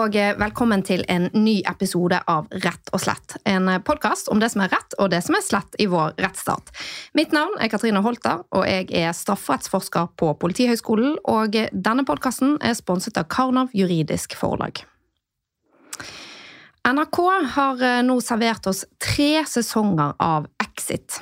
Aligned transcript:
og 0.00 0.16
eh, 0.16 0.32
velkommen 0.38 0.82
til 0.86 1.02
en 1.12 1.26
ny 1.36 1.60
episode 1.68 2.16
av 2.30 2.46
Rett 2.64 2.90
og 2.94 3.02
slett. 3.02 3.34
En 3.48 3.68
eh, 3.68 3.80
podkast 3.84 4.30
om 4.32 4.40
det 4.40 4.48
som 4.52 4.62
er 4.64 4.70
rett 4.72 4.96
og 5.02 5.10
det 5.12 5.20
som 5.26 5.36
er 5.36 5.44
slett 5.44 5.76
i 5.82 5.86
vår 5.90 6.14
rettsstat. 6.20 6.70
Mitt 7.18 7.34
navn 7.36 7.58
er 7.60 7.68
Katrine 7.72 8.00
Holter, 8.04 8.44
og 8.56 8.64
jeg 8.68 8.88
er 8.96 9.12
strafferettsforsker 9.16 10.12
på 10.20 10.32
Politihøgskolen. 10.40 11.18
Og 11.28 11.58
eh, 11.58 11.68
denne 11.72 12.06
podkasten 12.08 12.56
er 12.64 12.78
sponset 12.78 13.20
av 13.20 13.28
Karnov 13.32 13.74
juridisk 13.76 14.38
forlag. 14.40 14.84
NRK 16.88 17.18
har 17.58 17.82
nå 18.06 18.14
servert 18.24 18.70
oss 18.70 18.86
tre 19.02 19.42
sesonger 19.44 20.14
av 20.16 20.46
Exit. 20.64 21.18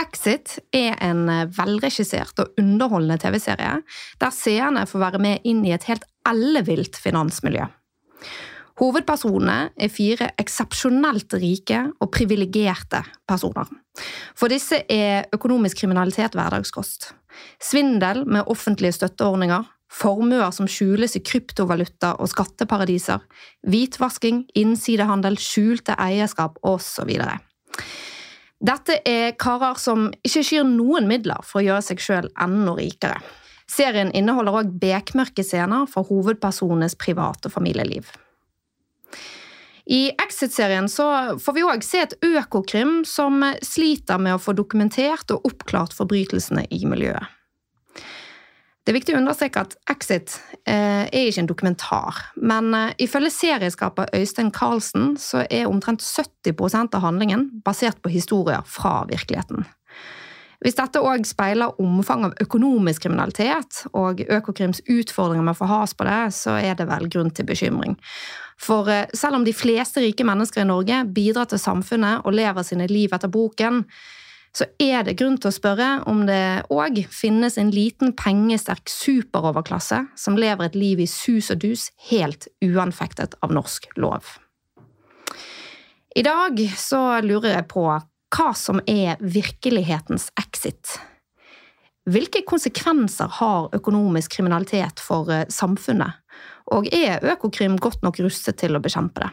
Exit 0.00 0.54
er 0.72 0.94
en 1.04 1.26
velregissert 1.52 2.40
og 2.40 2.56
underholdende 2.56 3.18
TV-serie 3.20 3.82
der 4.22 4.32
seerne 4.32 4.86
får 4.88 5.02
være 5.02 5.20
med 5.20 5.44
inn 5.50 5.60
i 5.66 5.74
et 5.76 5.84
helt 5.90 6.08
ellevilt 6.30 6.96
finansmiljø. 6.96 7.68
Hovedpersonene 8.78 9.72
er 9.74 9.90
fire 9.90 10.30
eksepsjonelt 10.38 11.34
rike 11.42 11.80
og 11.98 12.12
privilegerte 12.14 13.00
personer. 13.26 13.66
For 14.38 14.50
disse 14.52 14.84
er 14.86 15.26
økonomisk 15.34 15.80
kriminalitet 15.80 16.36
hverdagskost. 16.38 17.10
Svindel 17.62 18.22
med 18.26 18.46
offentlige 18.46 18.94
støtteordninger, 18.94 19.66
formuer 19.90 20.52
som 20.54 20.68
skjules 20.70 21.16
i 21.16 21.22
kryptovaluta 21.24 22.12
og 22.20 22.30
skatteparadiser, 22.30 23.24
hvitvasking, 23.66 24.44
innsidehandel, 24.58 25.38
skjulte 25.42 25.96
eierskap 25.98 26.60
osv. 26.62 27.10
Dette 28.58 29.00
er 29.06 29.34
karer 29.38 29.78
som 29.78 30.08
ikke 30.26 30.44
skyr 30.44 30.66
noen 30.66 31.08
midler 31.10 31.42
for 31.46 31.62
å 31.62 31.66
gjøre 31.66 31.86
seg 31.90 32.02
sjøl 32.02 32.30
enda 32.38 32.74
rikere. 32.78 33.18
Serien 33.68 34.10
inneholder 34.16 34.62
òg 34.62 34.72
bekmørke 34.80 35.44
scener 35.44 35.88
fra 35.90 36.02
hovedpersonenes 36.08 36.96
private 37.00 37.52
familieliv. 37.52 38.08
I 39.88 40.10
Exit-serien 40.20 40.88
får 41.40 41.54
vi 41.56 41.64
òg 41.64 41.84
se 41.84 42.02
et 42.04 42.14
Økokrim 42.24 43.02
som 43.08 43.40
sliter 43.64 44.20
med 44.20 44.36
å 44.36 44.42
få 44.42 44.52
dokumentert 44.56 45.32
og 45.32 45.48
oppklart 45.48 45.96
forbrytelsene 45.96 46.66
i 46.68 46.82
miljøet. 46.88 47.24
Det 48.84 48.92
er 48.92 48.96
viktig 49.02 49.14
å 49.16 49.18
understreke 49.20 49.60
at 49.64 49.74
Exit 49.92 50.34
eh, 50.64 51.04
er 51.04 51.26
ikke 51.28 51.42
en 51.42 51.48
dokumentar, 51.48 52.20
men 52.40 52.70
eh, 52.72 52.94
ifølge 53.04 53.32
serieskaper 53.34 54.08
Øystein 54.16 54.48
Carlsen 54.52 55.10
så 55.20 55.42
er 55.44 55.68
omtrent 55.68 56.00
70% 56.00 56.96
av 56.96 57.04
handlingen 57.04 57.50
basert 57.66 58.00
på 58.00 58.12
historier 58.12 58.64
fra 58.64 59.02
virkeligheten. 59.10 59.66
Hvis 60.58 60.74
dette 60.74 60.98
òg 60.98 61.22
speiler 61.28 61.76
omfang 61.78 62.24
av 62.26 62.32
økonomisk 62.42 63.04
kriminalitet 63.04 63.84
og 63.94 64.24
Økokrims 64.26 64.80
utfordringer 64.90 65.46
med 65.46 65.54
å 65.54 65.60
få 65.60 65.68
has 65.70 65.94
på 65.94 66.06
det, 66.08 66.22
så 66.34 66.56
er 66.58 66.74
det 66.78 66.88
vel 66.90 67.06
grunn 67.12 67.30
til 67.30 67.46
bekymring. 67.46 67.94
For 68.58 68.90
eh, 68.90 69.06
selv 69.14 69.38
om 69.38 69.46
de 69.46 69.54
fleste 69.54 70.02
rike 70.02 70.26
mennesker 70.26 70.64
i 70.64 70.68
Norge 70.68 71.04
bidrar 71.14 71.46
til 71.50 71.62
samfunnet 71.62 72.26
og 72.26 72.34
lever 72.34 72.66
sine 72.66 72.88
liv 72.90 73.14
etter 73.14 73.30
boken, 73.30 73.84
så 74.58 74.66
er 74.82 75.04
det 75.06 75.18
grunn 75.20 75.36
til 75.38 75.52
å 75.52 75.54
spørre 75.54 75.88
om 76.10 76.24
det 76.26 76.64
òg 76.74 77.04
finnes 77.14 77.58
en 77.60 77.70
liten 77.70 78.14
pengesterk 78.18 78.90
superoverklasse 78.90 80.00
som 80.18 80.38
lever 80.40 80.66
et 80.66 80.78
liv 80.78 81.04
i 81.04 81.06
sus 81.06 81.52
og 81.54 81.62
dus 81.62 81.88
helt 82.10 82.48
uanfektet 82.64 83.36
av 83.44 83.54
norsk 83.54 83.86
lov. 84.00 84.26
I 86.18 86.24
dag 86.26 86.58
så 86.74 87.20
lurer 87.22 87.52
jeg 87.52 87.68
på 87.70 87.84
hva 88.34 88.52
som 88.56 88.80
er 88.86 89.20
virkelighetens 89.20 90.28
exit. 90.40 90.98
Hvilke 92.08 92.40
konsekvenser 92.48 93.28
har 93.40 93.68
økonomisk 93.76 94.38
kriminalitet 94.38 95.00
for 95.02 95.28
eh, 95.32 95.44
samfunnet, 95.52 96.22
og 96.72 96.88
er 96.92 97.24
Økokrim 97.24 97.76
godt 97.80 98.02
nok 98.04 98.20
rustet 98.24 98.60
til 98.60 98.76
å 98.76 98.82
bekjempe 98.84 99.24
det? 99.24 99.30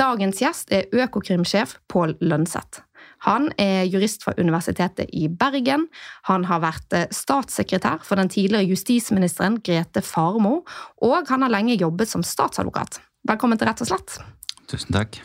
Dagens 0.00 0.40
gjest 0.40 0.70
er 0.72 0.88
Økokrim-sjef 0.96 1.76
Pål 1.90 2.16
Lønseth. 2.24 2.82
Han 3.26 3.50
er 3.60 3.84
jurist 3.84 4.24
fra 4.24 4.32
Universitetet 4.38 5.10
i 5.12 5.28
Bergen. 5.28 5.86
Han 6.30 6.46
har 6.48 6.62
vært 6.64 6.96
eh, 6.96 7.08
statssekretær 7.14 8.02
for 8.06 8.18
den 8.18 8.32
tidligere 8.32 8.70
justisministeren 8.70 9.60
Grete 9.62 10.02
Farmo, 10.02 10.62
og 11.04 11.30
han 11.30 11.46
har 11.46 11.54
lenge 11.54 11.78
jobbet 11.78 12.10
som 12.10 12.26
statsadvokat. 12.26 12.98
Velkommen 13.28 13.60
til 13.60 13.70
Rett 13.70 13.84
og 13.84 13.92
slett. 13.92 14.22
Tusen 14.70 14.96
takk. 14.96 15.20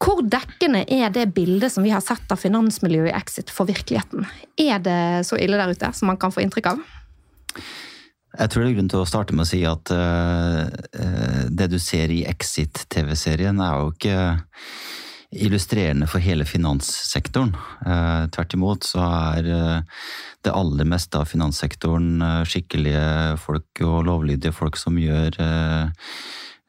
Hvor 0.00 0.22
dekkende 0.24 0.86
er 0.88 1.12
det 1.12 1.26
bildet 1.36 1.74
som 1.74 1.84
vi 1.84 1.92
har 1.92 2.00
sett 2.00 2.32
av 2.32 2.40
finansmiljøet 2.40 3.10
i 3.10 3.16
Exit 3.18 3.52
for 3.52 3.68
virkeligheten? 3.68 4.24
Er 4.56 4.80
det 4.80 5.26
så 5.28 5.36
ille 5.36 5.60
der 5.60 5.74
ute 5.74 5.92
som 5.96 6.08
man 6.08 6.20
kan 6.20 6.32
få 6.32 6.40
inntrykk 6.44 6.72
av? 6.72 6.80
Jeg 8.30 8.52
tror 8.52 8.62
det 8.62 8.70
er 8.70 8.78
grunn 8.78 8.88
til 8.92 9.02
å 9.02 9.08
starte 9.10 9.34
med 9.34 9.44
å 9.44 9.50
si 9.50 9.60
at 9.66 9.92
uh, 9.92 10.70
det 11.50 11.68
du 11.72 11.76
ser 11.82 12.12
i 12.14 12.22
Exit-TV-serien, 12.30 13.60
er 13.60 13.82
jo 13.82 13.92
ikke 13.92 14.16
illustrerende 15.44 16.08
for 16.10 16.22
hele 16.22 16.46
finanssektoren. 16.48 17.52
Uh, 17.84 18.24
tvert 18.32 18.56
imot 18.56 18.86
så 18.86 19.02
er 19.04 19.50
uh, 19.50 20.04
det 20.46 20.54
aller 20.56 20.88
meste 20.88 21.20
av 21.20 21.28
finanssektoren 21.28 22.22
skikkelige 22.48 23.36
folk 23.42 23.82
og 23.84 24.06
lovlydige 24.08 24.54
folk 24.56 24.78
som 24.80 24.96
gjør 24.96 25.36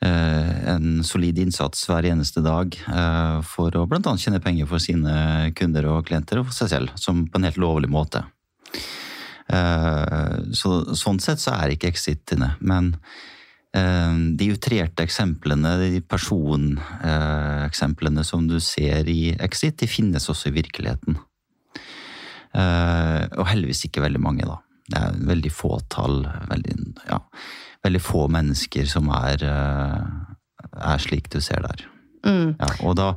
en 0.02 1.04
solid 1.06 1.38
innsats 1.40 1.90
hver 1.90 2.06
eneste 2.10 2.42
dag 2.42 2.74
eh, 2.74 3.42
for 3.46 3.70
å 3.78 3.86
bl.a. 3.90 4.18
tjene 4.18 4.40
penger 4.42 4.66
for 4.70 4.80
sine 4.82 5.52
kunder 5.58 5.86
og 5.92 6.06
klienter 6.08 6.40
og 6.42 6.48
for 6.50 6.56
seg 6.58 6.70
selv, 6.74 6.90
som 6.98 7.28
på 7.30 7.38
en 7.38 7.46
helt 7.46 7.62
lovlig 7.62 7.90
måte. 7.92 8.24
Eh, 9.52 10.36
så, 10.58 10.70
sånn 10.98 11.20
sett 11.22 11.40
så 11.44 11.52
er 11.58 11.70
ikke 11.76 11.92
Exitene, 11.92 12.50
men 12.60 12.96
de 13.72 14.52
utrerte 14.52 15.00
eksemplene, 15.00 15.80
de 15.80 16.04
personeksemplene 16.04 18.20
som 18.28 18.44
du 18.44 18.60
ser 18.60 19.08
i 19.08 19.32
Exit, 19.40 19.80
de 19.80 19.88
finnes 19.88 20.28
også 20.28 20.50
i 20.50 20.58
virkeligheten. 20.58 21.16
Og 22.52 23.48
heldigvis 23.48 23.88
ikke 23.88 24.04
veldig 24.04 24.20
mange, 24.28 24.44
da. 24.44 24.60
Det 24.92 25.00
er 25.00 25.16
veldig 25.32 25.52
få 25.56 25.80
tall. 25.88 26.28
veldig 26.52 26.76
ja 27.08 27.24
veldig 27.86 28.02
få 28.04 28.28
mennesker 28.32 28.90
som 28.90 29.10
er, 29.16 29.42
eh, 29.46 30.68
er 30.92 31.02
slik 31.02 31.30
du 31.34 31.40
ser 31.42 31.64
der. 31.66 31.88
Mm. 32.26 32.54
Ja, 32.60 32.70
og, 32.86 32.96
da, 33.00 33.14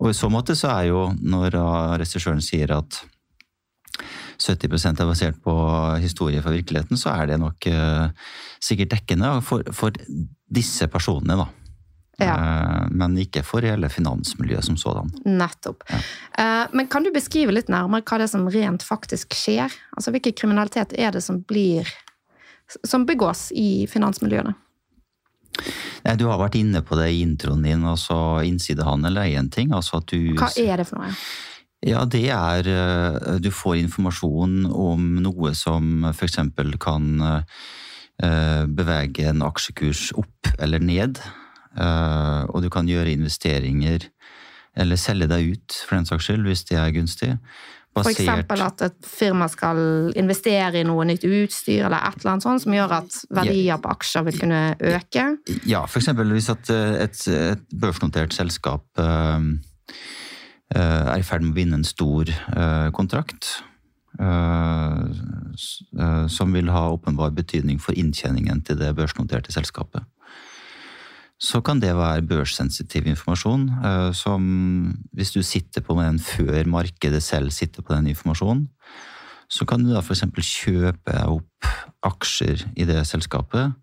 og, 0.00 0.10
i 0.10 0.16
så 0.16 0.30
måte 0.32 0.56
så 0.56 0.72
er 0.72 0.88
jo, 0.90 1.02
når 1.20 1.58
regissøren 2.00 2.40
sier 2.44 2.72
at 2.78 3.02
70% 4.40 5.00
er 5.00 5.08
basert 5.08 5.36
på 5.44 5.52
historie 6.02 6.40
fra 6.44 6.52
virkeligheten, 6.52 6.96
så 7.00 7.12
er 7.14 7.30
det 7.30 7.38
nok 7.40 7.68
uh, 7.72 8.08
sikkert 8.60 8.92
dekkende 8.92 9.30
for, 9.44 9.64
for, 9.76 9.96
disse 10.52 10.88
personene, 10.92 11.38
da. 11.40 11.46
Ja. 12.16 12.34
Men 12.88 13.16
ikke 13.20 13.42
for 13.44 13.64
hele 13.66 13.90
finansmiljøet 13.92 14.64
som 14.64 14.76
sådan. 14.80 15.10
Nettopp. 15.26 15.82
Ja. 15.90 15.98
Men 16.72 16.88
kan 16.88 17.04
du 17.04 17.10
beskrive 17.12 17.52
litt 17.52 17.68
nærmere 17.68 18.06
hva 18.06 18.16
det 18.16 18.28
er 18.28 18.32
som 18.32 18.46
rent 18.48 18.86
faktisk 18.86 19.36
skjer? 19.36 19.74
Altså 19.92 20.14
Hvilken 20.14 20.36
kriminalitet 20.38 20.94
er 20.96 21.12
det 21.12 21.20
som 21.26 21.42
blir 21.44 21.90
som 22.84 23.06
begås 23.06 23.50
i 23.54 23.86
finansmiljøene. 23.90 24.54
Du 26.16 26.26
har 26.28 26.38
vært 26.38 26.58
inne 26.58 26.82
på 26.86 26.98
det 26.98 27.08
i 27.14 27.22
introen 27.24 27.64
din. 27.64 27.84
altså 27.88 28.42
Innsidehandel 28.46 29.18
er 29.18 29.38
én 29.40 29.50
ting. 29.50 29.72
altså 29.74 29.98
at 29.98 30.10
du... 30.12 30.34
Hva 30.38 30.50
er 30.60 30.76
det 30.82 30.86
for 30.86 31.00
noe? 31.00 31.14
Ja, 31.86 32.04
det 32.08 32.28
er 32.32 32.68
eh, 32.70 33.38
Du 33.42 33.50
får 33.52 33.76
informasjon 33.82 34.64
om 34.66 35.08
noe 35.22 35.52
som 35.54 36.06
f.eks. 36.10 36.38
kan 36.82 37.08
eh, 37.26 38.64
bevege 38.66 39.28
en 39.30 39.44
aksjekurs 39.46 40.10
opp 40.16 40.52
eller 40.58 40.80
ned. 40.80 41.20
Eh, 41.76 42.42
og 42.48 42.62
du 42.64 42.70
kan 42.72 42.88
gjøre 42.88 43.12
investeringer 43.12 44.08
eller 44.76 45.00
selge 45.00 45.28
deg 45.30 45.54
ut, 45.54 45.78
for 45.86 45.96
den 45.96 46.08
saks 46.08 46.28
skyld, 46.28 46.44
hvis 46.44 46.66
det 46.68 46.76
er 46.80 46.92
gunstig. 46.92 47.30
Basert... 47.96 48.44
F.eks. 48.44 48.62
at 48.62 48.82
et 48.86 49.08
firma 49.08 49.48
skal 49.48 49.78
investere 50.18 50.80
i 50.80 50.86
noe 50.86 51.06
nytt 51.08 51.24
utstyr 51.24 51.86
eller 51.86 52.02
et 52.04 52.18
eller 52.20 52.34
annet 52.34 52.46
sånt 52.46 52.64
som 52.64 52.74
gjør 52.76 52.96
at 52.98 53.20
verdier 53.38 53.80
på 53.82 53.92
aksjer 53.94 54.26
vil 54.26 54.40
kunne 54.42 54.60
øke? 54.94 55.24
Ja, 55.68 55.84
f.eks. 55.86 56.10
hvis 56.32 56.50
at 56.52 56.72
eh, 56.74 56.98
et, 57.06 57.22
et, 57.32 57.64
børsnotert 57.72 58.36
selskap 58.36 58.84
uh, 59.00 59.40
er 60.76 61.16
i 61.16 61.24
ferd 61.24 61.46
med 61.46 61.54
å 61.54 61.58
vinne 61.60 61.80
en 61.80 61.88
stor 61.88 62.30
uh, 62.56 62.90
kontrakt. 62.96 63.56
Som 66.32 66.54
vil 66.56 66.70
ha 66.72 66.86
åpenbar 66.88 67.34
betydning 67.36 67.76
for 67.84 67.92
inntjeningen 68.00 68.62
til 68.64 68.78
det 68.80 68.94
børsnoterte 68.96 69.52
selskapet 69.52 70.06
så 71.36 71.60
kan 71.60 71.80
det 71.82 71.92
være 71.96 72.24
børssensitiv 72.24 73.06
informasjon. 73.10 73.68
Eh, 73.84 74.12
som 74.16 74.42
hvis 75.12 75.34
du 75.34 75.42
sitter 75.44 75.84
på 75.84 75.98
den 76.00 76.18
før 76.22 76.64
markedet 76.68 77.22
selv 77.22 77.52
sitter 77.52 77.82
på 77.82 77.94
den 77.94 78.08
informasjonen, 78.12 78.66
så 79.48 79.66
kan 79.68 79.84
du 79.84 79.92
da 79.92 80.02
f.eks. 80.02 80.24
kjøpe 80.42 81.20
opp 81.30 81.68
aksjer 82.06 82.64
i 82.74 82.86
det 82.88 83.04
selskapet, 83.06 83.76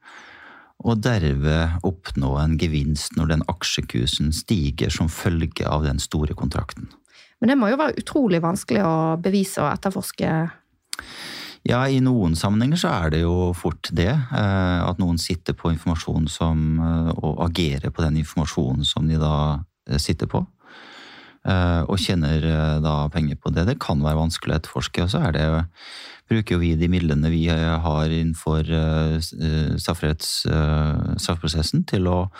og 0.83 0.99
derved 0.99 1.85
oppnå 1.87 2.33
en 2.41 2.57
gevinst 2.59 3.15
når 3.15 3.29
den 3.31 3.45
aksjekursen 3.47 4.33
stiger 4.35 4.91
som 4.91 5.07
følge 5.07 5.63
av 5.69 5.85
den 5.85 6.01
store 6.03 6.35
kontrakten. 6.35 6.89
Men 7.39 7.53
det 7.53 7.57
må 7.59 7.69
jo 7.71 7.79
være 7.79 7.95
utrolig 7.99 8.41
vanskelig 8.43 8.83
å 8.83 9.15
bevise 9.23 9.63
og 9.63 9.71
etterforske? 9.71 10.33
Ja, 11.63 11.85
i 11.87 12.01
noen 12.03 12.33
sammenhenger 12.35 12.79
så 12.81 12.89
er 12.91 13.13
det 13.13 13.21
jo 13.21 13.53
fort 13.55 13.87
det. 13.95 14.11
Eh, 14.11 14.79
at 14.83 14.99
noen 14.99 15.19
sitter 15.21 15.55
på 15.55 15.71
informasjon 15.71 16.27
som, 16.31 16.79
eh, 16.79 17.11
og 17.23 17.39
agerer 17.47 17.93
på 17.93 18.03
den 18.03 18.19
informasjonen 18.19 18.83
som 18.87 19.07
de 19.07 19.19
da 19.21 19.63
eh, 19.87 19.97
sitter 19.97 20.27
på. 20.27 20.45
Og 21.43 21.99
tjener 21.99 22.39
da 22.79 23.09
penger 23.11 23.35
på 23.35 23.51
det. 23.51 23.65
Det 23.67 23.73
kan 23.83 23.99
være 23.99 24.15
vanskelig 24.15 24.53
å 24.53 24.59
etterforske. 24.61 25.03
Og 25.03 25.09
så 25.11 25.19
er 25.27 25.33
det, 25.35 25.43
bruker 26.31 26.61
vi 26.61 26.69
de 26.79 26.87
midlene 26.87 27.27
vi 27.27 27.41
har 27.51 28.07
innenfor 28.07 28.63
straffeprosessen 29.75 31.83
til 31.83 32.07
å 32.07 32.31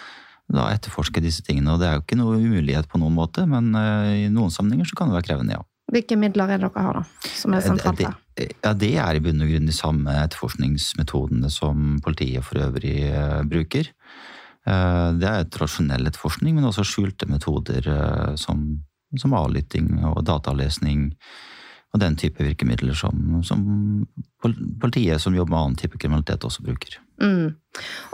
da 0.48 0.70
etterforske 0.72 1.20
disse 1.20 1.44
tingene. 1.44 1.75
Og 1.75 1.84
det 1.84 1.90
er 1.90 2.00
jo 2.00 2.06
ikke 2.06 2.22
noe 2.22 2.40
umulighet 2.40 2.88
på 2.88 3.04
noen 3.04 3.20
måte, 3.20 3.44
men 3.44 3.75
i 3.75 4.31
noen 4.31 4.56
sammenhenger 4.56 4.88
så 4.88 5.02
kan 5.02 5.12
det 5.12 5.20
være 5.20 5.34
krevende, 5.34 5.60
ja. 5.60 5.68
Hvilke 5.92 6.16
midler 6.24 6.56
er 6.56 6.64
det 6.64 6.72
dere 6.72 6.88
har, 6.88 7.04
da? 7.04 7.31
Som 7.36 7.60
er 7.60 7.68
sentralt 7.68 8.08
her? 8.08 8.16
Ja, 8.35 8.74
Det 8.74 8.95
er 8.97 9.18
i 9.18 9.21
bunn 9.21 9.44
og 9.44 9.51
grunn 9.51 9.69
de 9.69 9.75
samme 9.75 10.13
etterforskningsmetodene 10.24 11.51
som 11.53 12.00
politiet 12.03 12.45
for 12.47 12.62
øvrig 12.65 12.97
uh, 13.13 13.41
bruker. 13.45 13.91
Uh, 14.65 15.13
det 15.19 15.30
er 15.30 15.50
tradisjonell 15.53 16.07
etterforskning, 16.09 16.56
men 16.57 16.65
også 16.69 16.85
skjulte 16.88 17.30
metoder 17.30 17.85
uh, 17.89 18.33
som, 18.39 18.65
som, 19.19 19.35
avlytting 19.38 20.00
og 20.09 20.24
datalesning. 20.25 21.12
Og 21.94 22.01
den 22.01 22.15
type 22.18 22.41
virkemidler 22.41 22.97
som, 22.97 23.44
som, 23.45 23.62
politiet 24.81 25.21
som 25.21 25.36
jobber 25.38 25.53
med 25.53 25.59
annen 25.59 25.77
type 25.77 26.00
kriminalitet, 26.01 26.41
også 26.41 26.65
bruker. 26.65 26.97
Mm. 27.21 27.53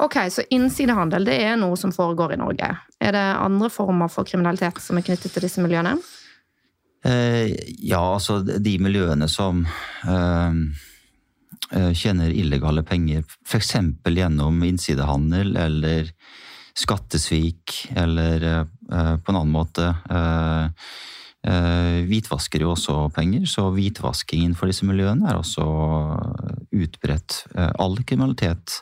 Ok, 0.04 0.18
Så 0.28 0.44
innsidehandel 0.52 1.24
det 1.24 1.38
er 1.46 1.56
noe 1.56 1.78
som 1.80 1.94
foregår 1.96 2.36
i 2.36 2.42
Norge. 2.42 2.74
Er 3.00 3.16
det 3.16 3.24
andre 3.40 3.70
former 3.72 4.12
for 4.12 4.28
kriminalitet 4.28 4.84
som 4.84 5.00
er 5.00 5.08
knyttet 5.08 5.32
til 5.32 5.48
disse 5.48 5.64
miljøene? 5.64 5.96
Eh, 7.06 7.56
ja, 7.80 8.02
altså 8.16 8.42
de 8.44 8.74
miljøene 8.84 9.30
som 9.32 9.62
eh, 9.64 10.58
eh, 11.72 11.92
tjener 11.96 12.34
illegale 12.36 12.84
penger, 12.88 13.24
f.eks. 13.48 13.76
gjennom 14.04 14.60
innsidehandel 14.68 15.56
eller 15.60 16.12
skattesvik 16.80 17.90
eller 17.98 18.44
på 18.88 19.32
en 19.34 19.36
annen 19.36 19.52
måte 19.52 19.90
hvitvasker 22.08 22.64
jo 22.64 22.70
også 22.72 22.94
penger, 23.12 23.44
så 23.52 23.66
hvitvaskingen 23.74 24.54
for 24.56 24.72
disse 24.72 24.88
miljøene 24.88 25.28
er 25.28 25.42
også 25.42 25.66
utbredt. 26.72 27.42
All 27.58 28.00
kriminalitet 28.08 28.78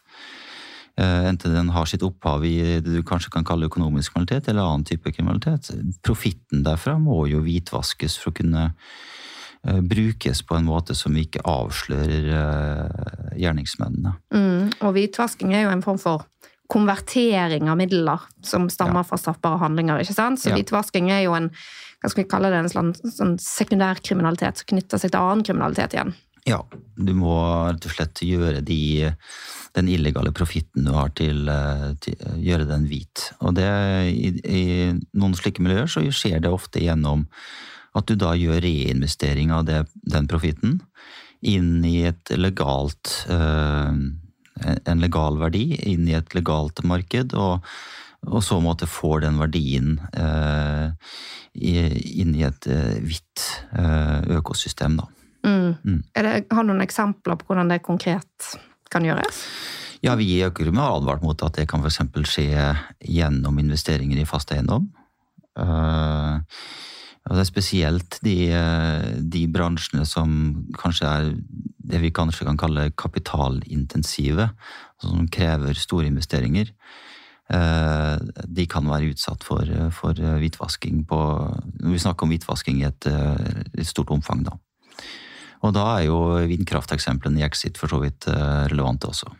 enten 0.98 1.54
den 1.54 1.70
har 1.76 1.86
sitt 1.90 2.04
opphav 2.06 2.46
i 2.46 2.56
det 2.82 2.90
du 2.90 3.04
kanskje 3.06 3.32
kan 3.36 3.46
kalle 3.46 3.70
økonomisk 3.70 4.16
kriminalitet, 4.16 4.50
eller 4.50 4.66
annen 4.66 4.88
type 4.88 5.12
kriminalitet. 5.14 5.70
Profitten 6.06 6.64
derfra 6.66 6.98
må 7.02 7.26
jo 7.30 7.44
hvitvaskes 7.46 8.18
for 8.22 8.34
å 8.34 8.38
kunne 8.40 8.64
eh, 8.72 9.82
brukes 9.82 10.42
på 10.48 10.58
en 10.58 10.66
måte 10.66 10.98
som 10.98 11.18
ikke 11.18 11.46
avslører 11.46 12.32
eh, 12.40 13.34
gjerningsmennene. 13.44 14.16
Mm, 14.34 14.72
og 14.82 14.96
hvitvasking 14.98 15.54
er 15.54 15.68
jo 15.68 15.76
en 15.76 15.86
form 15.86 16.02
for 16.02 16.26
konvertering 16.68 17.70
av 17.72 17.78
midler 17.80 18.26
som 18.44 18.66
stammer 18.72 19.04
ja. 19.04 19.08
fra 19.08 19.20
straffbare 19.22 19.62
handlinger. 19.62 20.02
ikke 20.02 20.18
sant? 20.18 20.42
Så 20.42 20.52
ja. 20.52 20.58
hvitvasking 20.58 21.14
er 21.14 21.28
jo 21.28 21.38
en 21.38 21.52
hva 21.98 22.12
skal 22.12 22.24
vi 22.24 22.30
kalle 22.30 22.50
det, 22.54 22.62
en 22.62 22.72
sånn, 22.72 22.92
sånn 23.10 23.38
sekundærkriminalitet 23.42 24.62
som 24.62 24.70
knytter 24.70 25.02
seg 25.02 25.14
til 25.14 25.22
annen 25.22 25.46
kriminalitet 25.48 25.96
igjen. 25.96 26.14
Ja, 26.48 26.62
du 26.96 27.12
må 27.18 27.34
rett 27.68 27.88
og 27.90 27.96
slett 27.96 28.22
gjøre 28.24 28.62
de, 28.64 29.10
den 29.78 29.90
illegale 29.94 30.34
profitten 30.36 30.88
du 30.88 30.94
har, 30.96 31.14
til, 31.18 31.46
å 31.48 32.36
gjøre 32.42 32.68
den 32.70 32.88
hvit. 32.90 33.30
Og 33.46 33.56
det, 33.58 33.70
i, 34.10 34.34
i, 34.42 34.66
noen 35.18 35.38
slike 35.38 35.64
miljøer 35.64 35.90
så 35.92 36.04
skjer 36.10 36.42
det 36.44 36.54
ofte 36.54 36.82
gjennom 36.84 37.28
at 37.98 38.10
du 38.10 38.18
da 38.20 38.34
gjør 38.38 38.62
reinvestering 38.66 39.54
av 39.54 39.66
det, 39.70 39.84
den 40.06 40.30
profitten 40.30 40.80
inn 41.46 41.86
i 41.86 42.02
et 42.10 42.34
legalt 42.34 43.14
øh, 43.30 43.94
en 44.58 45.04
legal 45.04 45.38
verdi, 45.38 45.70
inn 45.86 46.08
i 46.10 46.16
et 46.18 46.34
legalt 46.34 46.82
marked, 46.88 47.36
og, 47.38 47.66
og 48.26 48.42
så 48.46 48.58
måte 48.62 48.90
får 48.90 49.22
den 49.28 49.38
verdien 49.38 49.92
øh, 50.18 50.90
inn 51.54 52.34
i 52.34 52.46
et 52.48 52.66
hvitt 52.66 53.46
øh, 53.78 54.40
økosystem, 54.40 54.98
da. 54.98 55.06
Mm. 55.46 55.76
Mm. 55.84 56.00
Det, 56.18 56.32
har 56.52 56.66
du 56.66 56.72
noen 56.72 56.84
eksempler 56.84 57.38
på 57.38 57.52
hvordan 57.52 57.70
det 57.70 57.78
er 57.78 57.86
konkret 57.86 58.50
kan 58.92 59.06
gjøres? 59.06 59.44
Ja, 60.06 60.16
Vi 60.16 60.28
i 60.36 60.44
Økokrim 60.46 60.78
har 60.78 60.98
advart 60.98 61.24
mot 61.26 61.42
at 61.44 61.58
det 61.58 61.68
kan 61.70 61.82
f.eks. 61.82 62.04
skje 62.30 62.68
gjennom 63.02 63.58
investeringer 63.60 64.20
i 64.22 64.28
fast 64.30 64.52
eiendom. 64.54 64.92
Uh, 65.58 66.38
det 67.28 67.42
er 67.42 67.50
spesielt 67.50 68.20
de, 68.24 68.38
de, 69.20 69.42
bransjene 69.52 70.06
som 70.08 70.30
kanskje 70.78 71.10
er 71.10 71.32
det 71.88 72.00
vi 72.04 72.14
kanskje 72.16 72.46
kan 72.48 72.60
kalle 72.60 72.92
kapitalintensive, 72.96 74.48
altså 74.96 75.12
som 75.12 75.28
krever 75.34 75.76
store 75.76 76.08
investeringer. 76.12 76.72
Uh, 77.48 78.20
de 78.44 78.68
kan 78.70 78.88
være 78.88 79.14
utsatt 79.16 79.44
for, 79.48 79.68
for 79.96 80.20
hvitvasking 80.20 81.06
på 81.08 81.20
Når 81.80 81.94
Vi 81.94 82.02
snakker 82.04 82.28
om 82.28 82.34
hvitvasking 82.34 82.82
i 82.82 82.88
et, 82.90 83.08
et 83.08 83.88
stort 83.88 84.12
omfang, 84.12 84.44
da. 84.44 84.58
Og 85.66 85.74
da 85.76 85.86
er 85.98 86.08
jo 86.08 86.20
vindkrafteksemplene 86.50 87.42
i 87.42 87.46
Exit 87.48 87.80
for 87.80 87.92
så 87.92 88.02
vidt 88.04 88.28
eh, 88.32 88.66
relevante 88.72 89.10
også. 89.10 89.32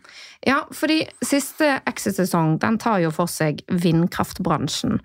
Ja, 0.48 0.62
fordi 0.74 1.02
siste 1.26 1.80
Exit-sesong 1.90 2.58
den 2.62 2.78
tar 2.82 3.02
jo 3.04 3.12
for 3.14 3.30
seg 3.32 3.64
vindkraftbransjen. 3.68 5.02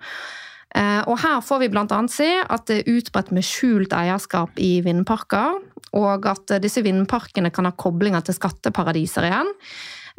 Eh, 0.73 1.01
og 1.05 1.19
her 1.21 1.41
får 1.45 1.61
vi 1.61 1.71
annet 1.73 2.13
se 2.13 2.29
at 2.41 2.65
det 2.69 2.81
er 2.81 2.95
utbredt 2.97 3.33
med 3.35 3.45
skjult 3.45 3.93
eierskap 3.93 4.57
i 4.61 4.79
vindparker, 4.85 5.59
og 5.93 6.25
at 6.25 6.55
disse 6.63 6.81
vindparkene 6.81 7.51
kan 7.53 7.69
ha 7.69 7.75
koblinger 7.77 8.25
til 8.25 8.37
skatteparadiser 8.39 9.29
igjen. 9.29 9.51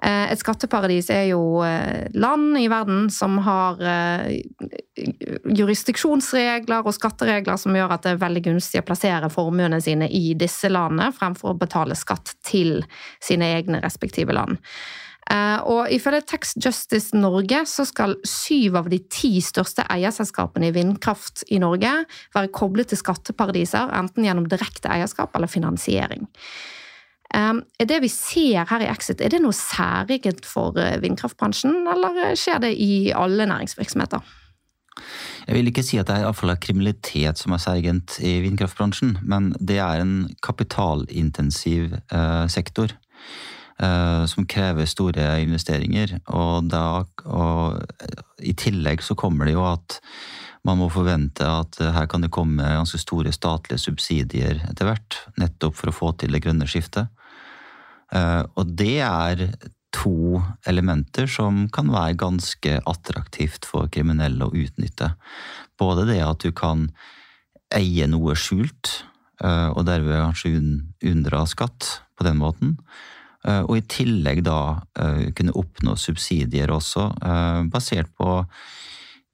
Eh, 0.03 0.33
et 0.33 0.41
skatteparadis 0.41 1.07
er 1.15 1.29
jo 1.31 1.63
eh, 1.63 2.11
land 2.19 2.59
i 2.59 2.67
verden 2.71 3.07
som 3.15 3.37
har 3.47 3.79
eh, 3.79 4.41
jurisdiksjonsregler 5.55 6.83
og 6.83 6.97
skatteregler 6.97 7.61
som 7.61 7.77
gjør 7.79 7.95
at 7.95 8.03
det 8.03 8.17
er 8.17 8.25
veldig 8.25 8.43
gunstig 8.49 8.83
å 8.83 8.89
plassere 8.89 9.31
formuene 9.33 9.79
sine 9.85 10.11
i 10.11 10.35
disse 10.39 10.71
landene, 10.73 11.13
fremfor 11.15 11.55
å 11.55 11.61
betale 11.63 11.97
skatt 11.99 12.35
til 12.45 12.83
sine 13.23 13.55
egne 13.55 13.83
respektive 13.85 14.35
land. 14.35 14.59
Og 15.25 15.89
ifølge 15.89 16.27
Tax 16.29 16.51
Justice 16.61 17.17
Norge 17.17 17.63
så 17.65 17.87
skal 17.89 18.13
syv 18.29 18.75
av 18.77 18.91
de 18.93 18.99
ti 19.09 19.39
største 19.41 19.87
eierselskapene 19.89 20.69
i 20.69 20.75
vindkraft 20.77 21.47
i 21.49 21.63
Norge 21.63 21.95
være 22.37 22.53
koblet 22.53 22.93
til 22.93 23.01
skatteparadiser, 23.01 23.89
enten 23.97 24.29
gjennom 24.29 24.51
direkte 24.53 24.93
eierskap 24.93 25.33
eller 25.33 25.49
finansiering. 25.49 26.29
Er 27.35 27.89
det 27.91 28.01
vi 28.05 28.11
ser 28.13 28.69
her 28.71 28.85
i 28.85 28.89
Exit, 28.93 29.21
er 29.21 29.33
det 29.33 29.43
noe 29.43 29.57
særegent 29.57 30.47
for 30.47 30.79
eh, 30.79 31.01
vindkraftbransjen, 31.03 31.83
eller 31.91 32.35
skjer 32.39 32.63
det 32.63 32.75
i 32.79 33.11
alle 33.17 33.49
næringsvirksomheter? 33.51 34.23
Jeg 35.45 35.57
vil 35.57 35.69
ikke 35.69 35.83
si 35.83 35.99
at 35.99 36.09
det 36.09 36.21
er 36.23 36.61
kriminalitet 36.63 37.41
som 37.41 37.53
er 37.53 37.63
særegent 37.63 38.21
i 38.23 38.39
vindkraftbransjen, 38.45 39.19
men 39.23 39.51
det 39.59 39.81
er 39.83 40.05
en 40.05 40.31
kapitalintensiv 40.47 41.99
eh, 41.99 42.47
sektor. 42.49 42.95
Eh, 43.83 44.25
som 44.31 44.47
krever 44.47 44.87
store 44.87 45.41
investeringer. 45.43 46.21
Og, 46.31 46.69
da, 46.71 47.03
og 47.27 47.83
i 48.39 48.55
tillegg 48.55 49.03
så 49.03 49.17
kommer 49.19 49.49
det 49.49 49.57
jo 49.57 49.65
at 49.67 49.99
man 50.65 50.79
må 50.79 50.87
forvente 50.93 51.45
at 51.45 51.81
her 51.83 52.07
kan 52.09 52.23
det 52.23 52.31
komme 52.33 52.63
ganske 52.63 53.01
store 53.03 53.35
statlige 53.35 53.83
subsidier 53.83 54.63
etter 54.71 54.89
hvert, 54.89 55.19
nettopp 55.43 55.75
for 55.77 55.91
å 55.91 55.97
få 55.97 56.13
til 56.23 56.33
det 56.33 56.41
grønne 56.47 56.69
skiftet. 56.71 57.11
Eh, 58.13 58.43
og 58.59 58.75
det 58.79 58.99
er 59.05 59.47
to 59.95 60.43
elementer 60.69 61.29
som 61.31 61.65
kan 61.73 61.91
være 61.95 62.19
ganske 62.19 62.79
attraktivt 62.91 63.67
for 63.69 63.91
kriminelle 63.93 64.49
å 64.49 64.55
utnytte. 64.55 65.15
Både 65.81 66.07
det 66.11 66.21
at 66.25 66.45
du 66.45 66.51
kan 66.57 66.89
eie 67.75 68.07
noe 68.11 68.35
skjult, 68.39 69.05
eh, 69.43 69.69
og 69.71 69.87
derved 69.89 70.21
kanskje 70.21 70.55
unndra 71.11 71.45
skatt 71.51 72.01
på 72.19 72.27
den 72.27 72.41
måten. 72.43 72.77
Eh, 73.47 73.63
og 73.63 73.77
i 73.79 73.87
tillegg 73.87 74.43
da 74.47 74.81
kunne 75.37 75.55
oppnå 75.59 75.97
subsidier 76.01 76.71
også, 76.73 77.11
basert 77.71 78.11
på 78.17 78.43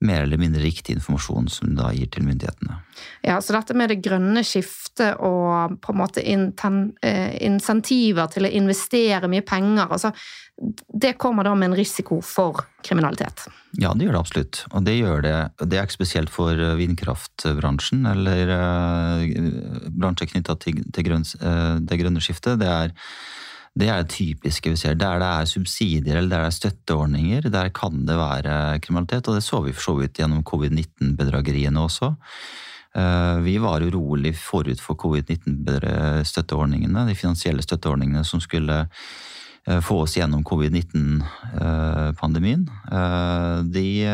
mer 0.00 0.22
eller 0.22 0.40
mindre 0.40 0.62
riktig 0.62 0.94
informasjon 0.96 1.48
som 1.52 1.70
du 1.70 1.76
da 1.82 1.90
gir 1.92 2.08
til 2.12 2.24
myndighetene. 2.24 2.78
Ja, 3.26 3.40
Så 3.40 3.52
dette 3.52 3.76
med 3.76 3.92
det 3.92 4.00
grønne 4.04 4.42
skiftet 4.46 5.20
og 5.20 5.76
på 5.80 5.92
en 5.92 6.00
måte 6.00 6.24
eh, 6.24 7.34
insentiver 7.44 8.30
til 8.32 8.48
å 8.48 8.52
investere 8.60 9.28
mye 9.28 9.44
penger, 9.44 9.90
altså, 9.90 10.12
det 10.92 11.14
kommer 11.20 11.44
da 11.44 11.54
med 11.54 11.70
en 11.70 11.76
risiko 11.76 12.20
for 12.24 12.64
kriminalitet? 12.84 13.46
Ja, 13.80 13.92
det 13.94 14.06
gjør 14.06 14.16
det 14.16 14.20
absolutt. 14.20 14.62
Og 14.72 14.84
det 14.84 14.96
gjør 14.98 15.22
det. 15.24 15.36
Det 15.62 15.78
er 15.78 15.86
ikke 15.86 16.00
spesielt 16.00 16.32
for 16.32 16.52
eh, 16.52 16.76
vindkraftbransjen 16.80 18.08
eller 18.10 18.54
uh, 18.56 19.24
bransjer 19.94 20.32
knytta 20.32 20.56
til, 20.60 20.80
uh, 20.82 21.76
det 21.80 22.00
grønne 22.00 22.24
skiftet. 22.24 22.60
Det 22.60 22.68
er 22.68 22.96
det 23.78 23.88
er 23.88 23.96
det 24.02 24.14
typiske 24.14 24.70
vi 24.72 24.76
ser. 24.76 24.94
Der 24.98 25.18
det 25.22 25.28
er 25.28 25.44
subsidier 25.46 26.16
eller 26.18 26.30
der 26.30 26.38
det 26.44 26.50
er 26.50 26.58
støtteordninger, 26.58 27.40
der 27.50 27.68
kan 27.74 28.06
det 28.06 28.16
være 28.18 28.80
kriminalitet. 28.82 29.28
Og 29.28 29.34
det 29.38 29.44
så 29.46 29.60
vi 29.62 29.72
for 29.72 29.82
så 29.82 29.94
vidt 30.00 30.18
gjennom 30.18 30.44
covid-19-bedrageriene 30.44 31.80
også. 31.80 32.14
Vi 33.46 33.58
var 33.62 33.82
urolig 33.86 34.34
forut 34.34 34.80
for 34.82 34.94
covid-19-støtteordningene, 34.98 37.06
de 37.06 37.14
finansielle 37.14 37.62
støtteordningene 37.62 38.24
som 38.26 38.40
skulle 38.42 38.88
Eh, 39.66 39.80
få 39.80 40.00
oss 40.00 40.16
gjennom 40.16 40.44
covid-19-pandemien. 40.44 42.70
Eh, 42.92 43.58
de, 43.64 44.08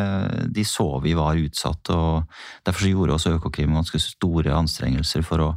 de, 0.50 0.64
så 0.64 1.00
vi 1.04 1.14
var 1.14 1.36
utsatt, 1.38 1.90
og 1.94 2.25
derfor 2.66 2.88
gjorde 2.90 3.12
også 3.14 3.30
Økokrim 3.36 3.75
ganske 3.76 3.98
store 4.02 4.56
anstrengelser 4.58 5.22
for 5.26 5.38
å 5.44 5.56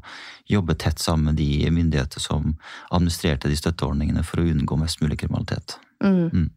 jobbe 0.49 0.75
tett 0.81 0.99
sammen 0.99 1.31
med 1.31 1.39
de 1.39 1.69
myndigheter 1.71 2.19
som 2.23 2.55
administrerte 2.89 3.51
de 3.51 3.57
støtteordningene 3.57 4.23
for 4.25 4.41
å 4.41 4.47
unngå 4.49 4.77
mest 4.81 5.01
mulig 5.03 5.19
kriminalitet. 5.21 5.77
Mm. 6.03 6.29
Mm. 6.33 6.49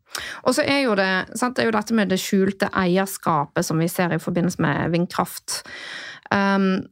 Og 0.46 0.54
så 0.56 0.64
er 0.64 0.84
jo 0.86 0.94
det, 0.98 1.10
sant, 1.36 1.56
det 1.56 1.64
er 1.64 1.68
jo 1.68 1.76
dette 1.76 1.96
med 1.98 2.12
det 2.12 2.20
skjulte 2.22 2.70
eierskapet 2.78 3.66
som 3.66 3.80
vi 3.82 3.90
ser 3.90 4.14
i 4.14 4.20
forbindelse 4.22 4.62
med 4.62 4.94
vindkraft. 4.94 5.60
Um, 6.32 6.86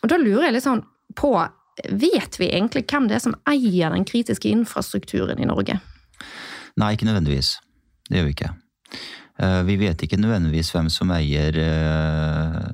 og 0.00 0.12
da 0.12 0.20
lurer 0.20 0.48
jeg 0.48 0.58
litt 0.58 0.68
sånn 0.68 0.84
på 1.18 1.34
Vet 1.80 2.36
vi 2.36 2.50
egentlig 2.52 2.82
hvem 2.90 3.06
det 3.08 3.14
er 3.16 3.22
som 3.24 3.34
eier 3.48 3.94
den 3.94 4.02
kritiske 4.04 4.50
infrastrukturen 4.50 5.38
i 5.40 5.46
Norge? 5.48 5.78
Nei, 6.76 6.90
ikke 6.92 7.06
nødvendigvis. 7.08 7.54
Det 8.10 8.18
gjør 8.18 8.26
vi 8.26 8.34
ikke. 8.34 8.50
Eh, 9.40 9.62
vi 9.64 9.76
vet 9.80 10.02
ikke 10.04 10.18
nødvendigvis 10.20 10.74
hvem 10.74 10.90
som 10.92 11.12
eier 11.14 11.56
eh, 11.56 12.66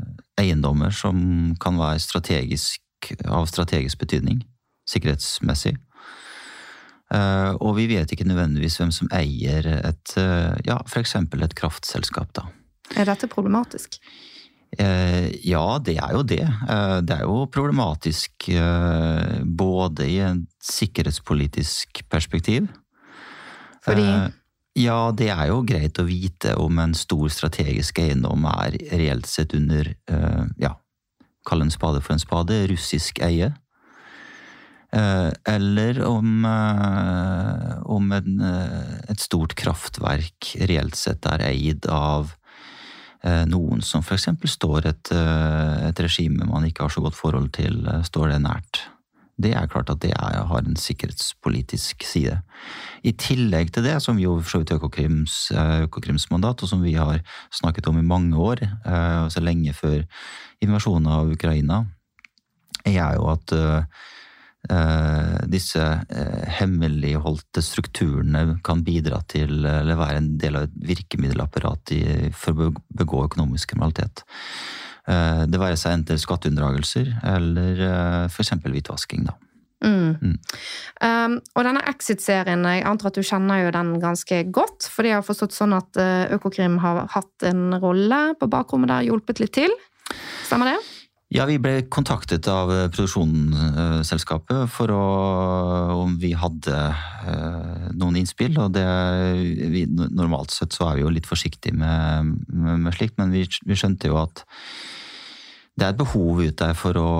eiendommer 0.42 0.90
som 0.90 1.20
kan 1.62 1.78
være 1.78 2.02
strategisk, 2.02 2.80
av 3.26 3.48
strategisk 3.50 4.00
betydning, 4.02 4.42
sikkerhetsmessig. 4.88 5.76
Eh, 7.14 7.52
og 7.60 7.76
vi 7.78 7.86
vet 7.90 8.10
ikke 8.12 8.26
nødvendigvis 8.26 8.80
hvem 8.80 8.94
som 8.94 9.10
eier 9.14 9.66
et, 9.76 10.16
ja, 10.66 10.80
f.eks. 10.86 11.16
et 11.20 11.58
kraftselskap. 11.58 12.32
da. 12.34 12.48
Er 12.94 13.08
dette 13.08 13.30
problematisk? 13.30 14.00
Eh, 14.78 15.30
ja, 15.46 15.78
det 15.80 15.96
er 16.02 16.16
jo 16.16 16.24
det. 16.26 16.42
Eh, 16.42 16.96
det 17.06 17.14
er 17.14 17.22
jo 17.24 17.46
problematisk 17.52 18.48
eh, 18.50 19.38
både 19.44 20.08
i 20.10 20.18
en 20.26 20.42
sikkerhetspolitisk 20.62 22.02
perspektiv 22.10 22.66
Fordi? 23.86 24.04
Ja, 24.76 25.12
det 25.16 25.30
er 25.32 25.46
jo 25.48 25.62
greit 25.64 25.96
å 25.96 26.04
vite 26.04 26.52
om 26.60 26.76
en 26.82 26.92
stor 26.98 27.30
strategisk 27.32 28.02
eiendom 28.02 28.44
er 28.50 28.74
reelt 28.90 29.24
sett 29.24 29.54
under, 29.56 29.88
ja, 30.60 30.74
kall 31.46 31.64
en 31.64 31.72
spade 31.72 32.02
for 32.02 32.16
en 32.16 32.22
spade, 32.22 32.66
russisk 32.72 33.22
eie. 33.24 33.52
Eller 34.96 35.98
om, 36.06 36.44
om 37.84 38.12
en, 38.16 38.44
et 39.10 39.20
stort 39.20 39.52
kraftverk 39.58 40.52
reelt 40.70 40.96
sett 40.96 41.26
er 41.28 41.42
eid 41.50 41.88
av 41.92 42.30
Eh, 43.26 43.44
noen 43.50 43.82
som 43.82 44.04
f.eks. 44.04 44.28
står 44.52 44.86
et, 44.92 45.12
eh, 45.14 45.88
et, 45.88 46.00
regime 46.04 46.46
man 46.46 46.66
ikke 46.68 46.84
har 46.84 46.92
så 46.92 47.02
godt 47.02 47.16
forhold 47.18 47.50
til, 47.56 47.80
eh, 47.88 48.02
står 48.06 48.30
det 48.30 48.42
nært. 48.44 48.82
Det 49.36 49.52
er 49.56 49.66
klart 49.66 49.90
at 49.90 50.00
det 50.00 50.12
er, 50.12 50.44
har 50.46 50.62
en 50.62 50.76
sikkerhetspolitisk 50.76 52.04
side. 52.06 52.40
I 53.06 53.12
tillegg 53.14 53.70
til 53.74 53.86
det, 53.86 54.00
som 54.02 54.18
jo 54.18 54.34
for 54.40 54.50
så 54.50 54.60
vidt 54.62 54.74
Økokrims, 54.74 55.36
Økokrims 55.86 56.26
mandat, 56.32 56.64
og 56.64 56.70
som 56.70 56.82
vi 56.82 56.96
har 56.98 57.20
snakket 57.54 57.86
om 57.86 58.00
i 58.00 58.06
mange 58.06 58.34
år, 58.34 58.64
altså 58.82 59.42
lenge 59.44 59.76
før 59.78 60.00
invasjonen 60.64 61.06
av 61.14 61.30
Ukraina, 61.30 61.84
er 62.86 63.14
jo 63.14 63.28
at 63.30 63.54
Eh, 64.66 65.46
disse 65.46 65.82
eh, 66.10 66.46
hemmeligholdte 66.58 67.62
strukturene 67.62 68.56
kan 68.66 68.82
bidra 68.86 69.20
til, 69.30 69.60
eller 69.62 69.98
være 69.98 70.18
en 70.18 70.30
del 70.42 70.58
av 70.58 70.66
et 70.66 70.78
virkemiddelapparat 70.88 71.92
for 72.34 72.64
å 72.64 72.72
begå 72.98 73.22
økonomisk 73.28 73.74
kriminalitet. 73.74 74.24
Eh, 75.06 75.44
det 75.46 75.62
være 75.62 75.78
seg 75.78 76.00
enten 76.00 76.22
skatteunndragelser 76.22 77.12
eller 77.36 77.84
f.eks. 78.26 78.56
hvitvasking. 78.64 79.28
da. 79.28 79.36
Mm. 79.84 80.16
Mm. 80.22 80.36
Um, 81.04 81.34
og 81.54 81.66
denne 81.68 81.84
Exit-serien, 81.90 82.64
jeg 82.64 82.86
antar 82.88 83.10
at 83.10 83.18
du 83.18 83.26
kjenner 83.26 83.64
jo 83.64 83.74
den 83.76 83.94
ganske 84.02 84.42
godt. 84.48 84.88
For 84.92 85.08
jeg 85.08 85.18
har 85.18 85.26
forstått 85.26 85.56
sånn 85.56 85.76
at 85.76 86.00
Økokrim 86.36 86.80
har 86.84 87.04
hatt 87.12 87.48
en 87.48 87.76
rolle 87.82 88.22
på 88.40 88.48
bakrommet 88.50 88.92
der, 88.94 89.08
hjulpet 89.10 89.42
litt 89.42 89.56
til. 89.58 89.74
Stemmer 90.46 90.72
det? 90.72 90.78
Ja, 91.34 91.42
vi 91.48 91.56
ble 91.58 91.80
kontaktet 91.90 92.46
av 92.46 92.70
eh, 92.70 92.84
produksjonsselskapet 92.94 94.70
for 94.70 94.92
å, 94.94 95.06
om 96.04 96.14
vi 96.22 96.30
hadde 96.38 96.76
eh, 96.76 97.88
noen 97.98 98.20
innspill. 98.20 98.54
Og 98.62 98.76
det, 98.76 98.86
vi, 99.72 99.82
normalt 99.90 100.54
sett 100.54 100.76
så 100.76 100.86
er 100.86 101.00
vi 101.00 101.02
jo 101.02 101.10
litt 101.10 101.26
forsiktige 101.26 101.74
med, 101.74 102.30
med, 102.46 102.84
med 102.84 102.94
slikt, 102.94 103.16
men 103.18 103.34
vi, 103.34 103.42
vi, 103.66 103.78
skjønte 103.78 104.12
jo 104.12 104.20
at 104.22 104.44
det 105.76 105.84
er 105.84 105.92
et 105.92 105.98
behov 106.00 106.38
ute 106.40 106.56
der 106.56 106.76
for 106.76 106.96
å 106.96 107.10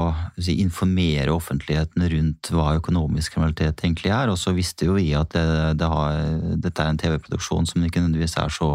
si, 0.41 0.55
informere 0.63 1.35
offentligheten 1.35 2.07
rundt 2.09 2.49
hva 2.57 2.71
økonomisk 2.79 3.35
kriminalitet 3.35 3.83
egentlig 3.85 4.15
er. 4.17 4.33
Og 4.33 4.39
så 4.41 4.55
visste 4.57 4.89
jo 4.89 4.97
vi 4.97 5.11
at 5.19 5.35
det, 5.37 5.45
det 5.83 5.91
har, 5.93 6.23
dette 6.65 6.85
er 6.85 6.95
en 6.95 7.01
TV-produksjon 7.03 7.69
som 7.69 7.85
ikke 7.85 8.01
nødvendigvis 8.01 8.39
er 8.41 8.55
så 8.57 8.71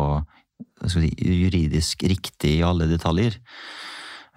si, 0.85 1.09
juridisk 1.17 2.05
riktig 2.05 2.59
i 2.59 2.65
alle 2.67 2.85
detaljer. 2.91 3.39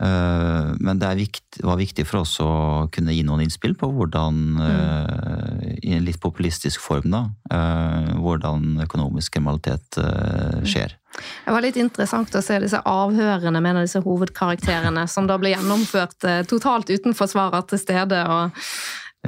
Eh, 0.01 0.75
men 0.81 0.99
det 0.99 1.13
viktig, 1.15 1.63
var 1.63 1.79
viktig 1.79 2.05
for 2.09 2.25
oss 2.25 2.35
å 2.43 2.51
kunne 2.95 3.15
gi 3.15 3.23
noen 3.27 3.45
innspill 3.45 3.77
på 3.79 3.89
hvordan, 3.95 4.41
mm. 4.59 5.63
i 5.87 5.95
en 5.95 6.07
litt 6.07 6.19
populistisk 6.23 6.83
form, 6.83 7.13
da, 7.15 7.23
eh, 7.55 8.11
hvordan 8.19 8.83
økonomisk 8.85 9.37
kriminalitet 9.37 10.01
mm. 10.01 10.67
skjer. 10.67 10.97
Det 11.15 11.55
var 11.55 11.63
litt 11.63 11.79
interessant 11.79 12.35
å 12.35 12.43
se 12.43 12.59
disse 12.65 12.81
avhørene 12.91 13.63
med 13.63 13.85
disse 13.85 14.03
hovedkarakterene, 14.03 15.07
som 15.11 15.31
da 15.31 15.39
ble 15.39 15.55
gjennomført 15.55 16.27
totalt 16.51 16.91
uten 16.91 17.15
forsvarer 17.15 17.63
til 17.71 17.79
stede. 17.79 18.25
Og, 18.35 18.67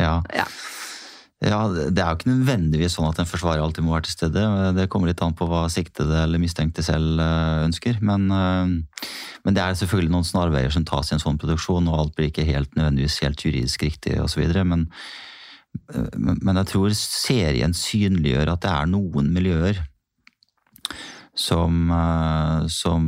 ja. 0.03 0.19
ja. 0.35 0.49
Ja, 1.45 1.69
Det 1.69 2.01
er 2.01 2.09
jo 2.09 2.17
ikke 2.17 2.31
nødvendigvis 2.31 2.95
sånn 2.97 3.11
at 3.11 3.19
en 3.21 3.29
forsvarer 3.29 3.61
alltid 3.61 3.85
må 3.85 3.93
være 3.93 4.07
til 4.07 4.15
stede. 4.15 4.43
Det 4.73 4.87
kommer 4.89 5.11
litt 5.11 5.21
an 5.21 5.35
på 5.37 5.45
hva 5.51 5.67
siktede 5.69 6.23
eller 6.23 6.41
mistenkte 6.41 6.81
selv 6.85 7.21
eh, 7.21 7.65
ønsker. 7.67 7.99
Men, 8.01 8.31
eh, 8.33 9.11
men 9.45 9.57
det 9.57 9.61
er 9.61 9.77
selvfølgelig 9.77 10.15
noen 10.15 10.25
snarveier 10.25 10.73
som 10.73 10.87
tas 10.89 11.13
i 11.13 11.17
en 11.17 11.21
sånn 11.21 11.37
produksjon, 11.37 11.91
og 11.93 11.99
alt 12.01 12.15
blir 12.17 12.31
ikke 12.31 12.47
helt 12.49 12.73
nødvendigvis 12.73 13.21
helt 13.27 13.45
juridisk 13.45 13.85
riktig 13.85 14.17
osv. 14.23 14.47
Men, 14.65 14.87
eh, 15.93 16.09
men 16.17 16.63
jeg 16.63 16.71
tror 16.73 16.97
serien 16.97 17.77
synliggjør 17.77 18.55
at 18.55 18.65
det 18.65 18.73
er 18.73 18.91
noen 18.95 19.29
miljøer 19.37 19.85
som, 21.37 21.91
som 22.73 23.05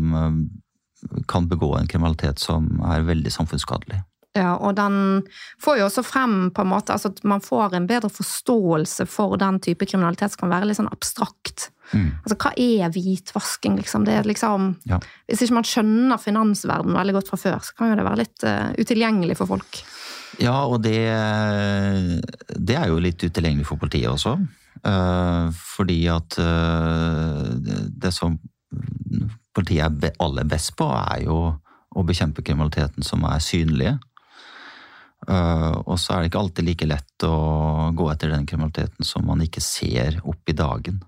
kan 1.33 1.47
begå 1.49 1.71
en 1.79 1.89
kriminalitet 1.89 2.43
som 2.43 2.67
er 2.85 3.07
veldig 3.09 3.33
samfunnsskadelig. 3.33 4.03
Ja, 4.37 4.53
og 4.61 4.77
den 4.77 5.25
får 5.63 5.81
jo 5.81 5.87
også 5.89 6.05
frem 6.07 6.37
på 6.55 6.63
en 6.63 6.71
måte 6.71 6.93
altså 6.95 7.11
at 7.11 7.23
man 7.27 7.41
får 7.43 7.75
en 7.75 7.89
bedre 7.89 8.11
forståelse 8.13 9.07
for 9.09 9.39
den 9.41 9.59
type 9.65 9.89
kriminalitet 9.89 10.35
som 10.35 10.45
kan 10.45 10.53
være 10.53 10.69
litt 10.69 10.79
sånn 10.79 10.91
abstrakt. 10.93 11.71
Mm. 11.95 12.11
Altså, 12.21 12.37
hva 12.37 12.53
er 12.61 12.93
hvitvasking, 12.93 13.79
liksom? 13.81 14.05
Det 14.05 14.19
er 14.19 14.29
liksom 14.29 14.69
ja. 14.91 14.99
Hvis 15.31 15.47
ikke 15.47 15.57
man 15.57 15.69
skjønner 15.69 16.21
finansverdenen 16.21 16.99
veldig 16.99 17.17
godt 17.17 17.33
fra 17.33 17.41
før, 17.41 17.59
så 17.65 17.79
kan 17.79 17.93
jo 17.93 17.99
det 17.99 18.07
være 18.07 18.21
litt 18.21 18.45
uh, 18.45 18.69
utilgjengelig 18.77 19.39
for 19.41 19.55
folk. 19.57 19.81
Ja, 20.39 20.59
og 20.69 20.83
det, 20.85 21.01
det 22.55 22.77
er 22.79 22.93
jo 22.93 23.01
litt 23.03 23.25
utilgjengelig 23.25 23.67
for 23.67 23.81
politiet 23.81 24.13
også. 24.13 24.37
Uh, 24.85 25.49
fordi 25.57 26.03
at 26.13 26.37
uh, 26.39 27.49
det 27.89 28.13
som 28.15 28.37
politiet 29.57 30.05
er 30.05 30.21
aller 30.23 30.47
best 30.47 30.77
på, 30.79 30.87
er 30.93 31.25
jo 31.25 31.41
å 31.97 32.05
bekjempe 32.07 32.45
kriminaliteten 32.45 33.07
som 33.07 33.25
er 33.27 33.41
synlige. 33.43 33.97
Uh, 35.27 35.83
og 35.83 35.97
så 35.99 36.15
er 36.15 36.23
det 36.23 36.31
ikke 36.31 36.41
alltid 36.41 36.67
like 36.69 36.87
lett 36.89 37.25
å 37.27 37.91
gå 37.97 38.07
etter 38.13 38.31
den 38.33 38.47
kriminaliteten 38.47 39.07
som 39.07 39.27
man 39.27 39.43
ikke 39.45 39.63
ser 39.65 40.21
opp 40.23 40.51
i 40.51 40.57
dagen. 40.57 41.01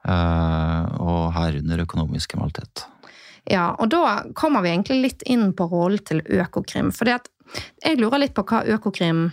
Uh, 0.00 0.88
og 0.96 1.34
herunder 1.36 1.84
økonomisk 1.84 2.32
kriminalitet. 2.32 2.86
Ja, 3.50 3.74
og 3.76 3.90
da 3.92 4.32
kommer 4.36 4.64
vi 4.64 4.72
egentlig 4.72 5.00
litt 5.04 5.22
inn 5.28 5.50
på 5.56 5.66
rollen 5.68 6.00
til 6.06 6.22
Økokrim. 6.24 6.90
For 6.94 7.08
jeg 7.08 8.00
lurer 8.00 8.24
litt 8.24 8.34
på 8.36 8.44
hva 8.48 8.62
Økokrim 8.76 9.28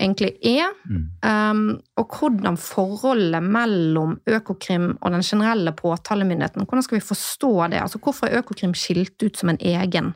egentlig 0.00 0.32
er, 0.46 0.70
mm. 0.88 1.02
um, 1.26 1.64
og 1.98 2.14
hvordan 2.16 2.56
forholdet 2.60 3.42
mellom 3.44 4.14
Økokrim 4.30 4.94
og 4.94 5.12
den 5.12 5.24
generelle 5.26 5.74
påtalemyndigheten 5.76 6.64
Hvordan 6.64 6.86
skal 6.86 6.98
vi 7.00 7.04
forstå 7.04 7.52
det? 7.74 7.82
Altså, 7.82 8.00
Hvorfor 8.02 8.30
er 8.30 8.40
Økokrim 8.40 8.72
skilt 8.78 9.20
ut 9.22 9.36
som 9.36 9.52
en 9.52 9.60
egen 9.60 10.14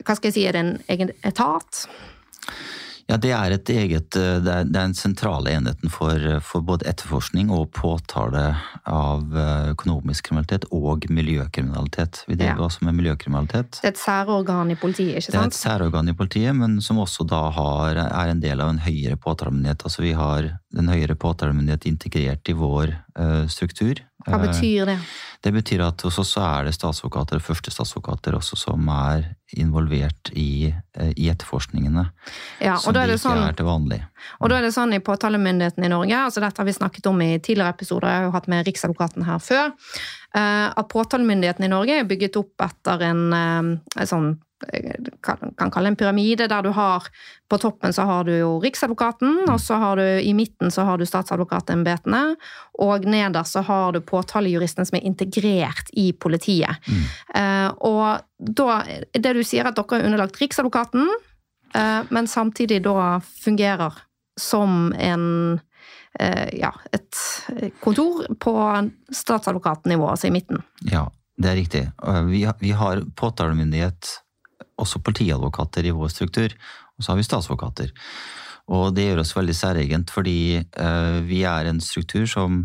hva 0.00 0.16
skal 0.16 0.30
jeg 0.30 0.36
si, 0.36 0.46
er 0.48 0.56
det 0.56 0.60
en 0.64 0.76
egen 0.88 1.10
etat? 1.26 1.84
Ja, 3.10 3.16
Det 3.16 3.32
er 3.34 3.50
et 3.50 3.70
eget, 3.74 4.16
eh, 4.16 4.38
det 4.38 4.52
er, 4.54 4.66
den 4.70 4.92
sentrale 4.94 5.50
enheten 5.50 5.90
for, 5.90 6.14
for, 6.46 6.62
både 6.62 6.86
etterforskning 6.86 7.50
og 7.50 7.72
påtale 7.74 8.52
av 8.86 9.34
eh, 9.34 9.70
økonomisk 9.72 10.28
kriminalitet 10.28 10.68
og 10.70 11.08
miljøkriminalitet. 11.10 12.22
Vi 12.28 12.36
driver 12.38 12.62
ja. 12.62 12.68
også 12.68 12.86
med 12.86 12.94
miljøkriminalitet. 13.00 13.80
Det 13.80 13.88
er 13.88 13.96
et 13.96 14.02
særorgan 14.04 14.70
i 14.70 14.78
politiet, 14.78 15.16
ikke 15.16 15.26
sant? 15.26 15.34
Det 15.34 15.42
er 15.42 15.50
et 15.50 15.58
særorgan 15.58 16.12
i 16.12 16.16
politiet, 16.20 16.54
men 16.54 16.78
som 16.84 17.02
også 17.02 17.26
da 17.26 17.42
har, 17.56 17.98
er 18.04 18.30
en 18.30 18.44
del 18.44 18.62
av 18.62 18.70
en 18.76 18.82
høyere 18.84 19.18
påtalemyndighet. 19.18 19.82
Altså 19.88 20.06
vi 20.06 20.14
har 20.14 20.52
den 20.70 20.92
høyere 20.92 21.18
påtalemyndighet 21.18 21.90
integrert 21.90 22.46
i 22.46 22.54
vår 22.54 22.94
uh, 23.18 23.42
struktur. 23.50 24.04
Hva 24.26 24.38
betyr 24.42 24.88
det? 24.90 24.98
Det 25.40 25.52
betyr 25.54 25.80
at 25.86 26.02
hos 26.04 26.18
oss 26.20 26.34
så 26.36 26.42
er 26.44 26.66
det 26.68 26.74
statsadvokater, 26.76 27.38
og 27.40 27.44
førstestatsadvokater 27.46 28.36
også, 28.36 28.58
som 28.60 28.88
er 28.92 29.30
involvert 29.56 30.28
i, 30.36 30.68
eh, 30.68 31.12
i 31.16 31.30
etterforskningene. 31.32 32.04
Ja, 32.60 32.76
som 32.76 32.92
det 32.92 33.06
ikke 33.08 33.22
sånn, 33.22 33.40
er 33.48 33.56
til 33.56 33.68
vanlig. 33.70 34.02
og 34.40 34.50
da 34.50 34.58
er 34.58 34.68
det 34.68 34.74
sånn 34.76 34.92
i 34.92 35.00
påtalemyndigheten 35.00 35.84
i 35.84 35.88
Norge, 35.88 36.12
altså 36.26 36.44
dette 36.44 36.60
har 36.60 36.68
vi 36.68 36.76
snakket 36.76 37.06
om 37.06 37.22
i 37.22 37.38
tidligere 37.38 37.72
episoder, 37.72 38.08
jeg 38.08 38.20
har 38.20 38.28
jo 38.28 38.36
hatt 38.36 38.48
med 38.48 38.66
Riksadvokaten 38.66 39.24
her 39.24 39.38
før, 39.38 39.72
eh, 40.34 40.68
at 40.76 40.88
påtalemyndigheten 40.88 41.64
i 41.64 41.72
Norge 41.72 41.98
er 42.00 42.04
bygget 42.04 42.36
opp 42.36 42.60
etter 42.60 43.02
en, 43.08 43.32
eh, 43.32 43.80
en 43.96 44.06
sånn 44.12 44.30
eh, 44.34 44.49
kan 45.24 45.54
kan 45.56 45.70
kalle 45.70 45.88
en 45.88 45.96
pyramide, 45.96 46.48
der 46.48 46.62
du 46.62 46.70
har 46.70 47.06
På 47.48 47.58
toppen 47.58 47.92
så 47.92 48.02
har 48.02 48.24
du 48.24 48.32
jo 48.36 48.58
Riksadvokaten, 48.62 49.48
og 49.48 49.60
så 49.60 49.74
har 49.74 49.96
du 49.96 50.02
i 50.22 50.34
midten 50.34 50.70
så 50.70 50.84
har 50.86 50.98
du 50.98 51.06
statsadvokatembetene, 51.06 52.36
og 52.78 53.06
nederst 53.10 53.56
så 53.56 53.64
har 53.66 53.92
du 53.92 54.00
påtalejuristene 54.00 54.86
som 54.86 54.98
er 55.00 55.06
integrert 55.08 55.90
i 55.98 56.12
politiet. 56.12 56.78
Mm. 56.86 57.08
Uh, 57.34 57.68
og 57.90 58.04
da, 58.38 58.84
det 59.18 59.34
du 59.34 59.42
sier 59.42 59.66
at 59.66 59.74
dere 59.74 59.98
er 59.98 60.06
underlagt 60.06 60.38
Riksadvokaten, 60.38 61.10
uh, 61.74 62.06
men 62.10 62.30
samtidig 62.30 62.84
da 62.86 63.18
fungerer 63.42 63.98
som 64.38 64.92
en 64.94 65.26
uh, 65.58 66.48
ja, 66.54 66.70
et 66.94 67.24
kontor 67.82 68.30
på 68.38 68.54
statsadvokatnivå, 69.10 70.06
altså 70.06 70.30
i 70.30 70.36
midten. 70.38 70.62
Ja, 70.86 71.08
det 71.40 71.50
er 71.50 71.56
riktig. 71.56 71.84
Vi 72.60 72.72
har 72.76 73.02
påtalemyndighet, 73.16 74.20
også 74.80 75.02
politiadvokater 75.04 75.86
i 75.86 75.94
vår 75.94 76.12
struktur, 76.12 76.54
og 76.96 77.04
så 77.04 77.12
har 77.12 77.20
vi 77.20 77.26
statsadvokater. 77.26 77.94
Og 78.70 78.92
det 78.94 79.08
gjør 79.08 79.24
oss 79.24 79.32
veldig 79.34 79.54
særegent, 79.56 80.12
fordi 80.14 80.60
eh, 80.60 81.16
vi 81.26 81.42
er 81.48 81.70
en 81.70 81.80
struktur 81.82 82.26
som 82.30 82.62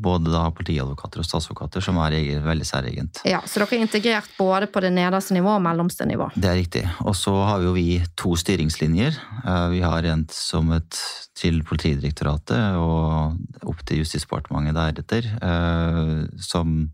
både 0.00 0.32
da 0.32 0.42
politiadvokater 0.56 1.22
og 1.22 1.26
statsadvokater, 1.26 1.84
som 1.84 1.96
er 2.02 2.16
veldig 2.44 2.66
særegent. 2.68 3.22
Ja, 3.28 3.40
Så 3.48 3.62
dere 3.62 3.78
er 3.78 3.84
integrert 3.86 4.28
både 4.36 4.68
på 4.72 4.82
det 4.84 4.92
nederste 4.96 5.36
nivå 5.36 5.54
og 5.54 5.64
mellomste 5.64 6.04
nivå. 6.08 6.28
Det 6.36 6.50
er 6.50 6.58
riktig. 6.60 6.84
Og 7.08 7.16
så 7.16 7.32
har 7.48 7.64
jo 7.64 7.72
vi 7.76 8.02
to 8.20 8.34
styringslinjer. 8.36 9.16
Eh, 9.44 9.66
Vi 9.70 9.80
har 9.80 10.04
en 10.12 10.26
som 10.32 10.72
et 10.76 11.00
til 11.40 11.62
Politidirektoratet 11.64 12.76
og 12.76 13.38
opp 13.64 13.84
til 13.86 14.02
Justisdepartementet 14.02 14.76
deretter, 14.76 15.24
eh, 15.40 16.26
som 16.36 16.90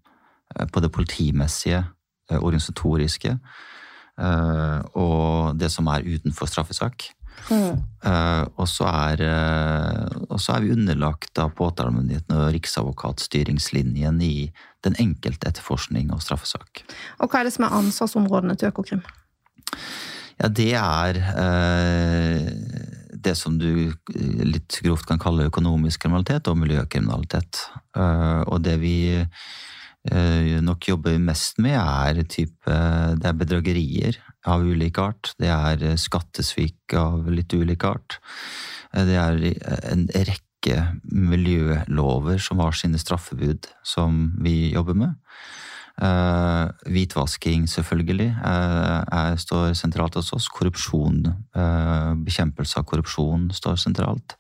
på 0.73 0.81
det 0.81 0.93
politimessige, 0.95 1.83
organisatoriske, 2.31 3.39
og 4.17 5.59
det 5.61 5.69
som 5.73 5.89
er 5.93 6.07
utenfor 6.07 6.49
straffesak. 6.49 7.11
Eh, 7.51 8.45
Og 8.57 8.69
så 8.69 8.87
er, 8.89 9.21
eh, 9.23 10.55
er 10.55 10.61
vi 10.61 10.73
underlagt 10.73 11.39
av 11.39 11.53
påtalemyndigheten 11.55 12.35
og 12.35 12.53
Riksadvokatstyringslinjen 12.55 14.21
i 14.23 14.51
den 14.83 14.97
enkelte 14.99 15.49
etterforskning 15.51 16.13
og 16.13 16.23
straffesak. 16.23 16.83
Og 17.21 17.31
hva 17.31 17.41
er 17.41 17.45
det 17.45 17.53
som 17.53 17.65
er 17.65 17.77
ansvarsområdene 17.77 18.57
til 18.57 18.71
Økokrim? 18.71 19.03
Ja, 20.41 20.49
det 20.49 20.73
er 20.75 21.17
eh, 21.17 22.51
det 23.13 23.37
som 23.37 23.59
du 23.59 23.89
eh, 23.89 24.45
litt 24.45 24.81
grovt 24.83 25.07
kan 25.07 25.19
kalle 25.19 25.49
økonomisk 25.51 26.05
kriminalitet 26.05 26.49
og 26.49 26.59
miljøkriminalitet. 26.59 27.63
Eh, 27.97 28.43
og 28.47 28.63
det 28.63 28.81
vi 28.81 28.97
eh, 29.17 29.27
nok 30.63 30.87
jobber 30.89 31.19
mest 31.19 31.59
med, 31.63 31.77
er 31.77 32.23
type 32.31 32.77
Det 33.19 33.27
er 33.27 33.39
bedragerier 33.39 34.19
av 34.47 34.65
ulik 34.65 34.99
art. 35.03 35.35
Det 35.41 35.51
er 35.51 35.83
eh, 35.85 36.01
skattesvik 36.01 36.97
av 36.99 37.29
litt 37.33 37.53
ulik 37.55 37.85
art. 37.87 38.19
Eh, 38.95 39.05
det 39.09 39.19
er 39.21 39.45
eh, 39.53 39.85
en 39.93 40.07
rekke 40.15 40.81
miljølover 41.05 42.41
som 42.43 42.63
har 42.63 42.75
sine 42.75 42.99
straffebud, 42.99 43.69
som 43.87 44.27
vi 44.43 44.73
jobber 44.73 44.99
med. 44.99 45.23
Uh, 45.97 46.69
hvitvasking, 46.93 47.63
selvfølgelig, 47.73 48.27
uh, 48.45 48.99
er, 49.01 49.39
står 49.41 49.71
sentralt 49.79 50.19
hos 50.19 50.29
oss. 50.37 50.51
Korrupsjon, 50.53 51.23
uh, 51.57 52.13
bekjempelse 52.21 52.83
av 52.83 52.85
korrupsjon 52.91 53.47
står 53.57 53.79
sentralt. 53.81 54.35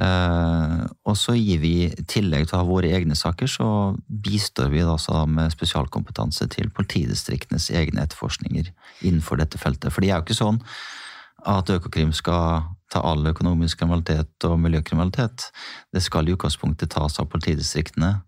Eh, 0.00 0.76
og 1.04 1.16
så 1.18 1.34
gir 1.36 1.60
vi, 1.60 1.74
i 1.90 2.04
tillegg 2.08 2.48
til 2.48 2.56
å 2.56 2.62
ha 2.62 2.68
våre 2.68 2.92
egne 2.96 3.16
saker, 3.18 3.50
så 3.50 3.68
bistår 4.08 4.70
vi 4.72 4.84
da 4.86 5.24
med 5.28 5.52
spesialkompetanse 5.52 6.48
til 6.54 6.72
politidistriktenes 6.76 7.68
egne 7.76 8.06
etterforskninger 8.06 8.70
innenfor 9.02 9.40
dette 9.42 9.60
feltet. 9.60 9.92
For 9.92 10.00
det 10.00 10.12
er 10.12 10.20
jo 10.20 10.28
ikke 10.28 10.40
sånn 10.40 10.62
at 11.48 11.72
Økokrim 11.72 12.12
skal 12.16 12.64
ta 12.92 13.02
all 13.06 13.24
økonomisk 13.30 13.80
kriminalitet 13.80 14.48
og 14.48 14.58
miljøkriminalitet. 14.60 15.50
Det 15.92 16.02
skal 16.04 16.28
i 16.28 16.34
utgangspunktet 16.34 16.92
tas 16.92 17.20
av 17.20 17.28
politidistriktene, 17.32 18.18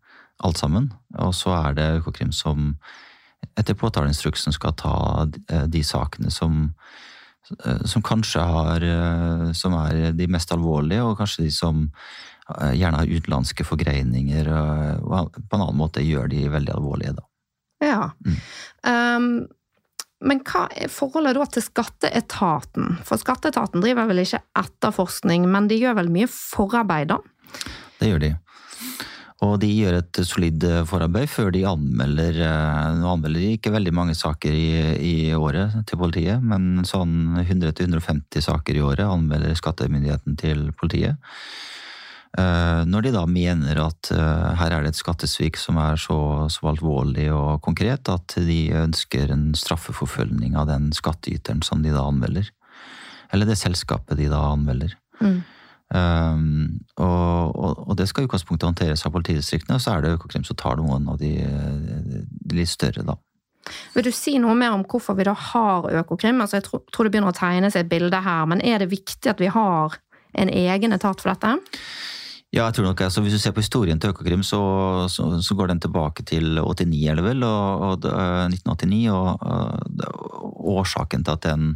alt 0.43 0.59
sammen. 0.61 0.91
Og 1.21 1.35
så 1.37 1.55
er 1.57 1.77
det 1.79 1.89
Økokrim 2.01 2.33
som 2.37 2.75
etter 3.59 3.77
påtaleinstruksen 3.77 4.55
skal 4.55 4.77
ta 4.79 4.95
eh, 5.51 5.67
de 5.69 5.83
sakene 5.85 6.31
som, 6.33 6.71
som 7.85 8.03
kanskje 8.03 8.41
har 8.47 8.85
eh, 8.87 9.53
Som 9.53 9.75
er 9.75 10.13
de 10.17 10.29
mest 10.31 10.53
alvorlige, 10.55 11.03
og 11.03 11.19
kanskje 11.19 11.49
de 11.49 11.55
som 11.55 11.89
eh, 11.89 12.75
gjerne 12.79 13.01
har 13.03 13.11
utenlandske 13.11 13.67
forgreininger, 13.67 14.47
eh, 14.49 15.03
og 15.03 15.35
på 15.35 15.57
en 15.59 15.65
annen 15.65 15.81
måte 15.81 16.05
gjør 16.05 16.31
de 16.33 16.47
veldig 16.53 16.77
alvorlige, 16.77 17.17
da. 17.19 17.27
Ja. 17.83 18.05
Mm. 18.23 18.39
Um, 18.87 19.27
men 20.23 20.39
hva 20.47 20.69
er 20.71 20.91
forholdet 20.93 21.35
da 21.35 21.49
til 21.51 21.65
skatteetaten? 21.67 22.99
For 23.07 23.19
skatteetaten 23.19 23.83
driver 23.83 24.07
vel 24.07 24.23
ikke 24.23 24.45
etterforskning, 24.59 25.49
men 25.51 25.67
de 25.71 25.81
gjør 25.81 25.99
vel 25.99 26.13
mye 26.15 26.31
forarbeid, 26.31 27.11
da? 27.11 27.19
Det 27.99 28.13
gjør 28.13 28.23
de. 28.23 28.31
Og 29.43 29.57
de 29.63 29.69
gjør 29.75 29.99
et 29.99 30.21
solid 30.27 30.63
eh, 30.69 30.85
forarbeid 30.87 31.31
før 31.31 31.51
de 31.55 31.65
anmelder 31.67 32.39
eh, 32.47 33.01
Nå 33.01 33.11
anmelder 33.11 33.43
de 33.43 33.51
ikke 33.57 33.75
veldig 33.75 33.95
mange 33.97 34.15
saker 34.19 34.55
i, 34.55 34.71
i 35.03 35.15
året 35.35 35.81
til 35.89 35.99
politiet, 35.99 36.43
men 36.45 36.85
sånn 36.87 37.43
100-150 37.43 38.47
saker 38.47 38.79
i 38.79 38.85
året 38.87 39.09
anmelder 39.09 39.59
skattemyndigheten 39.59 40.39
til 40.39 40.69
politiet. 40.79 41.19
Eh, 42.39 42.83
Når 42.87 43.09
de 43.09 43.15
da 43.17 43.25
mener 43.27 43.83
at 43.83 44.13
her 44.13 44.77
er 44.77 44.87
det 44.87 44.93
et 44.93 45.03
skattesvik 45.03 45.59
som 45.61 45.81
er 45.83 45.99
så, 46.01 46.19
så 46.53 46.71
alvorlig 46.71 47.27
og 47.35 47.59
konkret 47.67 48.13
at 48.13 48.39
de 48.39 48.61
ønsker 48.85 49.35
en 49.35 49.51
straffeforfølgning 49.59 50.55
av 50.59 50.71
den 50.71 50.93
skattyteren 50.95 51.65
som 51.67 51.83
de 51.83 51.95
da 51.95 52.07
anmelder. 52.07 52.47
Eller 53.33 53.49
det 53.49 53.59
selskapet 53.59 54.21
de 54.21 54.31
da 54.31 54.45
anmelder. 54.53 54.95
Mm. 55.19 55.43
Um, 55.93 56.79
og, 56.97 57.53
og, 57.53 57.83
og 57.89 57.97
det 57.99 58.07
skal 58.09 58.25
i 58.25 58.29
utgangspunktet 58.31 58.65
håndteres 58.65 59.05
av 59.05 59.13
politidistriktene, 59.13 59.77
og 59.77 59.85
så 59.85 59.97
er 59.97 60.05
det 60.05 60.15
Økokrim 60.17 60.47
som 60.49 60.57
tar 60.57 60.81
noen 60.81 61.11
av 61.13 61.19
de, 61.21 61.35
de 61.43 62.57
litt 62.57 62.73
større, 62.73 63.05
da. 63.05 63.19
Vil 63.93 64.07
du 64.07 64.11
si 64.15 64.39
noe 64.43 64.55
mer 64.59 64.75
om 64.75 64.87
hvorfor 64.89 65.15
vi 65.19 65.27
da 65.29 65.35
har 65.37 65.91
Økokrim? 66.01 66.41
Altså, 66.43 66.59
jeg 66.59 66.67
tror, 66.67 66.83
tror 66.91 67.07
det 67.07 67.13
begynner 67.15 67.31
å 67.31 67.37
tegne 67.37 67.71
seg 67.71 67.85
et 67.85 67.93
bilde 67.93 68.23
her, 68.25 68.49
men 68.51 68.65
er 68.65 68.83
det 68.83 68.89
viktig 68.91 69.31
at 69.31 69.43
vi 69.43 69.53
har 69.53 70.01
en 70.33 70.49
egen 70.49 70.97
etat 70.97 71.21
for 71.21 71.35
dette? 71.35 71.53
Ja, 72.53 72.67
jeg 72.67 72.77
tror 72.77 72.91
nok, 72.91 73.01
altså 73.01 73.23
Hvis 73.25 73.33
du 73.33 73.41
ser 73.41 73.55
på 73.57 73.63
historien 73.65 74.01
til 74.01 74.13
Økokrim, 74.13 74.43
så, 74.45 74.61
så, 75.09 75.29
så 75.41 75.55
går 75.57 75.71
den 75.73 75.81
tilbake 75.81 76.25
til 76.29 76.59
89, 76.61 77.07
eller 77.13 77.25
vel, 77.25 77.45
og, 77.49 77.85
og, 77.87 78.09
øh, 78.09 78.49
1989. 78.49 79.09
Og, 79.13 79.39
og 80.43 80.69
årsaken 80.77 81.25
til 81.25 81.33
at 81.33 81.47
den 81.47 81.71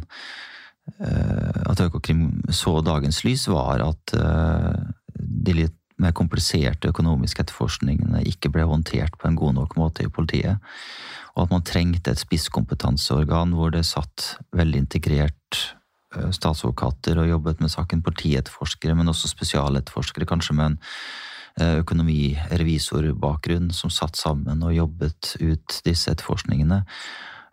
at 0.97 1.81
Økokrim 1.83 2.43
så 2.53 2.79
dagens 2.81 3.23
lys, 3.25 3.47
var 3.51 3.81
at 3.85 4.13
øh, 4.17 4.73
de 5.17 5.53
litt 5.53 5.75
mer 5.97 6.13
kompliserte 6.13 6.91
økonomiske 6.91 7.41
etterforskningene 7.41 8.21
ikke 8.29 8.51
ble 8.53 8.67
håndtert 8.69 9.15
på 9.17 9.29
en 9.29 9.37
god 9.37 9.55
nok 9.57 9.71
måte 9.79 10.05
i 10.05 10.13
politiet. 10.13 10.61
Og 11.35 11.45
at 11.45 11.53
man 11.53 11.65
trengte 11.65 12.13
et 12.13 12.21
spisskompetanseorgan 12.21 13.55
hvor 13.57 13.73
det 13.73 13.85
satt 13.89 14.35
veldig 14.57 14.79
integrert 14.85 15.61
øh, 16.15 16.31
statsadvokater 16.33 17.15
og 17.21 17.31
jobbet 17.33 17.57
med 17.61 17.73
saken, 17.73 18.05
politietterforskere, 18.05 18.97
men 18.97 19.13
også 19.13 19.33
spesialetterforskere, 19.33 20.29
kanskje 20.29 20.57
med 20.57 20.65
en 20.71 20.79
økonomirevisorbakgrunn, 21.57 23.71
som 23.73 23.89
satt 23.89 24.19
sammen 24.19 24.61
og 24.61 24.75
jobbet 24.75 25.31
ut 25.41 25.79
disse 25.85 26.11
etterforskningene. 26.11 26.83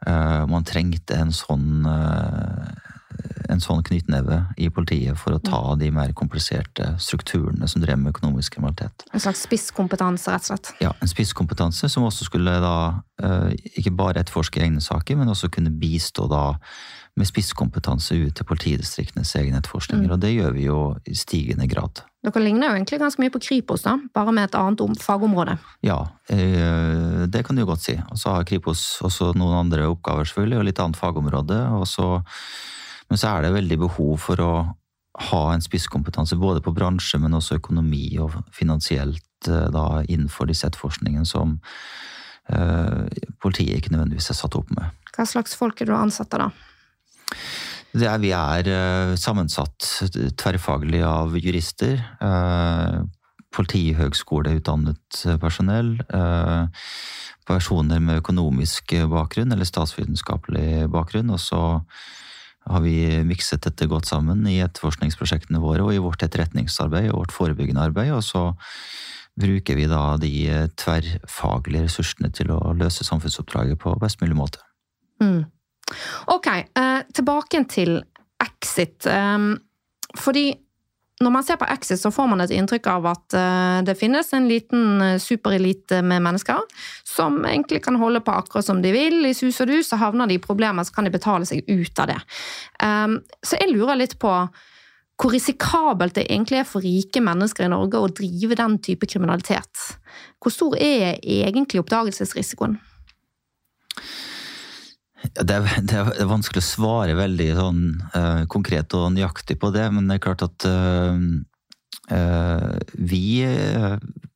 Eh, 0.06 0.44
Man 0.50 0.66
trengte 0.68 1.16
en 1.16 1.32
sånn, 1.32 1.86
eh, 1.88 2.83
en 3.52 3.60
sånn 3.62 3.82
knyttneve 3.84 4.40
i 4.60 4.70
politiet 4.72 5.18
for 5.20 5.36
å 5.36 5.42
ta 5.42 5.74
de 5.78 5.90
mer 5.94 6.14
kompliserte 6.16 6.94
strukturene 7.02 7.68
som 7.70 7.82
drev 7.84 8.00
med 8.00 8.14
økonomisk 8.14 8.56
kriminalitet. 8.56 9.06
En 9.12 9.22
slags 9.22 9.44
spisskompetanse, 9.46 10.32
rett 10.32 10.46
og 10.46 10.52
slett. 10.52 10.72
Ja, 10.82 10.94
En 11.04 11.10
spisskompetanse 11.10 11.88
som 11.92 12.06
også 12.08 12.28
skulle 12.28 12.56
da 12.62 12.76
eh, 13.22 13.52
ikke 13.78 13.94
bare 13.94 14.24
etterforske 14.24 14.62
egne 14.64 14.82
saker, 14.84 15.18
men 15.20 15.32
også 15.32 15.52
kunne 15.52 15.74
bistå 15.74 16.28
da 16.30 16.54
med 17.14 17.28
spisskompetanse 17.28 18.16
ut 18.18 18.34
til 18.34 18.46
politidistriktenes 18.48 19.36
egne 19.38 19.60
etterforskninger. 19.60 20.10
Og 20.10 20.18
det 20.22 20.32
gjør 20.34 20.56
vi 20.56 20.66
jo 20.66 20.78
i 21.06 21.14
stigende 21.14 21.68
grad. 21.70 22.02
Dere 22.24 22.42
ligner 22.42 22.70
jo 22.70 22.78
egentlig 22.78 22.98
ganske 23.02 23.22
mye 23.22 23.32
på 23.34 23.42
Kripos, 23.44 23.84
da, 23.84 23.98
bare 24.16 24.32
med 24.34 24.48
et 24.48 24.56
annet 24.58 25.02
fagområde. 25.02 25.58
Ja, 25.86 26.00
eh, 26.32 27.26
det 27.30 27.44
kan 27.46 27.56
du 27.56 27.66
godt 27.68 27.84
si. 27.84 27.94
Og 28.10 28.18
så 28.18 28.34
har 28.34 28.48
Kripos 28.48 29.02
også 29.04 29.34
noen 29.38 29.60
andre 29.60 29.86
oppgaver, 29.92 30.26
selvfølgelig, 30.26 30.58
og 30.58 30.68
litt 30.70 30.82
annet 30.82 30.98
fagområde. 30.98 31.60
Og 31.78 31.86
så, 31.86 32.08
men 33.10 33.20
så 33.20 33.34
er 33.34 33.44
det 33.44 33.54
veldig 33.54 33.78
behov 33.84 34.16
for 34.22 34.40
å 34.42 34.54
ha 35.30 35.42
en 35.52 35.62
spisskompetanse 35.62 36.36
både 36.36 36.62
på 36.64 36.74
bransje, 36.74 37.20
men 37.22 37.36
også 37.36 37.60
økonomi 37.60 38.16
og 38.22 38.34
finansielt 38.54 39.48
eh, 39.48 39.68
da 39.74 40.02
innenfor 40.02 40.50
disse 40.50 40.66
etterforskningene 40.66 41.26
som 41.28 41.58
eh, 42.50 43.04
politiet 43.42 43.78
ikke 43.78 43.94
nødvendigvis 43.94 44.32
er 44.32 44.40
satt 44.40 44.58
opp 44.58 44.72
med. 44.74 44.90
Hva 45.14 45.26
slags 45.28 45.54
folk 45.58 45.80
er 45.80 45.90
du 45.90 45.94
ansatte 45.96 46.40
da? 46.42 46.50
Det 47.94 48.08
er, 48.10 48.18
vi 48.18 48.32
er 48.34 48.68
uh, 48.74 49.12
sammensatt 49.14 49.86
tverrfaglig 50.40 51.04
av 51.06 51.36
jurister. 51.38 52.00
Uh, 52.18 53.04
Politihøgskoleutdannet 53.54 55.20
personell. 55.38 55.92
personer 57.46 58.00
med 58.02 58.18
økonomisk 58.18 58.96
bakgrunn 59.06 59.54
eller 59.54 59.68
statsvitenskapelig 59.68 60.88
bakgrunn. 60.90 61.30
Og 61.30 61.38
så 61.38 61.60
har 62.64 62.84
vi 62.84 62.96
mikset 63.28 63.64
dette 63.66 63.88
godt 63.90 64.08
sammen 64.08 64.46
i 64.48 64.60
etterforskningsprosjektene 64.64 65.60
våre 65.62 65.84
og 65.84 65.94
i 65.94 66.02
vårt 66.02 66.24
etterretningsarbeid 66.24 67.10
og 67.12 67.24
vårt 67.24 67.34
forebyggende 67.36 67.84
arbeid. 67.90 68.12
Og 68.16 68.24
så 68.24 68.46
bruker 69.40 69.76
vi 69.76 69.88
da 69.90 70.14
de 70.20 70.32
tverrfaglige 70.80 71.88
ressursene 71.88 72.30
til 72.34 72.52
å 72.54 72.60
løse 72.78 73.06
samfunnsoppdraget 73.06 73.80
på 73.82 73.92
best 74.00 74.22
mulig 74.22 74.38
måte. 74.38 74.62
Mm. 75.22 75.44
Ok, 76.32 76.48
eh, 76.48 77.00
tilbake 77.12 77.64
til 77.68 77.98
Exit. 78.42 79.06
Um, 79.06 79.58
fordi 80.16 80.52
når 81.24 81.32
man 81.34 81.46
ser 81.46 81.58
på 81.60 81.68
Exit, 81.72 82.00
så 82.00 82.12
får 82.14 82.28
man 82.30 82.44
et 82.44 82.52
inntrykk 82.54 82.86
av 82.92 83.08
at 83.10 83.36
uh, 83.36 83.78
det 83.86 83.96
finnes 83.98 84.28
en 84.36 84.48
liten 84.50 85.00
uh, 85.02 85.16
superelite 85.22 86.02
med 86.04 86.24
mennesker 86.26 86.60
som 87.08 87.40
egentlig 87.48 87.82
kan 87.84 87.98
holde 88.00 88.22
på 88.24 88.34
akkurat 88.34 88.66
som 88.66 88.82
de 88.84 88.92
vil. 88.94 89.20
I 89.26 89.34
sus 89.36 89.60
og 89.64 89.72
dus 89.72 89.90
så 89.90 89.98
havner 90.00 90.30
de 90.30 90.38
i 90.38 90.42
problemer, 90.42 90.84
så 90.84 90.94
kan 90.94 91.08
de 91.08 91.14
betale 91.14 91.48
seg 91.48 91.64
ut 91.70 92.04
av 92.04 92.12
det. 92.12 92.20
Um, 92.84 93.18
så 93.44 93.60
jeg 93.60 93.72
lurer 93.72 93.98
litt 94.00 94.18
på 94.22 94.36
hvor 95.14 95.30
risikabelt 95.30 96.16
det 96.16 96.24
egentlig 96.26 96.58
er 96.58 96.66
for 96.66 96.82
rike 96.82 97.20
mennesker 97.22 97.66
i 97.66 97.70
Norge 97.70 98.00
å 98.02 98.10
drive 98.10 98.58
den 98.58 98.80
type 98.82 99.06
kriminalitet. 99.06 99.84
Hvor 100.42 100.50
stor 100.50 100.74
er 100.74 101.20
egentlig 101.22 101.84
oppdagelsesrisikoen? 101.84 102.80
Det 105.32 105.54
er, 105.56 105.68
det 105.80 105.96
er, 105.96 106.28
vanskelig 106.28 106.60
å 106.60 106.66
svare 106.66 107.16
veldig 107.16 107.48
sånn, 107.56 107.82
uh, 108.12 108.44
konkret 108.50 108.92
og 108.96 109.12
nøyaktig 109.14 109.56
på 109.60 109.70
det, 109.74 109.86
men 109.94 110.08
det 110.08 110.18
er 110.18 110.24
klart 110.26 110.44
at 110.44 110.66
uh, 110.68 111.16
uh, 112.12 112.74
vi 112.94 113.24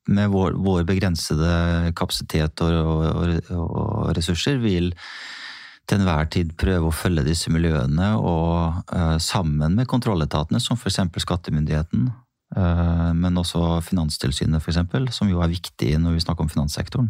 med 0.09 0.31
vår, 0.33 0.57
vår, 0.65 0.87
begrensede 0.89 1.93
kapasitet 1.99 2.63
og, 2.65 2.79
og, 3.05 3.51
og, 3.53 4.07
ressurser 4.17 4.57
vil 4.63 4.95
til 5.89 6.01
enhver 6.01 6.31
tid 6.33 6.55
prøve 6.61 6.89
å 6.89 6.95
følge 6.97 7.27
disse 7.27 7.53
miljøene 7.53 8.15
og 8.17 8.89
sammen 9.25 9.77
med 9.77 9.89
kontrolletatene, 9.89 10.61
som 10.61 10.77
f.eks. 10.77 10.99
skattemyndigheten, 11.25 12.11
men 13.17 13.41
også 13.41 13.79
Finanstilsynet, 13.85 14.61
f.eks., 14.61 15.17
som 15.17 15.33
jo 15.33 15.41
er 15.45 15.53
viktig 15.53 15.95
når 16.01 16.17
vi 16.17 16.25
snakker 16.25 16.45
om 16.45 16.53
finanssektoren 16.53 17.09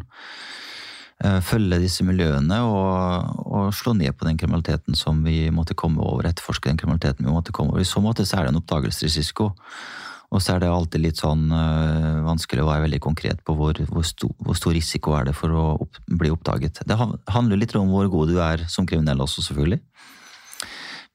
følge 1.43 1.81
disse 1.83 2.05
miljøene 2.07 2.61
og, 2.63 3.39
og, 3.43 3.73
slå 3.75 3.91
ned 3.99 4.15
på 4.15 4.29
den 4.29 4.37
kriminaliteten 4.39 4.95
som 4.95 5.25
vi 5.27 5.49
måtte 5.51 5.75
komme 5.75 5.99
over. 5.99 6.29
Etterforske 6.29 6.71
den 6.71 6.79
kriminaliteten 6.79 7.27
vi 7.27 7.33
måtte 7.35 7.55
komme 7.55 7.75
over. 7.75 7.83
I 7.83 7.89
så 7.89 8.03
måte 8.05 8.27
så 8.29 8.39
er 8.39 8.47
det 8.47 8.53
en 8.53 8.61
oppdagelsesrisiko. 8.61 9.49
Og 10.29 10.45
så 10.45 10.55
er 10.55 10.61
det 10.61 10.69
alltid 10.69 11.01
litt 11.01 11.21
sånn 11.21 11.47
øh, 11.49 12.21
vanskelig 12.27 12.63
å 12.63 12.69
være 12.69 12.85
veldig 12.85 13.01
konkret 13.01 13.41
på 13.47 13.55
hvor, 13.57 13.79
hvor, 13.89 14.05
stor, 14.05 14.35
hvor 14.45 14.59
stor 14.59 14.75
risiko 14.77 15.15
er 15.17 15.31
det 15.31 15.35
for 15.39 15.55
å 15.57 15.65
opp, 15.87 16.01
bli 16.05 16.31
oppdaget. 16.35 16.83
Det 16.85 16.99
handler 17.01 17.61
litt 17.61 17.73
om 17.81 17.89
hvor 17.95 18.11
god 18.13 18.35
du 18.35 18.41
er 18.45 18.67
som 18.69 18.87
kriminell 18.89 19.25
også, 19.25 19.47
selvfølgelig. 19.49 19.81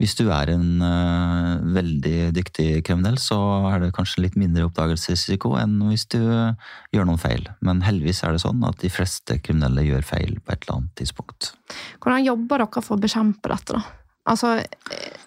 Hvis 0.02 0.16
du 0.18 0.26
er 0.34 0.50
en 0.52 0.82
uh, 0.82 1.62
veldig 1.76 2.34
dyktig 2.36 2.68
kriminell, 2.88 3.20
så 3.22 3.38
er 3.70 3.84
det 3.84 3.94
kanskje 3.96 4.26
litt 4.26 4.38
mindre 4.40 4.66
oppdagelsesrisiko 4.68 5.54
enn 5.62 5.78
hvis 5.92 6.08
du 6.12 6.20
uh, 6.20 6.56
gjør 6.96 7.08
noen 7.10 7.22
feil. 7.22 7.46
Men 7.64 7.84
heldigvis 7.86 8.24
er 8.26 8.36
det 8.36 8.44
sånn 8.44 8.64
at 8.68 8.82
de 8.82 8.92
fleste 8.92 9.38
kriminelle 9.44 9.86
gjør 9.86 10.08
feil 10.08 10.40
på 10.42 10.56
et 10.56 10.66
eller 10.66 10.80
annet 10.80 10.96
tidspunkt. 11.00 11.54
Hvordan 12.04 12.26
jobber 12.26 12.66
dere 12.66 12.86
for 12.86 12.98
å 12.98 13.04
bekjempe 13.04 13.54
dette, 13.54 13.78
da? 13.78 14.00
Altså, 14.24 14.56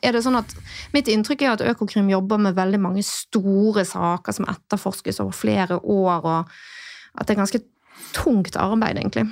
er 0.01 0.15
det 0.17 0.23
sånn 0.25 0.39
at 0.39 0.55
Mitt 0.95 1.09
inntrykk 1.13 1.43
er 1.45 1.51
at 1.53 1.65
Økokrim 1.69 2.09
jobber 2.09 2.41
med 2.41 2.57
veldig 2.57 2.79
mange 2.81 3.03
store 3.05 3.85
saker 3.85 4.33
som 4.33 4.47
etterforskes 4.49 5.21
over 5.21 5.37
flere 5.37 5.77
år, 5.83 6.25
og 6.25 7.19
at 7.21 7.29
det 7.29 7.35
er 7.35 7.43
ganske 7.43 7.61
tungt 8.17 8.57
arbeid, 8.57 8.97
egentlig. 8.97 9.27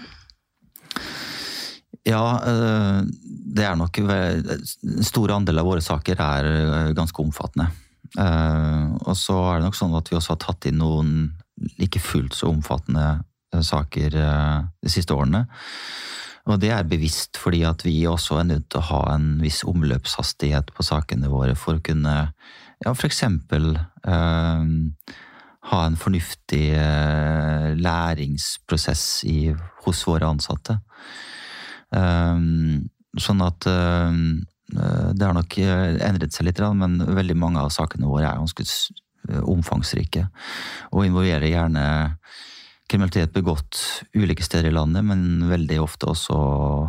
Ja, 2.05 2.25
eh, 2.45 3.01
det 3.57 3.65
er 3.65 3.77
nok 3.81 3.99
En 4.03 5.05
stor 5.05 5.33
andel 5.33 5.63
av 5.63 5.69
våre 5.69 5.85
saker 5.85 6.21
er 6.21 6.49
eh, 6.51 6.91
ganske 6.97 7.23
omfattende. 7.23 7.71
Eh, 8.21 8.91
og 9.01 9.17
så 9.17 9.39
er 9.49 9.61
det 9.61 9.69
nok 9.69 9.79
sånn 9.79 9.97
at 9.97 10.11
vi 10.11 10.19
også 10.19 10.35
har 10.35 10.43
tatt 10.45 10.69
inn 10.69 10.83
noen 10.83 11.15
like 11.79 12.03
fullt 12.03 12.37
så 12.37 12.51
omfattende 12.51 13.23
saker 13.55 14.11
de 14.11 14.91
siste 14.91 15.15
årene. 15.15 15.45
Og 16.51 16.59
det 16.61 16.73
er 16.75 16.89
bevisst 16.89 17.39
fordi 17.41 17.63
at 17.65 17.85
vi 17.87 18.03
også 18.11 18.41
er 18.41 18.49
nødt 18.49 18.67
til 18.73 18.83
å 18.83 18.89
ha 18.91 19.03
en 19.15 19.29
viss 19.41 19.63
omløpshastighet 19.65 20.73
på 20.75 20.85
sakene 20.85 21.31
våre 21.33 21.55
for 21.57 21.79
å 21.79 21.85
kunne 21.85 22.17
ja, 22.85 22.91
eh, 22.91 24.65
ha 25.71 25.79
en 25.87 25.97
fornuftig 25.97 26.67
læringsprosess 27.79 29.07
i, 29.31 29.55
hos 29.87 30.03
våre 30.11 30.29
ansatte. 30.35 30.77
Ehm, 31.95 32.89
sånn 33.21 33.43
at 33.45 33.67
ehm, 33.71 34.43
eh, 34.75 35.11
det 35.15 35.27
har 35.27 35.37
nok 35.37 35.59
eh, 35.63 36.01
endret 36.07 36.35
seg 36.35 36.49
litt, 36.49 36.63
men 36.75 36.99
veldig 37.05 37.37
mange 37.39 37.63
av 37.63 37.73
sakene 37.75 38.11
våre 38.11 38.29
er 38.29 38.41
ganske 38.41 38.67
eh, 38.67 39.43
omfangsrike. 39.43 40.27
Og 40.93 41.07
involverer 41.07 41.51
gjerne 41.53 41.87
kriminalitet 42.91 43.33
begått 43.33 43.81
ulike 44.15 44.45
steder 44.45 44.69
i 44.69 44.75
landet, 44.75 45.07
men 45.07 45.47
veldig 45.49 45.81
ofte 45.83 46.11
også 46.13 46.37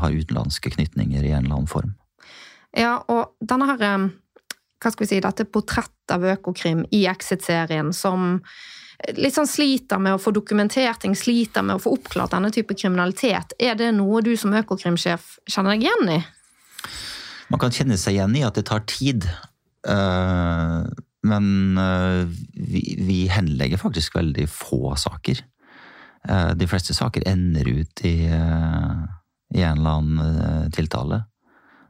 har 0.01 0.15
utenlandske 0.15 0.73
knytninger 0.73 1.23
i 1.23 1.31
en 1.31 1.45
eller 1.45 1.61
annen 1.61 1.71
form. 1.71 1.93
Ja, 2.75 2.97
og 3.07 3.37
denne 3.39 3.69
her, 3.69 4.09
hva 4.83 4.91
skal 4.91 5.05
vi 5.05 5.13
si, 5.13 5.21
dette 5.23 5.45
portrettet 5.47 6.11
av 6.11 6.25
Økokrim 6.27 6.83
i 6.93 7.05
Exit-serien 7.07 7.93
som 7.95 8.41
litt 9.17 9.35
sånn 9.35 9.49
sliter 9.49 9.99
med 10.01 10.15
å 10.15 10.21
få 10.21 10.31
dokumentert 10.35 11.01
ting, 11.03 11.15
sliter 11.17 11.65
med 11.65 11.77
å 11.77 11.83
få 11.83 11.95
oppklart 11.97 12.35
denne 12.35 12.51
type 12.53 12.77
kriminalitet. 12.77 13.55
Er 13.59 13.75
det 13.79 13.91
noe 13.97 14.21
du 14.25 14.33
som 14.39 14.55
økokrimsjef 14.55 15.35
kjenner 15.49 15.75
deg 15.75 15.87
igjen 15.87 16.13
i? 16.17 16.21
Man 17.51 17.61
kan 17.61 17.73
kjenne 17.75 17.97
seg 17.99 18.17
igjen 18.17 18.37
i 18.39 18.45
at 18.47 18.57
det 18.57 18.65
tar 18.69 18.85
tid. 18.89 19.27
Eh, 19.87 20.79
men 21.25 21.77
eh, 21.81 22.23
vi 23.05 23.19
henlegger 23.31 23.81
faktisk 23.81 24.17
veldig 24.17 24.47
få 24.49 24.95
saker. 24.99 25.43
Eh, 26.25 26.51
de 26.57 26.69
fleste 26.69 26.95
saker 26.97 27.27
ender 27.29 27.69
ut 27.69 28.05
i, 28.07 28.17
i 28.25 29.61
en 29.61 29.79
eller 29.79 29.99
annen 29.99 30.71
tiltale. 30.75 31.25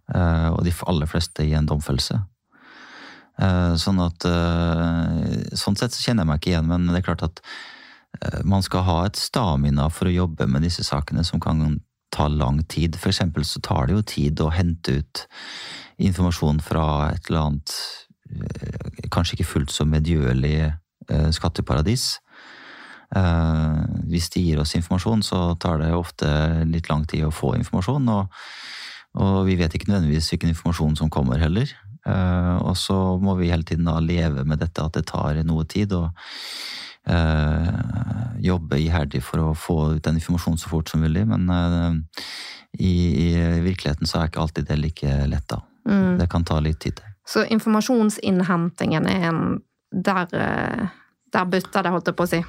Og 0.05 0.59
de 0.61 0.69
aller 0.85 1.09
fleste 1.09 1.41
i 1.41 1.55
en 1.57 1.65
domfellelse. 1.65 2.19
Eh, 3.35 3.73
sånn 3.75 3.99
at 3.99 4.23
eh, 4.29 5.55
Sånn 5.59 5.75
sett 5.75 5.91
så 5.91 6.05
kjenner 6.05 6.23
jeg 6.23 6.29
meg 6.29 6.39
ikke 6.39 6.51
igjen, 6.53 6.69
men 6.69 6.87
det 6.87 7.01
er 7.01 7.07
klart 7.09 7.25
at 7.25 7.41
eh, 8.21 8.41
man 8.47 8.63
skal 8.63 8.85
ha 8.87 8.97
et 9.05 9.19
stamina 9.19 9.89
for 9.91 10.07
å 10.07 10.15
jobbe 10.15 10.47
med 10.47 10.63
disse 10.63 10.85
sakene 10.87 11.25
som 11.27 11.41
kan 11.43 11.81
ta 12.15 12.29
lang 12.31 12.61
tid. 12.71 12.95
For 12.99 13.11
eksempel 13.11 13.43
så 13.47 13.59
tar 13.63 13.89
det 13.89 13.97
jo 13.97 14.05
tid 14.07 14.43
å 14.43 14.53
hente 14.55 15.01
ut 15.01 15.25
informasjon 15.99 16.61
fra 16.63 16.85
et 17.11 17.27
eller 17.27 17.49
annet 17.49 17.75
kanskje 19.13 19.35
ikke 19.35 19.47
fullt 19.47 19.71
så 19.71 19.85
medgjørlig 19.85 20.71
skatteparadis. 21.35 22.15
Hvis 24.09 24.31
de 24.33 24.41
gir 24.41 24.61
oss 24.63 24.73
informasjon, 24.79 25.21
så 25.23 25.41
tar 25.61 25.83
det 25.83 25.91
ofte 25.93 26.27
litt 26.65 26.89
lang 26.89 27.05
tid 27.05 27.27
å 27.27 27.35
få 27.35 27.53
informasjon. 27.59 28.09
Og, 28.15 28.39
og 29.21 29.37
vi 29.45 29.59
vet 29.59 29.77
ikke 29.77 29.91
nødvendigvis 29.91 30.31
hvilken 30.33 30.55
informasjon 30.55 30.97
som 31.03 31.11
kommer 31.13 31.43
heller. 31.43 31.69
Uh, 32.05 32.61
og 32.61 32.75
så 32.77 32.95
må 33.17 33.33
vi 33.39 33.49
hele 33.49 33.65
tiden 33.65 33.87
da 33.89 33.97
leve 34.03 34.43
med 34.45 34.61
dette 34.61 34.83
at 34.83 34.93
det 34.97 35.07
tar 35.09 35.39
noe 35.47 35.65
tid, 35.69 35.95
og 35.97 36.11
uh, 37.09 38.35
jobbe 38.45 38.79
iherdig 38.83 39.23
for 39.25 39.41
å 39.41 39.55
få 39.57 39.77
ut 39.95 40.03
den 40.05 40.19
informasjonen 40.19 40.61
så 40.61 40.71
fort 40.71 40.91
som 40.91 41.01
mulig. 41.01 41.25
Men 41.29 41.49
uh, 41.49 42.27
i, 42.77 42.93
i, 43.25 43.29
virkeligheten 43.65 44.09
så 44.09 44.21
er 44.21 44.29
ikke 44.29 44.43
alltid 44.43 44.69
det 44.69 44.79
like 44.81 45.17
lett, 45.31 45.47
da. 45.49 45.61
Mm. 45.89 46.17
Det 46.21 46.29
kan 46.29 46.45
ta 46.45 46.59
litt 46.61 46.81
tid. 46.85 47.01
Så 47.25 47.45
informasjonsinnhentingen 47.49 49.07
er 49.09 49.31
en 49.31 49.41
Der, 49.95 50.27
der 51.31 51.45
butter 51.47 51.83
det, 51.85 51.91
holdt 51.93 52.09
jeg 52.09 52.15
på 52.19 52.25
å 52.25 52.27
si? 52.27 52.39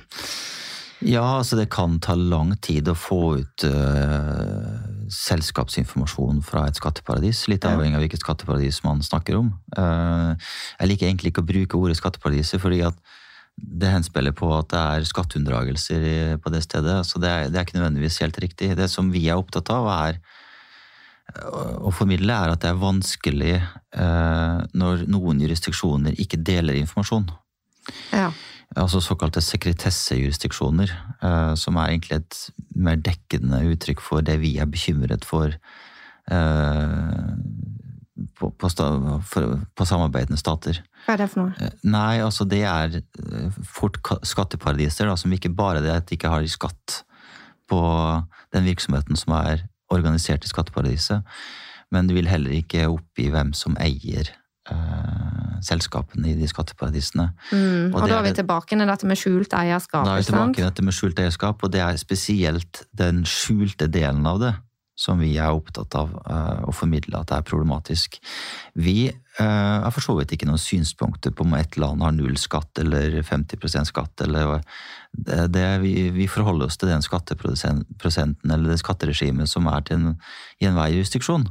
Ja, 1.07 1.37
altså 1.39 1.57
det 1.57 1.69
kan 1.71 2.01
ta 2.01 2.17
lang 2.17 2.57
tid 2.65 2.89
å 2.89 2.97
få 2.97 3.37
ut 3.39 3.67
uh, 3.69 4.81
selskapsinformasjon 5.13 6.41
fra 6.47 6.67
et 6.69 6.79
skatteparadis. 6.79 7.45
Litt 7.51 7.67
avhengig 7.69 7.99
av 7.99 8.05
hvilket 8.05 8.25
skatteparadis 8.25 8.83
man 8.85 9.05
snakker 9.05 9.39
om. 9.39 9.53
Uh, 9.77 10.35
jeg 10.81 10.93
liker 10.93 11.11
egentlig 11.11 11.33
ikke 11.33 11.45
å 11.45 11.51
bruke 11.53 11.81
ordet 11.81 11.99
skatteparadiset, 12.01 12.61
fordi 12.63 12.83
at 12.87 12.99
det 13.57 13.89
henspiller 13.89 14.35
på 14.37 14.51
at 14.53 14.69
det 14.73 14.81
er 14.81 15.07
skatteunndragelser 15.09 16.03
på 16.45 16.53
det 16.53 16.63
stedet. 16.67 16.99
Så 17.09 17.21
det 17.23 17.31
er, 17.31 17.47
det 17.49 17.61
er, 17.61 17.65
ikke 17.65 17.79
nødvendigvis 17.79 18.21
helt 18.25 18.41
riktig. 18.43 18.75
Det 18.77 18.89
som 18.93 19.09
vi 19.13 19.25
er 19.31 19.41
opptatt 19.41 19.73
av, 19.73 19.89
er 19.95 20.21
å 21.83 21.91
formidle, 21.95 22.33
er 22.37 22.53
at 22.53 22.63
det 22.63 22.71
er 22.71 22.81
vanskelig 22.81 23.55
eh, 23.57 24.59
når 24.79 25.07
noen 25.11 25.41
jurisdiksjoner 25.43 26.21
ikke 26.23 26.39
deler 26.39 26.79
informasjon. 26.79 27.27
Ja. 28.13 28.29
Altså 28.75 29.01
såkalte 29.01 29.41
sekretessejurisdiksjoner, 29.41 30.91
eh, 31.23 31.55
som 31.55 31.79
er 31.79 31.93
egentlig 31.93 32.19
et 32.19 32.39
mer 32.75 32.99
dekkende 33.01 33.63
uttrykk 33.73 34.03
for 34.05 34.25
det 34.27 34.41
vi 34.43 34.57
er 34.61 34.69
bekymret 34.69 35.25
for 35.25 35.55
eh, 35.55 37.31
på, 38.37 38.51
på, 38.51 38.71
for, 39.31 39.59
på 39.77 39.87
samarbeidende 39.89 40.41
stater. 40.41 40.83
Hva 41.07 41.15
er 41.15 41.23
det 41.23 41.29
for 41.33 41.45
noe? 41.45 41.55
Eh, 41.63 41.73
Nei, 41.89 42.19
altså 42.25 42.45
det 42.49 42.65
er 42.69 42.99
fort 43.65 44.01
skatteparadiser, 44.27 45.09
da, 45.09 45.17
som 45.21 45.33
ikke 45.33 45.55
bare 45.57 45.85
det 45.85 45.95
at 45.95 46.09
de 46.11 46.19
ikke 46.19 46.33
har 46.33 46.47
skatt 46.51 47.03
på 47.71 47.81
den 48.55 48.67
virksomheten 48.67 49.19
som 49.19 49.35
er 49.39 49.67
organisert 49.93 50.45
i 50.45 50.51
skatteparadiset, 50.51 51.23
men 51.95 52.09
du 52.09 52.17
vil 52.17 52.29
heller 52.31 52.55
ikke 52.55 52.89
oppgi 52.91 53.31
hvem 53.31 53.53
som 53.55 53.77
eier 53.83 54.33
selskapene 55.67 56.33
i 56.33 56.37
de 56.39 56.49
skatteparadisene. 56.51 57.31
Mm. 57.53 57.95
Og, 57.95 58.03
Og 58.03 58.09
da 58.09 58.19
er 58.19 58.23
vi 58.23 58.29
det- 58.29 58.39
tilbake 58.43 58.69
til 58.69 58.87
dette 58.87 59.07
med 59.07 59.17
skjult 59.17 59.55
eierskap. 59.55 60.05
Da 60.05 60.17
er 60.17 60.23
vi 60.23 60.31
tilbake 60.31 60.55
til 60.55 60.65
dette 60.65 60.83
med 60.83 60.93
skjult 60.93 61.19
eierskap, 61.19 61.63
og 61.63 61.73
det 61.73 61.81
er 61.81 61.97
spesielt 61.97 62.85
den 62.95 63.25
skjulte 63.25 63.89
delen 63.89 64.27
av 64.27 64.41
det 64.41 64.55
som 64.97 65.21
vi 65.21 65.35
er 65.37 65.53
opptatt 65.53 65.93
av 65.99 66.15
eh, 66.25 66.63
å 66.65 66.73
formidle 66.75 67.21
at 67.21 67.29
det 67.29 67.37
er 67.37 67.47
problematisk. 67.47 68.17
Vi 68.81 69.11
eh, 69.11 69.45
har 69.85 69.93
for 69.93 70.01
så 70.01 70.17
vidt 70.17 70.33
ikke 70.33 70.49
noen 70.49 70.61
synspunkter 70.61 71.35
på 71.37 71.45
om 71.45 71.53
et 71.59 71.77
land 71.77 72.01
har 72.05 72.15
null 72.17 72.39
skatt 72.41 72.81
eller 72.81 73.19
50% 73.21 73.91
skatt. 73.93 74.25
Eller, 74.25 74.63
det, 75.13 75.53
det, 75.53 75.67
vi, 75.85 76.09
vi 76.17 76.31
forholder 76.33 76.71
oss 76.71 76.81
til 76.81 76.89
den 76.89 77.05
skatteprosenten 77.05 78.51
eller 78.51 78.73
det 78.73 78.81
skatteregimet 78.81 79.53
som 79.53 79.69
er 79.69 79.85
til 79.85 80.01
en, 80.01 80.17
i 80.63 80.71
enhver 80.71 80.95
jurisdiksjon. 80.97 81.45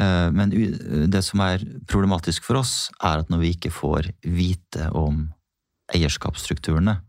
Eh, 0.00 0.30
Men 0.32 0.50
det 1.10 1.22
som 1.24 1.40
er 1.40 1.64
problematisk 1.86 2.44
for 2.44 2.62
oss, 2.62 2.90
er 3.02 3.22
at 3.22 3.30
når 3.30 3.42
vi 3.42 3.54
ikke 3.56 3.72
får 3.74 4.12
vite 4.24 4.88
om 4.96 5.28
eierskapsstrukturene 5.92 7.00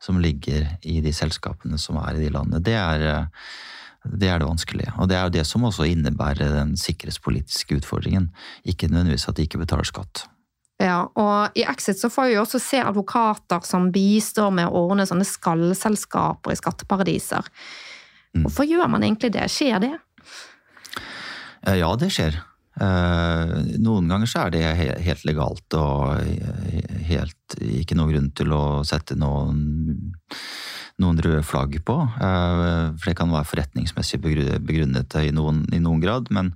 som 0.00 0.20
ligger 0.20 0.78
i 0.82 1.00
de 1.04 1.12
selskapene 1.12 1.78
som 1.78 1.98
er 2.00 2.16
i 2.16 2.24
de 2.24 2.32
landene, 2.32 2.62
det 2.62 2.76
er, 2.78 3.00
eh, 3.00 3.26
det 4.16 4.28
er 4.28 4.38
det 4.38 4.48
vanskelige. 4.48 4.92
Og 4.98 5.08
det 5.08 5.16
er 5.16 5.24
jo 5.24 5.36
det 5.38 5.46
som 5.46 5.64
også 5.66 5.88
innebærer 5.90 6.54
den 6.54 6.76
sikkerhetspolitiske 6.76 7.82
utfordringen. 7.82 8.30
Ikke 8.64 8.88
nødvendigvis 8.88 9.28
at 9.28 9.36
de 9.36 9.42
ikke 9.48 9.60
betaler 9.60 9.84
skatt. 9.84 10.26
Ja, 10.80 11.04
og 11.14 11.52
i 11.58 11.66
Exit 11.68 12.00
så 12.00 12.08
får 12.08 12.30
vi 12.30 12.38
også 12.40 12.58
se 12.62 12.78
advokater 12.80 13.60
som 13.68 13.90
bistår 13.92 14.48
med 14.50 14.70
å 14.70 14.86
ordne 14.86 15.04
sånne 15.04 15.26
skallselskaper 15.28 16.54
i 16.54 16.56
skatteparadiser. 16.56 17.44
Mm. 18.32 18.46
Hvorfor 18.46 18.64
gjør 18.64 18.88
man 18.88 19.04
egentlig 19.04 19.32
det? 19.34 19.44
Skjer 19.52 19.82
det? 19.82 19.92
Eh, 21.66 21.76
Ja, 21.80 21.94
det 21.96 22.10
skjer. 22.14 22.38
Eh, 22.80 23.52
Noen 23.82 24.08
ganger 24.08 24.30
så 24.30 24.46
er 24.46 24.54
det 24.54 24.62
helt 25.04 25.26
legalt 25.28 25.76
og 25.76 26.22
helt 27.10 27.56
ikke 27.60 27.98
noe 27.98 28.12
grunn 28.12 28.30
til 28.36 28.54
å 28.54 28.62
sette 28.86 29.16
noen, 29.18 30.14
noen 31.02 31.20
røde 31.20 31.42
flagg 31.44 31.76
på. 31.84 31.98
Eh, 32.16 32.96
For 32.96 33.10
det 33.10 33.16
kan 33.18 33.32
være 33.32 33.50
forretningsmessig 33.50 34.20
begrunnet 34.22 35.18
i 35.20 35.30
noen, 35.36 35.66
i 35.74 35.82
noen 35.82 36.00
grad, 36.00 36.30
men 36.30 36.54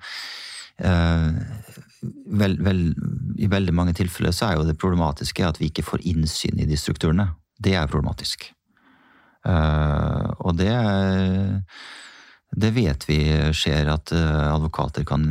vel, 0.74 2.56
vel, 2.58 2.80
i 3.38 3.46
veldig 3.46 3.72
mange 3.72 3.92
tilfeller 3.94 4.32
så 4.34 4.48
er 4.48 4.56
jo 4.58 4.64
det 4.66 4.74
problematiske 4.74 5.44
at 5.46 5.60
vi 5.60 5.68
ikke 5.70 5.84
får 5.86 6.02
innsyn 6.10 6.58
i 6.58 6.66
de 6.66 6.74
strukturene. 6.76 7.28
Det 7.62 7.76
er 7.78 7.86
problematisk. 7.86 8.48
Og 9.46 10.56
det 10.58 10.74
det 12.56 12.70
vet 12.70 13.08
vi 13.08 13.18
skjer, 13.56 13.88
at 13.90 14.12
eh, 14.14 14.54
advokater 14.54 15.04
kan 15.08 15.24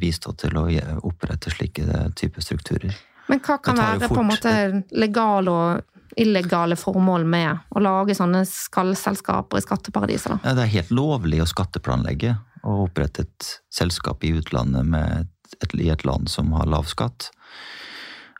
bistå 0.00 0.34
til 0.38 0.56
å 0.58 0.66
opprette 1.06 1.52
slike 1.54 2.10
typer 2.18 2.42
strukturer. 2.42 2.96
Men 3.30 3.40
hva 3.44 3.58
kan 3.62 3.78
være 3.78 4.10
på 4.10 4.20
en 4.20 4.28
måte 4.28 4.54
legale 4.92 5.52
og 5.52 6.18
illegale 6.20 6.76
formål 6.78 7.24
med 7.26 7.74
å 7.74 7.82
lage 7.82 8.14
sånne 8.16 8.44
skallselskaper 8.48 9.58
i 9.58 9.64
skatteparadiser? 9.64 10.36
Ja, 10.42 10.54
Det 10.54 10.66
er 10.66 10.74
helt 10.76 10.92
lovlig 10.94 11.40
å 11.42 11.48
skatteplanlegge 11.48 12.36
og 12.64 12.88
opprette 12.88 13.24
et 13.24 13.48
selskap 13.72 14.24
i 14.24 14.34
utlandet 14.36 14.86
med 14.88 15.30
et, 15.60 15.74
i 15.80 15.90
et 15.92 16.04
land 16.04 16.30
som 16.30 16.52
har 16.56 16.70
lav 16.70 16.86
skatt. 16.90 17.30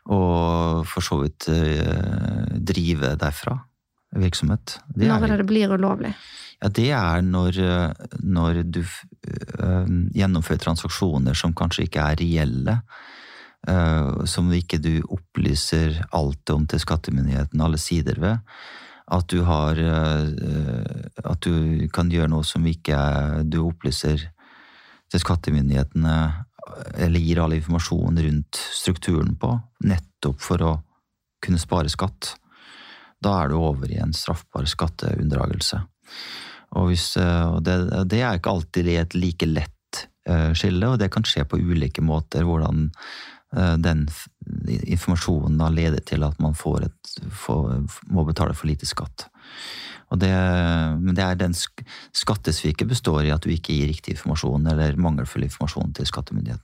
Og 0.05 0.85
for 0.89 1.01
så 1.01 1.21
vidt 1.23 1.49
eh, 1.49 2.55
drive 2.61 3.15
derfra 3.21 3.57
virksomhet. 4.15 4.79
Det 4.87 5.07
Når 5.09 5.15
er 5.15 5.23
er, 5.23 5.31
det 5.33 5.43
det 5.43 5.49
blir 5.49 5.73
ulovlig? 5.75 6.13
Ja, 6.65 6.71
det 6.73 6.87
er 6.97 7.21
når, 7.21 7.59
eh, 7.61 8.07
når 8.25 8.63
du 8.65 8.81
øh, 8.81 9.89
gjennomfører 10.15 10.63
transaksjoner 10.63 11.37
som 11.37 11.53
kanskje 11.53 11.85
ikke 11.85 12.01
er 12.01 12.17
reelle. 12.21 12.79
Øh, 13.69 14.25
som 14.29 14.51
ikke 14.53 14.81
du 14.81 15.01
opplyser 15.09 16.01
alt 16.13 16.49
om 16.53 16.65
til 16.69 16.81
skattemyndigheten, 16.81 17.61
alle 17.61 17.77
sider 17.77 18.19
ved. 18.21 18.37
At 19.05 19.29
du 19.29 19.43
har 19.45 19.77
øh, 19.77 20.33
At 21.25 21.41
du 21.45 21.87
kan 21.93 22.09
gjøre 22.09 22.29
noe 22.29 22.43
som 22.43 22.65
ikke 22.65 22.97
du 23.45 23.67
opplyser 23.67 24.25
til 25.11 25.21
skattemyndighetene, 25.21 26.15
eller 26.97 27.21
gir 27.21 27.41
all 27.41 27.53
informasjon 27.53 28.17
rundt 28.17 28.57
strukturen 28.73 29.35
på, 29.37 29.51
nettopp 29.85 30.41
for 30.41 30.61
å 30.65 30.71
kunne 31.45 31.61
spare 31.61 31.89
skatt. 31.89 32.33
Da 33.21 33.43
er 33.43 33.49
du 33.49 33.59
over 33.59 33.89
i 33.89 34.01
en 34.01 34.13
straffbar 34.13 34.65
skatteunndragelse. 34.69 35.83
Og, 36.75 36.91
hvis, 36.91 37.13
eh, 37.19 37.47
og 37.47 37.63
det, 37.65 37.77
det 38.11 38.21
er 38.21 38.37
ikke 38.37 38.51
alltid 38.51 38.91
et 38.95 39.15
like 39.17 39.47
lett 39.47 40.03
eh, 40.27 40.51
skille, 40.57 40.91
og 40.91 40.99
det 41.01 41.11
kan 41.13 41.25
skje 41.27 41.45
på 41.47 41.59
ulike 41.61 42.03
måter. 42.03 42.45
Hvordan 42.47 42.89
eh, 43.55 43.75
den 43.81 44.05
informasjonen 44.65 45.59
da 45.61 45.71
leder 45.73 46.03
til 46.05 46.25
at 46.27 46.39
man 46.43 46.57
får 46.57 46.89
et, 46.89 47.15
får, 47.31 47.79
må 48.11 48.27
betale 48.27 48.57
for 48.57 48.69
lite 48.71 48.89
skatt. 48.89 49.29
Det, 50.15 50.29
men 51.01 51.15
det 51.17 51.23
er 51.25 51.39
den 51.39 51.55
sk 51.57 51.81
skattesviket 52.15 52.87
består 52.87 53.25
i 53.25 53.33
at 53.33 53.43
du 53.43 53.49
ikke 53.51 53.73
gir 53.73 53.89
riktig 53.89 54.13
informasjon 54.13 54.69
eller 54.71 54.99
mangelfull 55.01 55.43
informasjon 55.47 55.95
til 55.97 56.07
skattemyndigheten. 56.07 56.63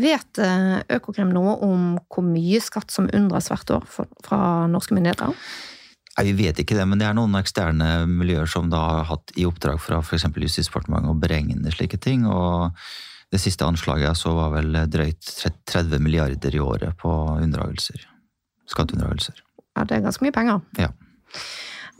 Vet 0.00 0.40
Økokrim 0.90 1.30
noe 1.30 1.52
om 1.62 1.84
hvor 2.10 2.24
mye 2.24 2.58
skatt 2.64 2.90
som 2.90 3.10
unndras 3.12 3.50
hvert 3.52 3.74
år 3.76 3.84
fra 3.92 4.40
norske 4.72 4.96
myndigheter? 4.96 5.36
Nei, 6.18 6.26
Vi 6.28 6.34
vet 6.44 6.60
ikke 6.60 6.76
det, 6.76 6.84
men 6.88 7.00
det 7.00 7.06
er 7.08 7.16
noen 7.16 7.38
eksterne 7.38 8.04
miljøer 8.08 8.50
som 8.50 8.68
da 8.72 8.82
har 8.82 9.08
hatt 9.08 9.32
i 9.40 9.46
oppdrag 9.48 9.80
fra 9.80 10.02
f.eks. 10.02 10.28
Justisdepartementet 10.28 11.12
å 11.12 11.18
beregne 11.18 11.72
slike 11.72 12.00
ting. 12.02 12.26
og 12.28 12.76
Det 13.32 13.40
siste 13.40 13.64
anslaget 13.64 14.10
jeg 14.10 14.20
så 14.20 14.34
var 14.36 14.52
vel 14.58 14.76
drøyt 14.92 15.32
30 15.72 16.02
milliarder 16.04 16.54
i 16.54 16.60
året 16.60 16.98
på 17.00 17.12
unndragelser. 17.40 18.04
Skatteunndragelser. 18.68 19.40
Ja, 19.72 19.86
det 19.88 19.96
er 19.96 20.04
ganske 20.04 20.24
mye 20.26 20.36
penger. 20.36 20.60
Ja. 20.80 20.92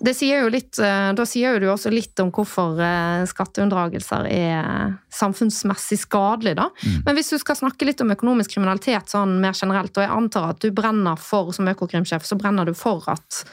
Det 0.03 0.15
sier 0.19 0.43
jo 0.43 0.51
litt, 0.51 0.79
eh, 0.83 1.13
da 1.15 1.25
sier 1.29 1.55
jo 1.55 1.63
du 1.63 1.67
også 1.71 1.91
litt 1.93 2.19
om 2.21 2.33
hvorfor 2.35 2.81
eh, 2.83 3.25
skatteunndragelser 3.29 4.27
er 4.29 4.97
samfunnsmessig 5.15 6.01
skadelig. 6.01 6.57
Da. 6.59 6.71
Mm. 6.83 6.97
Men 7.07 7.17
hvis 7.17 7.31
du 7.31 7.37
skal 7.39 7.59
snakke 7.61 7.87
litt 7.87 8.03
om 8.03 8.11
økonomisk 8.13 8.57
kriminalitet 8.57 9.13
sånn 9.13 9.37
mer 9.41 9.55
generelt, 9.55 9.95
og 9.95 10.05
jeg 10.05 10.17
antar 10.17 10.51
at 10.55 10.65
du 10.65 10.73
brenner 10.75 11.21
for, 11.21 11.53
som 11.55 11.71
økokrimsjef, 11.71 12.27
så 12.27 12.39
brenner 12.41 12.67
du 12.67 12.75
for 12.77 13.05
at 13.13 13.45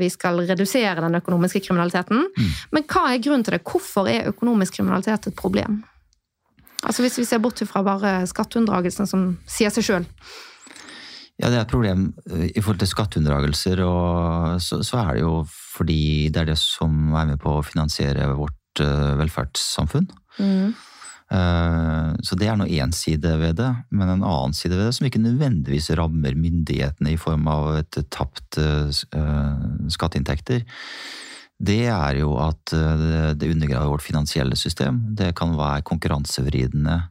vi 0.00 0.08
skal 0.12 0.40
redusere 0.48 1.02
den 1.04 1.18
økonomiske 1.18 1.60
kriminaliteten. 1.66 2.24
Mm. 2.24 2.50
Men 2.72 2.86
hva 2.88 3.04
er 3.10 3.22
grunnen 3.22 3.44
til 3.44 3.56
det? 3.56 3.62
Hvorfor 3.68 4.08
er 4.08 4.30
økonomisk 4.32 4.78
kriminalitet 4.78 5.28
et 5.28 5.36
problem? 5.36 5.82
Altså 6.86 7.02
Hvis 7.02 7.18
vi 7.18 7.26
ser 7.26 7.42
bort 7.42 7.60
fra 7.66 7.82
bare 7.82 8.12
skatteunndragelsen 8.30 9.08
som 9.10 9.32
sier 9.50 9.72
seg 9.74 9.86
sjøl. 9.86 10.06
Ja, 11.38 11.50
det 11.50 11.58
er 11.58 11.64
et 11.64 11.70
problem 11.70 12.08
eh, 12.30 12.48
i 12.50 12.60
forhold 12.60 12.80
til 12.82 12.90
skatteunndragelser, 12.90 13.82
og 13.86 14.58
så, 14.62 14.80
så 14.82 15.02
er 15.04 15.18
det 15.18 15.22
jo 15.22 15.34
fordi 15.46 16.30
det 16.34 16.42
er 16.42 16.50
det 16.50 16.58
som 16.58 17.12
er 17.14 17.28
med 17.30 17.38
på 17.42 17.58
å 17.58 17.66
finansiere 17.66 18.26
vårt 18.34 18.82
eh, 18.82 19.12
velferdssamfunn. 19.20 20.08
Mm. 20.42 20.72
Eh, 21.30 22.12
Så 22.24 22.36
det 22.40 22.48
er 22.48 22.56
nå 22.56 22.66
én 22.66 22.92
side 22.94 23.34
ved 23.40 23.56
det, 23.60 23.68
men 23.90 24.08
en 24.08 24.24
annen 24.24 24.54
side 24.56 24.76
ved 24.76 24.88
det 24.88 24.94
som 24.96 25.06
ikke 25.06 25.22
nødvendigvis 25.22 25.90
rammer 25.98 26.34
myndighetene 26.34 27.12
i 27.12 27.20
form 27.20 27.48
av 27.48 27.76
et 27.82 28.00
tapt 28.10 28.58
eh, 28.58 28.88
eh, 28.88 29.66
skatteinntekter, 29.92 30.64
det 31.58 31.86
er 31.90 32.20
jo 32.20 32.36
at 32.38 32.70
det- 32.70 33.50
undergraver 33.50 33.90
vårt 33.90 34.02
finansielle 34.02 34.54
system. 34.54 35.16
Det 35.16 35.34
kan 35.34 35.56
være 35.56 35.82
konkurransevridende. 35.82 37.10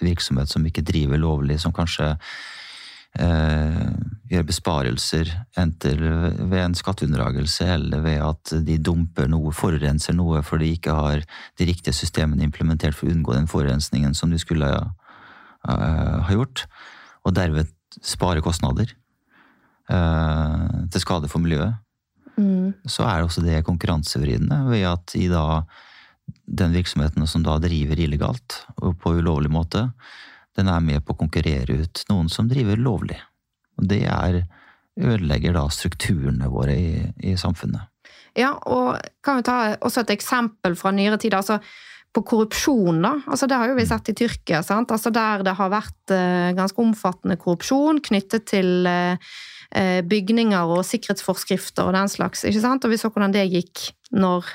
virksomhet 0.00 0.48
som 0.48 0.64
ikke 0.66 0.84
driver 0.86 1.18
lovlig, 1.18 1.58
som 1.58 1.72
kanskje 1.72 2.16
eh, 3.16 3.88
gjøre 4.28 4.48
besparelser 4.50 5.30
enten 5.58 6.04
ved 6.50 6.60
en 6.60 6.76
skatteunndragelse 6.76 7.66
eller 7.78 8.04
ved 8.04 8.20
at 8.26 8.54
de 8.66 8.76
dumper 8.82 9.30
noe, 9.30 9.54
forurenser 9.56 10.16
noe 10.16 10.42
fordi 10.44 10.68
de 10.68 10.76
ikke 10.76 10.96
har 10.98 11.24
de 11.58 11.68
riktige 11.68 11.96
systemene 11.96 12.44
implementert 12.44 12.96
for 12.98 13.08
å 13.08 13.16
unngå 13.16 13.36
den 13.38 13.48
forurensningen 13.50 14.16
som 14.18 14.32
de 14.34 14.40
skulle 14.42 14.68
eh, 14.68 16.16
ha 16.28 16.36
gjort, 16.36 16.66
og 17.24 17.36
derved 17.36 17.72
spare 18.04 18.44
kostnader 18.44 18.92
eh, 19.90 20.66
til 20.92 21.04
skade 21.04 21.30
for 21.32 21.40
miljøet 21.44 21.78
Mm. 22.38 22.74
så 22.86 23.02
er 23.08 23.24
også 23.24 23.42
det 23.42 23.64
konkurransevridende 23.66 24.60
ved 24.68 24.84
at 24.86 25.10
de 25.10 25.26
da 25.32 25.64
den 26.46 26.74
virksomheten 26.76 27.26
som 27.26 27.42
da 27.42 27.56
driver 27.58 27.98
illegalt 27.98 28.60
og 28.76 28.98
på 29.02 29.16
ulovlig 29.18 29.50
måte, 29.50 29.88
den 30.58 30.70
er 30.70 30.84
med 30.84 31.04
på 31.06 31.14
å 31.14 31.20
konkurrere 31.22 31.80
ut 31.84 32.04
noen 32.10 32.28
som 32.32 32.50
driver 32.50 32.80
lovlig. 32.80 33.18
Og 33.78 33.86
det 33.90 34.02
er, 34.10 34.42
ødelegger 34.98 35.54
da 35.54 35.68
strukturene 35.70 36.50
våre 36.50 36.74
i, 36.74 36.90
i 37.22 37.36
samfunnet. 37.38 37.86
Ja, 38.38 38.52
og 38.66 38.98
kan 39.24 39.38
vi 39.38 39.46
ta 39.46 39.58
også 39.78 40.04
et 40.04 40.16
eksempel 40.18 40.76
fra 40.78 40.92
nyere 40.94 41.18
tid. 41.20 41.34
altså 41.34 41.60
på 42.16 42.22
korrupsjon, 42.24 43.02
da. 43.04 43.12
Altså, 43.28 43.46
det 43.46 43.58
har 43.60 43.68
jo 43.70 43.76
vi 43.76 43.84
sett 43.86 44.08
i 44.10 44.16
Tyrkia, 44.16 44.62
sant? 44.64 44.90
Altså, 44.94 45.12
der 45.14 45.44
det 45.46 45.54
har 45.58 45.70
vært 45.72 46.14
eh, 46.14 46.54
ganske 46.56 46.80
omfattende 46.82 47.36
korrupsjon 47.40 48.00
knyttet 48.08 48.48
til 48.48 48.88
eh, 48.88 49.30
eh 49.76 50.00
bygninger 50.08 50.72
og 50.72 50.86
sikkerhetsforskrifter 50.88 51.84
og 51.84 51.92
den 51.92 52.08
slags. 52.08 52.44
ikke 52.48 52.64
sant? 52.64 52.84
Og 52.84 52.94
vi 52.94 53.00
så 53.00 53.12
hvordan 53.12 53.34
det 53.36 53.44
gikk 53.52 53.90
når 54.10 54.48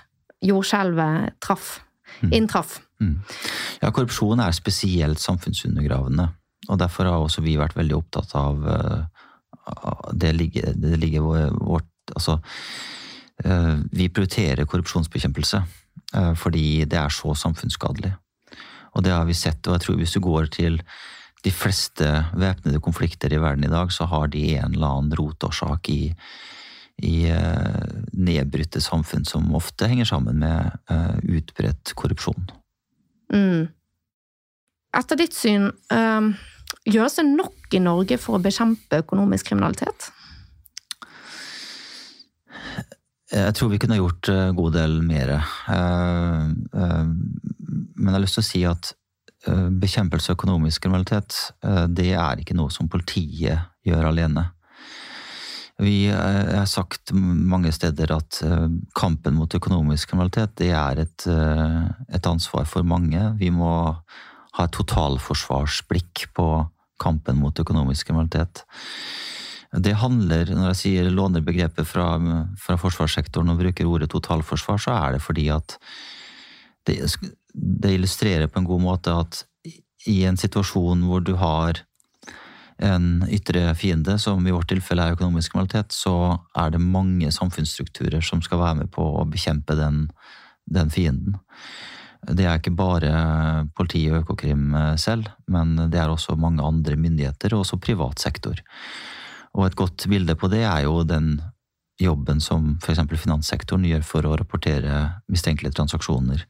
jordskjelvet 0.44 1.38
traff, 1.46 1.78
mm. 1.78 1.92
Inntraff. 2.21 2.80
Mm. 3.02 3.19
Ja, 3.82 3.91
korrupsjon 3.91 4.41
er 4.43 4.56
spesielt 4.56 5.21
samfunnsundergravende. 5.23 6.30
Og 6.69 6.80
derfor 6.80 7.10
har 7.10 7.23
også 7.23 7.43
vi 7.43 7.58
vært 7.60 7.76
veldig 7.76 7.95
opptatt 7.97 8.36
av 8.39 8.63
uh, 8.63 10.12
det 10.13 10.34
ligger, 10.38 10.73
det 10.76 10.99
ligger 10.99 11.52
vårt 11.60 11.89
Altså, 12.13 12.34
uh, 13.45 13.78
vi 13.95 14.10
prioriterer 14.12 14.67
korrupsjonsbekjempelse 14.67 15.62
uh, 15.63 16.34
fordi 16.36 16.84
det 16.84 16.97
er 16.99 17.13
så 17.15 17.32
samfunnsskadelig. 17.32 18.12
Og 18.93 19.06
det 19.06 19.13
har 19.15 19.23
vi 19.26 19.36
sett, 19.38 19.63
og 19.67 19.78
jeg 19.78 19.86
tror 19.86 19.99
hvis 20.02 20.15
du 20.17 20.19
går 20.19 20.49
til 20.52 20.82
de 21.43 21.52
fleste 21.52 22.10
væpnede 22.36 22.82
konflikter 22.84 23.32
i 23.32 23.39
verden 23.39 23.63
i 23.63 23.71
dag, 23.71 23.91
så 23.91 24.08
har 24.12 24.28
de 24.36 24.43
en 24.58 24.76
eller 24.76 24.97
annen 24.97 25.15
rotårsak 25.15 25.89
i 25.89 26.02
i 27.01 27.25
eh, 27.29 27.93
nedbrutte 28.13 28.82
samfunn 28.82 29.25
som 29.25 29.56
ofte 29.58 29.88
henger 29.89 30.06
sammen 30.06 30.39
med 30.43 30.71
eh, 30.89 31.15
utbredt 31.39 31.93
korrupsjon. 31.97 32.51
Mm. 33.34 33.67
Etter 34.93 35.17
ditt 35.17 35.34
syn, 35.34 35.71
um, 35.89 36.34
gjøres 36.86 37.17
det 37.17 37.25
nok 37.32 37.73
i 37.73 37.82
Norge 37.82 38.19
for 38.21 38.38
å 38.38 38.43
bekjempe 38.43 39.01
økonomisk 39.01 39.49
kriminalitet? 39.49 40.12
Jeg 43.34 43.56
tror 43.58 43.71
vi 43.71 43.79
kunne 43.82 43.97
gjort 43.97 44.29
en 44.29 44.53
god 44.53 44.75
del 44.75 44.99
mer. 45.01 45.32
Men 45.65 46.60
jeg 47.97 48.13
har 48.13 48.21
lyst 48.21 48.38
til 48.38 48.43
å 48.43 48.45
si 48.45 48.62
at 48.69 48.91
bekjempelse 49.82 50.29
av 50.29 50.38
økonomisk 50.38 50.86
kriminalitet, 50.86 51.39
det 51.89 52.12
er 52.13 52.43
ikke 52.43 52.53
noe 52.53 52.69
som 52.69 52.86
politiet 52.93 53.58
gjør 53.89 54.12
alene. 54.12 54.51
Vi 55.81 56.05
eh, 56.07 56.53
har 56.53 56.67
sagt 56.69 57.12
mange 57.13 57.71
steder 57.73 58.13
at 58.13 58.39
eh, 58.45 58.69
kampen 58.97 59.38
mot 59.39 59.53
økonomisk 59.57 60.12
kriminalitet 60.12 60.53
det 60.62 60.69
er 60.77 61.01
et, 61.01 61.25
eh, 61.25 61.79
et 62.13 62.29
ansvar 62.29 62.67
for 62.69 62.86
mange. 62.86 63.21
Vi 63.39 63.49
må 63.53 63.73
ha 64.53 64.67
et 64.67 64.75
totalforsvarsblikk 64.75 66.27
på 66.38 66.47
kampen 67.01 67.39
mot 67.41 67.57
økonomisk 67.59 68.12
kriminalitet. 68.12 68.65
Det 69.73 69.95
handler, 69.97 70.51
når 70.53 70.69
jeg 70.69 70.81
sier 70.83 71.09
låner 71.09 71.41
begrepet 71.41 71.88
fra, 71.89 72.12
fra, 72.62 72.77
forsvarssektoren 72.77 73.49
og 73.49 73.63
bruker 73.63 73.89
ordet 73.89 74.12
totalforsvar, 74.13 74.77
så 74.77 74.93
er 74.93 75.15
det 75.15 75.23
fordi 75.25 75.47
at 75.49 75.73
det, 76.86 76.99
det 77.57 77.95
illustrerer 77.95 78.51
på 78.51 78.62
en 78.62 78.69
god 78.69 78.83
måte 78.83 79.15
at 79.23 79.41
i 80.05 80.19
en 80.27 80.38
situasjon 80.38 81.01
hvor 81.07 81.23
du 81.25 81.33
har 81.41 81.81
en 82.84 83.24
ytre 83.32 83.72
fiende, 83.80 84.17
som 84.19 84.43
i 84.48 84.54
vårt 84.54 84.67
tilfelle 84.72 85.06
er 85.08 85.15
økonomisk 85.15 85.54
kriminalitet, 85.54 85.96
så 85.96 86.36
er 86.58 86.74
det 86.74 86.84
mange 86.84 87.32
samfunnsstrukturer 87.32 88.24
som 88.26 88.43
skal 88.43 88.62
være 88.62 88.82
med 88.84 88.91
på 88.93 89.06
å 89.22 89.26
bekjempe 89.30 89.78
den, 89.80 90.06
den 90.65 90.91
fienden. 90.93 91.39
Det 92.24 92.46
er 92.48 92.60
ikke 92.60 92.76
bare 92.76 93.13
politi 93.76 94.06
og 94.12 94.22
Økokrim 94.22 94.76
selv, 95.00 95.28
men 95.52 95.76
det 95.91 96.00
er 96.00 96.12
også 96.12 96.38
mange 96.39 96.63
andre 96.63 96.96
myndigheter, 97.00 97.56
og 97.56 97.65
også 97.65 97.82
privat 97.84 98.24
sektor. 98.24 98.62
Og 99.54 99.67
et 99.67 99.76
godt 99.80 100.08
bilde 100.10 100.36
på 100.39 100.50
det 100.52 100.63
er 100.63 100.86
jo 100.86 101.04
den 101.08 101.36
jobben 102.02 102.39
som 102.41 102.78
f.eks. 102.82 103.04
finanssektoren 103.22 103.86
gjør 103.86 104.06
for 104.08 104.26
å 104.26 104.38
rapportere 104.39 105.04
mistenkelige 105.32 105.76
transaksjoner 105.78 106.48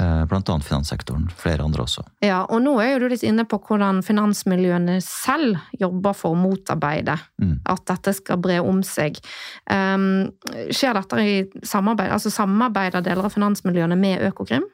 Eh, 0.00 0.26
annet 0.30 0.64
finanssektoren. 0.64 1.30
Flere 1.36 1.64
andre 1.64 1.82
også. 1.82 2.02
Ja, 2.20 2.42
og 2.44 2.60
nå 2.60 2.74
er 2.82 2.90
jo 2.92 2.98
du 3.00 3.06
litt 3.08 3.24
inne 3.24 3.46
på 3.48 3.56
hvordan 3.64 4.02
finansmiljøene 4.04 4.98
selv 5.00 5.56
jobber 5.72 6.12
for 6.12 6.34
å 6.34 6.40
motarbeide 6.40 7.14
mm. 7.40 7.54
at 7.72 7.84
dette 7.88 8.12
skal 8.18 8.40
bre 8.44 8.58
om 8.60 8.82
seg. 8.84 9.16
Um, 9.72 10.34
skjer 10.68 10.98
dette 10.98 11.22
i 11.24 11.36
samarbeid? 11.64 12.12
Altså 12.12 12.32
samarbeider 12.34 13.04
deler 13.06 13.24
av 13.24 13.32
finansmiljøene 13.32 13.96
med 13.96 14.20
Økokrim? 14.28 14.66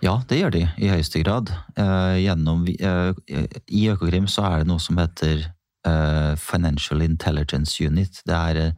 Ja, 0.00 0.16
det 0.30 0.38
gjør 0.40 0.54
de 0.54 0.62
i 0.80 0.88
høyeste 0.94 1.20
grad. 1.20 1.52
Uh, 1.76 2.16
gjennom, 2.16 2.64
uh, 2.64 3.12
I 3.68 3.82
Økokrim 3.92 4.30
så 4.32 4.46
er 4.48 4.62
det 4.62 4.70
noe 4.70 4.80
som 4.80 4.96
heter 4.96 5.42
uh, 5.84 6.32
Financial 6.40 7.04
Intelligence 7.04 7.76
Unit. 7.84 8.22
Det 8.24 8.38
er 8.38 8.72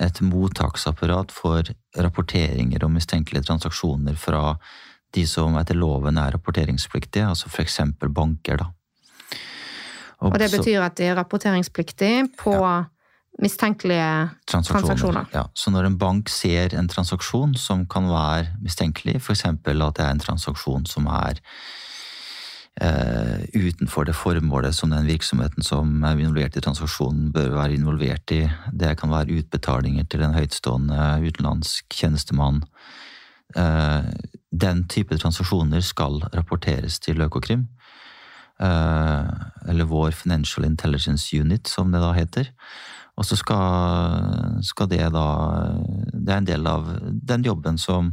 et 0.00 0.22
mottaksapparat 0.24 1.36
for 1.36 1.68
rapporteringer 2.00 2.80
om 2.86 2.96
mistenkelige 2.96 3.44
transaksjoner 3.50 4.16
fra 4.16 4.54
de 5.14 5.24
som 5.28 5.56
etter 5.60 5.76
loven 5.78 6.18
er 6.20 6.32
rapporteringspliktige, 6.36 7.26
altså 7.28 7.50
f.eks. 7.52 7.80
banker. 8.00 8.62
da. 8.62 8.70
Og, 10.22 10.32
og 10.32 10.38
det 10.38 10.52
betyr 10.54 10.82
at 10.84 10.96
de 10.98 11.10
er 11.10 11.18
rapporteringspliktige 11.18 12.28
på 12.38 12.54
ja. 12.54 12.74
mistenkelige 13.42 14.08
transaksjoner. 14.46 14.86
transaksjoner. 14.86 15.30
Ja, 15.34 15.44
Så 15.54 15.70
når 15.74 15.90
en 15.90 15.98
bank 15.98 16.28
ser 16.30 16.76
en 16.78 16.88
transaksjon 16.88 17.56
som 17.58 17.86
kan 17.86 18.08
være 18.08 18.52
mistenkelig, 18.62 19.18
f.eks. 19.20 19.44
at 19.44 19.64
det 19.66 20.04
er 20.04 20.10
en 20.10 20.22
transaksjon 20.22 20.86
som 20.86 21.10
er 21.10 21.42
eh, 22.80 23.42
utenfor 23.52 24.06
det 24.06 24.14
formålet 24.14 24.78
som 24.78 24.94
den 24.94 25.10
virksomheten 25.10 25.66
som 25.66 26.04
er 26.04 26.16
involvert 26.22 26.56
i 26.56 26.64
transaksjonen, 26.64 27.32
bør 27.34 27.58
være 27.58 27.74
involvert 27.74 28.30
i, 28.30 28.46
det 28.72 28.96
kan 29.02 29.10
være 29.10 29.42
utbetalinger 29.42 30.06
til 30.06 30.22
en 30.22 30.38
høytstående 30.38 31.10
utenlandsk 31.26 31.98
tjenestemann, 31.98 32.62
Eh, 33.56 34.04
den 34.52 34.84
type 34.88 35.16
transaksjoner 35.16 35.80
skal 35.84 36.20
rapporteres 36.34 37.00
til 37.00 37.22
Økokrim. 37.24 37.66
Eh, 38.60 39.28
eller 39.68 39.88
vår 39.88 40.12
Financial 40.12 40.66
Intelligence 40.68 41.32
Unit, 41.40 41.68
som 41.68 41.92
det 41.92 42.02
da 42.02 42.12
heter. 42.16 42.52
Og 43.16 43.26
så 43.28 43.36
skal, 43.36 44.62
skal, 44.64 44.88
det 44.88 45.10
da 45.12 45.26
Det 46.12 46.32
er 46.32 46.38
en 46.38 46.48
del 46.48 46.66
av 46.66 46.88
den 47.12 47.44
jobben 47.44 47.78
som, 47.78 48.12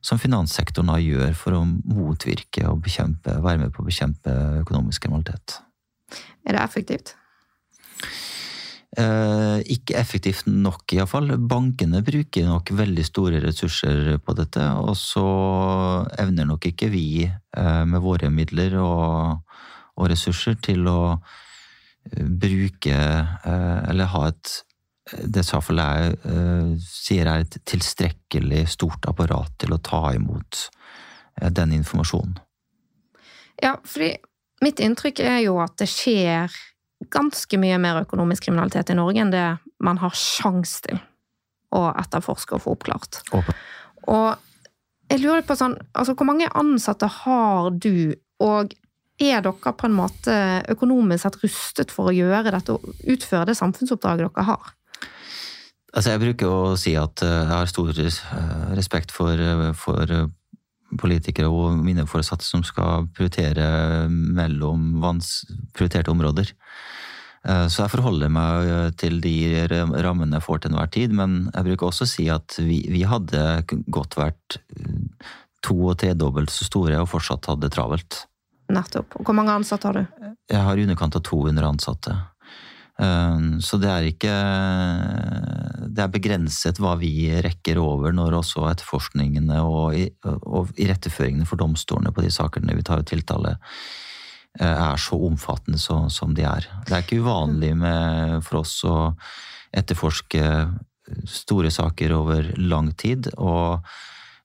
som 0.00 0.20
finanssektoren 0.20 0.88
da 0.88 1.00
gjør 1.00 1.34
for 1.36 1.58
å 1.58 1.64
motvirke 1.66 2.64
og 2.70 2.80
bekjempe, 2.86 3.40
være 3.44 3.64
med 3.64 3.74
på 3.74 3.82
å 3.82 3.88
bekjempe 3.88 4.32
økonomisk 4.62 5.04
kriminalitet. 5.04 5.60
Er 6.46 6.56
det 6.56 6.64
effektivt? 6.64 7.16
Eh, 8.92 9.58
ikke 9.72 9.96
effektivt 9.96 10.48
nok, 10.52 10.84
iallfall. 10.92 11.30
Bankene 11.48 12.02
bruker 12.04 12.44
nok 12.44 12.74
veldig 12.76 13.04
store 13.08 13.38
ressurser 13.40 14.18
på 14.20 14.34
dette, 14.36 14.66
og 14.84 14.92
så 15.00 15.24
evner 16.20 16.50
nok 16.50 16.66
ikke 16.68 16.90
vi 16.92 17.06
eh, 17.24 17.84
med 17.88 18.02
våre 18.04 18.28
midler 18.28 18.76
og, 18.82 19.54
og 19.96 20.10
ressurser 20.12 20.58
til 20.60 20.84
å 20.92 20.98
eh, 21.14 22.26
bruke 22.26 22.98
eller 23.48 24.12
ha 24.12 24.28
et 24.28 24.58
det 25.12 25.42
iallfall 25.42 25.80
jeg 25.82 26.76
sier 26.80 27.26
er 27.28 27.42
et 27.42 27.56
tilstrekkelig 27.68 28.60
stort 28.70 29.08
apparat 29.10 29.50
til 29.60 29.74
å 29.74 29.80
ta 29.82 30.12
imot 30.14 30.60
den 31.52 31.74
informasjonen. 31.74 32.36
Ja, 33.60 33.74
fordi 33.82 34.12
mitt 34.64 34.80
inntrykk 34.80 35.24
er 35.26 35.40
jo 35.42 35.58
at 35.60 35.74
det 35.82 35.90
skjer 35.90 36.54
ganske 37.10 37.58
mye 37.60 37.78
mer 37.82 38.02
økonomisk 38.02 38.46
kriminalitet 38.46 38.92
i 38.92 38.98
Norge 38.98 39.22
enn 39.22 39.32
det 39.34 39.46
man 39.82 39.98
har 40.02 40.14
sjans 40.16 40.78
til 40.84 41.00
å 41.72 41.86
etterforske 41.96 42.56
og 42.56 42.64
få 42.64 42.74
oppklart. 42.76 43.22
Åpen. 43.32 43.60
Og 44.12 45.12
jeg 45.12 45.22
lurer 45.22 45.44
på 45.46 45.56
sånn, 45.58 45.76
altså 45.92 46.14
hvor 46.16 46.28
mange 46.28 46.50
ansatte 46.58 47.08
har 47.22 47.72
du, 47.72 48.14
og 48.42 48.74
er 49.22 49.42
dere 49.44 49.72
på 49.78 49.88
en 49.88 49.96
måte 49.96 50.36
økonomisk 50.72 51.24
sett 51.24 51.40
rustet 51.42 51.92
for 51.94 52.10
å 52.10 52.14
gjøre 52.16 52.54
dette 52.54 52.76
og 52.76 52.86
utføre 53.04 53.50
det 53.50 53.58
samfunnsoppdraget 53.58 54.28
dere 54.28 54.46
har? 54.48 54.72
Altså, 55.92 56.14
jeg 56.14 56.22
bruker 56.22 56.48
å 56.48 56.76
si 56.80 56.94
at 56.96 57.20
eh, 57.24 57.34
jeg 57.42 57.52
har 57.52 57.68
stor 57.68 57.98
eh, 58.00 58.20
respekt 58.78 59.12
for, 59.12 59.36
eh, 59.36 59.72
for 59.76 60.14
politikere 61.00 61.50
og 61.50 61.78
mine 61.80 62.06
foresatte 62.08 62.46
som 62.46 62.64
skal 62.66 63.06
prioritere 63.14 64.08
mellom 64.10 65.00
prioriterte 65.76 66.12
områder. 66.12 66.52
Eh, 67.48 67.66
så 67.66 67.84
jeg 67.84 67.92
forholder 67.96 68.30
meg 68.30 68.70
eh, 68.70 68.88
til 68.98 69.18
de 69.22 69.36
rammene 70.04 70.38
jeg 70.38 70.46
får 70.46 70.62
til 70.62 70.72
enhver 70.72 70.90
tid, 70.94 71.14
men 71.18 71.38
jeg 71.50 71.66
bruker 71.70 71.88
også 71.88 72.06
å 72.06 72.12
si 72.12 72.28
at 72.30 72.58
vi, 72.62 72.82
vi 72.92 73.02
hadde 73.08 73.64
godt 73.90 74.18
vært 74.20 74.60
eh, 74.76 75.32
to- 75.66 75.80
og 75.90 75.98
tredobbelt 76.02 76.52
så 76.54 76.68
store 76.68 77.00
og 77.02 77.10
fortsatt 77.10 77.50
hadde 77.50 77.66
det 77.66 77.74
travelt. 77.74 78.22
Nettopp. 78.72 79.18
Og 79.18 79.26
hvor 79.26 79.36
mange 79.36 79.54
ansatte 79.54 79.90
har 79.90 79.98
du? 79.98 80.28
Jeg 80.50 80.62
har 80.64 80.78
i 80.78 80.84
underkant 80.86 81.18
av 81.18 81.24
200 81.26 81.66
ansatte. 81.66 82.14
Så 83.62 83.78
det 83.80 83.88
er 83.88 84.04
ikke 84.06 84.32
det 85.92 86.02
er 86.04 86.12
begrenset 86.12 86.78
hva 86.80 86.92
vi 87.00 87.30
rekker 87.44 87.80
over 87.80 88.12
når 88.14 88.36
også 88.42 88.66
etterforskningene 88.68 89.62
og, 89.64 89.96
og 90.28 90.70
iretteføringene 90.80 91.48
for 91.48 91.60
domstolene 91.60 92.12
på 92.14 92.24
de 92.24 92.30
sakene 92.32 92.76
vi 92.76 92.84
tar 92.86 93.02
tiltale, 93.08 93.56
er 94.60 95.00
så 95.00 95.16
omfattende 95.24 95.80
som 95.80 96.36
de 96.36 96.44
er. 96.44 96.68
Det 96.86 96.94
er 96.94 97.04
ikke 97.04 97.22
uvanlig 97.24 97.72
med, 97.80 98.38
for 98.44 98.60
oss 98.60 98.76
å 98.84 98.96
etterforske 99.72 100.44
store 101.28 101.72
saker 101.72 102.12
over 102.20 102.52
lang 102.60 102.92
tid. 103.00 103.32
og 103.38 103.80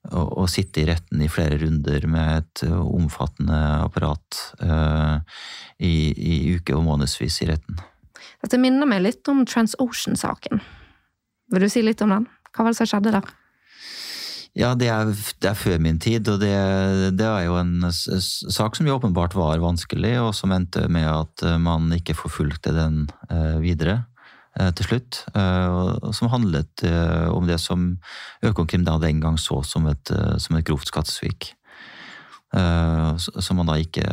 å 0.08 0.46
sitte 0.48 0.80
i 0.80 0.86
retten 0.88 1.20
i 1.20 1.28
flere 1.28 1.58
runder 1.60 2.06
med 2.08 2.38
et 2.38 2.62
omfattende 2.70 3.58
apparat 3.82 4.38
uh, 4.62 5.18
i, 5.78 6.14
i 6.14 6.54
uke- 6.56 6.76
og 6.76 6.86
månedsvis 6.86 7.42
i 7.44 7.48
retten. 7.50 7.80
Dette 8.44 8.60
minner 8.60 8.88
meg 8.88 9.02
litt 9.04 9.28
om 9.30 9.44
TransOcean-saken. 9.48 10.62
Vil 11.52 11.64
du 11.64 11.70
si 11.72 11.82
litt 11.82 12.02
om 12.04 12.14
den? 12.14 12.26
Hva 12.52 12.66
var 12.66 12.74
det 12.74 12.80
som 12.80 12.90
skjedde 12.90 13.14
der? 13.18 13.30
Ja, 14.58 14.72
det 14.74 14.88
er, 14.90 15.10
det 15.12 15.50
er, 15.50 15.58
før 15.58 15.78
min 15.82 16.00
tid, 16.02 16.26
og 16.32 16.40
det, 16.42 16.54
det 17.18 17.26
er 17.26 17.44
jo 17.46 17.58
en 17.60 17.90
sak 17.92 18.78
som 18.78 18.88
jo 18.88 18.96
åpenbart 18.96 19.36
var 19.38 19.60
vanskelig, 19.62 20.16
og 20.22 20.32
som 20.34 20.54
endte 20.54 20.86
med 20.90 21.06
at 21.06 21.44
man 21.62 21.92
ikke 21.94 22.16
forfulgte 22.18 22.72
den 22.74 23.04
uh, 23.30 23.60
videre. 23.62 24.00
Eh, 24.58 24.70
til 24.74 24.88
slutt. 24.88 25.22
Eh, 25.38 26.10
som 26.16 26.30
handlet 26.32 26.82
eh, 26.86 27.28
om 27.30 27.46
det 27.46 27.60
som 27.62 27.92
Økokrim 28.42 28.82
da 28.86 28.96
den 28.98 29.20
gang 29.22 29.38
så 29.38 29.60
som 29.62 29.86
et, 29.90 30.10
som 30.42 30.58
et 30.58 30.66
grovt 30.66 30.90
skattesvik. 30.90 31.52
Som 32.48 33.58
man 33.58 33.68
da 33.68 33.74
ikke 33.76 34.06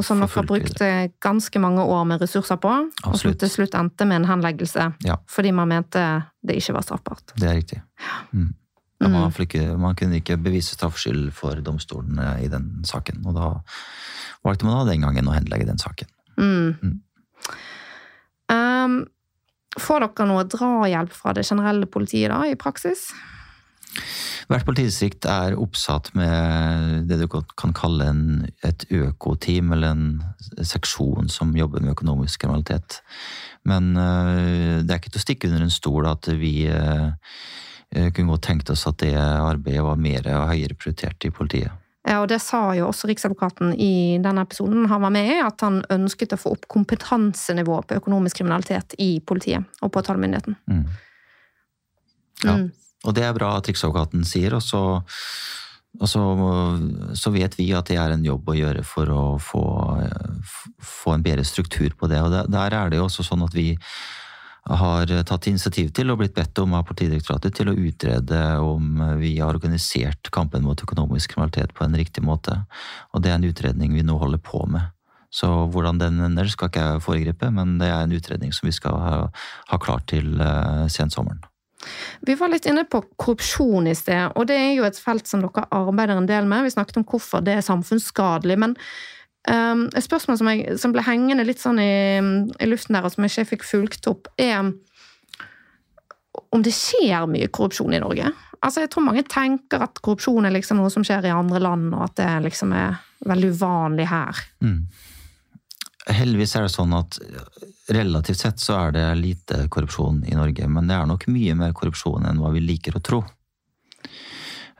Og 0.00 0.06
som 0.06 0.22
dere 0.24 0.44
brukt 0.48 0.80
ganske 1.20 1.60
mange 1.62 1.84
år 1.84 2.06
med 2.08 2.22
ressurser 2.24 2.56
på, 2.60 2.72
Absolutt. 3.02 3.10
og 3.12 3.20
som 3.20 3.36
til 3.42 3.52
slutt 3.52 3.76
endte 3.76 4.06
med 4.08 4.22
en 4.22 4.30
henleggelse. 4.30 4.86
Ja. 5.04 5.18
Fordi 5.28 5.52
man 5.52 5.68
mente 5.70 6.04
det 6.46 6.56
ikke 6.56 6.78
var 6.78 6.86
straffbart. 6.86 7.34
Det 7.36 7.48
er 7.48 7.58
riktig. 7.60 7.82
Mm. 8.32 8.54
Ja, 9.00 9.08
man, 9.08 9.30
mm. 9.30 9.42
ikke, 9.46 9.62
man, 9.80 9.96
kunne 9.96 10.18
ikke 10.20 10.36
bevise 10.40 10.74
straffskyld 10.76 11.30
for 11.32 11.60
domstolene 11.64 12.34
i 12.44 12.48
den 12.52 12.82
saken. 12.84 13.22
Og 13.28 13.36
da 13.36 13.52
valgte 14.44 14.68
man 14.68 14.80
da 14.80 14.90
den 14.92 15.06
gangen 15.06 15.28
å 15.28 15.36
henlegge 15.36 15.68
den 15.68 15.80
saken. 15.80 16.10
Mm. 16.36 16.76
Mm. 16.80 16.98
Um, 18.52 19.00
Får 19.78 20.02
dere 20.02 20.26
noe 20.26 20.42
drahjelp 20.50 21.12
fra 21.14 21.32
det 21.36 21.44
generelle 21.46 21.86
politiet 21.86 22.32
da, 22.32 22.42
i 22.48 22.58
praksis? 22.58 23.06
Hvert 24.50 24.66
politidistrikt 24.66 25.26
er 25.30 25.58
oppsatt 25.58 26.10
med 26.18 27.06
det 27.10 27.20
du 27.20 27.26
kan 27.30 27.74
kalle 27.76 28.08
en, 28.10 28.24
et 28.66 28.86
økoteam, 28.90 29.72
eller 29.76 29.94
en 29.94 30.64
seksjon 30.66 31.30
som 31.30 31.54
jobber 31.56 31.84
med 31.84 31.94
økonomisk 31.94 32.42
kriminalitet. 32.44 33.00
Men 33.68 33.92
uh, 33.98 34.80
det 34.82 34.90
er 34.90 34.98
ikke 34.98 35.14
til 35.14 35.22
å 35.22 35.26
stikke 35.26 35.50
under 35.50 35.66
en 35.66 35.74
stol 35.74 36.08
at 36.10 36.30
vi 36.40 36.54
uh, 36.70 37.12
kunne 37.90 38.30
godt 38.32 38.46
tenkt 38.46 38.72
oss 38.72 38.86
at 38.90 39.02
det 39.02 39.14
arbeidet 39.18 39.86
var 39.86 40.00
mer 40.00 40.26
og 40.34 40.50
høyere 40.52 40.78
prioritert 40.78 41.26
i 41.26 41.34
politiet. 41.34 41.80
Ja, 42.08 42.22
Og 42.22 42.30
det 42.32 42.40
sa 42.40 42.70
jo 42.74 42.88
også 42.88 43.10
Riksadvokaten 43.10 43.74
i 43.76 44.16
denne 44.24 44.44
episoden 44.46 44.88
han 44.88 45.02
var 45.04 45.12
med 45.12 45.28
i, 45.34 45.36
at 45.44 45.60
han 45.60 45.82
ønsket 45.92 46.32
å 46.32 46.40
få 46.40 46.54
opp 46.56 46.64
kompetansenivået 46.72 47.90
på 47.90 47.98
økonomisk 48.00 48.40
kriminalitet 48.40 48.96
i 48.98 49.18
politiet 49.20 49.68
og 49.84 49.92
påtalemyndigheten. 49.92 50.56
Mm. 50.70 50.86
Ja, 52.40 52.54
mm. 52.56 52.70
Og 53.06 53.16
det 53.16 53.24
er 53.24 53.36
bra 53.36 53.54
at 53.56 53.68
Riksadvokaten 53.70 54.24
sier, 54.28 54.54
og 54.56 54.62
så, 54.64 54.82
og 55.98 56.08
så, 56.08 56.22
så, 57.16 57.32
vet 57.34 57.56
vi 57.58 57.70
at 57.76 57.88
det 57.88 57.98
er 58.00 58.14
en 58.14 58.24
jobb 58.26 58.52
å 58.52 58.58
gjøre 58.58 58.84
for 58.86 59.12
å 59.14 59.24
få, 59.40 59.64
få 60.84 61.16
en 61.16 61.24
bedre 61.24 61.46
struktur 61.48 61.96
på 61.96 62.10
det. 62.12 62.20
Og 62.20 62.52
der 62.52 62.76
er 62.76 62.90
det 62.90 63.00
jo 63.00 63.06
også 63.08 63.26
sånn 63.26 63.46
at 63.46 63.56
vi 63.56 63.72
har 64.68 65.08
tatt 65.24 65.48
initiativ 65.48 65.88
til 65.96 66.12
og 66.12 66.20
blitt 66.20 66.36
bedt 66.36 66.58
om 66.60 66.76
av 66.76 66.84
Politidirektoratet 66.88 67.56
til 67.56 67.70
å 67.72 67.76
utrede 67.76 68.40
om 68.60 69.02
vi 69.18 69.32
har 69.38 69.56
organisert 69.56 70.30
kampen 70.34 70.66
mot 70.66 70.84
økonomisk 70.84 71.34
kriminalitet 71.34 71.72
på 71.74 71.86
en 71.86 71.96
riktig 71.96 72.22
måte. 72.26 72.60
Og 73.14 73.24
det 73.24 73.32
er 73.32 73.40
en 73.40 73.48
utredning 73.48 73.96
vi 73.96 74.04
nå 74.06 74.18
holder 74.20 74.42
på 74.44 74.66
med. 74.70 74.92
Så 75.30 75.48
hvordan 75.70 76.00
den 76.00 76.18
ender, 76.26 76.48
skal 76.50 76.68
ikke 76.70 76.82
jeg 76.84 77.04
foregripe, 77.06 77.50
men 77.54 77.78
det 77.80 77.88
er 77.88 78.02
en 78.02 78.14
utredning 78.14 78.52
som 78.52 78.66
vi 78.66 78.74
skal 78.74 78.98
ha, 78.98 79.18
ha 79.70 79.78
klart 79.78 80.08
til 80.10 80.34
uh, 80.42 80.90
sensommeren. 80.90 81.40
Vi 82.26 82.36
var 82.36 82.52
litt 82.52 82.66
inne 82.68 82.84
på 82.88 83.02
korrupsjon 83.20 83.88
i 83.88 83.94
sted, 83.96 84.34
og 84.36 84.48
det 84.50 84.58
er 84.58 84.74
jo 84.74 84.84
et 84.88 84.98
felt 85.00 85.30
som 85.30 85.44
dere 85.44 85.64
arbeider 85.74 86.18
en 86.18 86.28
del 86.28 86.48
med. 86.50 86.66
Vi 86.66 86.74
snakket 86.74 87.00
om 87.00 87.06
hvorfor 87.08 87.44
det 87.44 87.56
er 87.58 87.66
samfunnsskadelig. 87.66 88.58
men 88.60 88.76
Um, 89.48 89.86
et 89.96 90.04
spørsmål 90.04 90.36
som, 90.36 90.48
jeg, 90.52 90.74
som, 90.76 90.92
ble 90.92 91.00
hengende 91.00 91.46
litt 91.48 91.62
sånn 91.62 91.78
i, 91.80 92.20
i, 92.60 92.66
luften 92.68 92.92
der, 92.92 93.06
og 93.08 93.14
som 93.14 93.24
jeg 93.24 93.32
ikke 93.32 93.48
fikk 93.54 93.64
fulgt 93.64 94.08
opp, 94.10 94.28
er 94.36 94.68
om 96.52 96.64
det 96.64 96.74
skjer 96.76 97.24
mye 97.30 97.48
korrupsjon 97.48 97.96
i 97.96 98.02
Norge. 98.02 98.28
Altså, 98.60 98.82
Jeg 98.84 98.90
tror 98.92 99.06
mange 99.06 99.24
tenker 99.24 99.86
at 99.86 100.02
korrupsjon 100.04 100.44
er 100.44 100.52
liksom 100.52 100.82
noe 100.82 100.92
som 100.92 101.06
skjer 101.06 101.30
i 101.30 101.32
andre 101.32 101.62
land, 101.62 101.88
og 101.96 102.04
at 102.10 102.18
det 102.20 102.28
liksom 102.50 102.74
er 102.76 103.00
veldig 103.24 103.52
uvanlig 103.56 104.10
her. 104.10 104.44
Mm. 104.60 104.82
Heldigvis 106.10 106.56
er 106.56 106.66
det 106.66 106.74
sånn 106.74 106.92
at 106.96 107.16
relativt 107.90 108.38
sett 108.38 108.60
så 108.62 108.76
er 108.78 108.96
det 108.96 109.06
lite 109.18 109.64
korrupsjon 109.68 110.24
i 110.28 110.36
Norge, 110.38 110.68
men 110.68 110.88
det 110.90 110.96
er 110.96 111.08
nok 111.10 111.26
mye 111.30 111.56
mer 111.58 111.74
korrupsjon 111.76 112.26
enn 112.28 112.40
hva 112.42 112.52
vi 112.54 112.62
liker 112.64 112.96
å 112.96 113.02
tro. 113.04 113.22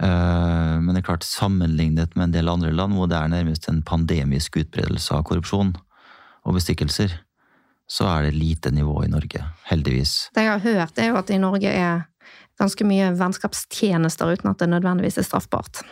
Eh, 0.00 0.76
men 0.80 0.92
det 0.94 1.02
er 1.02 1.08
klart, 1.10 1.26
sammenlignet 1.26 2.14
med 2.16 2.28
en 2.28 2.36
del 2.36 2.52
andre 2.52 2.72
land 2.72 2.96
hvor 2.96 3.10
det 3.10 3.18
er 3.18 3.32
nærmest 3.32 3.68
en 3.68 3.82
pandemisk 3.86 4.56
utbredelse 4.62 5.16
av 5.16 5.26
korrupsjon 5.28 5.74
og 6.46 6.56
bestikkelser, 6.56 7.18
så 7.90 8.06
er 8.06 8.28
det 8.28 8.38
lite 8.38 8.70
nivå 8.72 9.02
i 9.04 9.10
Norge. 9.10 9.42
Heldigvis. 9.68 10.30
Det 10.34 10.46
jeg 10.46 10.54
har 10.54 10.64
hørt, 10.64 10.98
er 10.98 11.10
jo 11.10 11.18
at 11.20 11.32
i 11.34 11.40
Norge 11.42 11.72
er 11.74 12.06
ganske 12.60 12.84
mye 12.86 13.10
vennskapstjenester 13.18 14.36
uten 14.36 14.52
at 14.52 14.60
det 14.62 14.70
nødvendigvis 14.70 15.18
er 15.20 15.26
straffbart. 15.26 15.82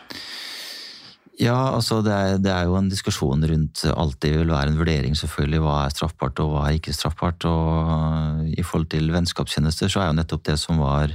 Ja, 1.38 1.58
altså 1.70 2.00
det 2.02 2.10
er, 2.10 2.40
det 2.42 2.50
er, 2.50 2.64
jo 2.66 2.74
en 2.74 2.88
diskusjon 2.90 3.44
rundt 3.46 3.84
alt 3.92 4.16
det 4.24 4.32
vil 4.34 4.50
være 4.50 4.72
en 4.72 4.80
vurdering, 4.80 5.14
selvfølgelig. 5.14 5.60
Hva 5.62 5.76
er 5.84 5.94
straffbart 5.94 6.40
og 6.42 6.50
hva 6.50 6.64
er 6.66 6.78
ikke 6.80 6.94
straffbart. 6.96 7.46
Og 7.46 8.48
i 8.58 8.64
forhold 8.66 8.88
til 8.90 9.12
vennskapstjenester 9.14 9.92
så 9.92 10.02
er 10.02 10.10
jo 10.10 10.18
nettopp 10.18 10.48
det 10.50 10.58
som 10.58 10.82
var 10.82 11.14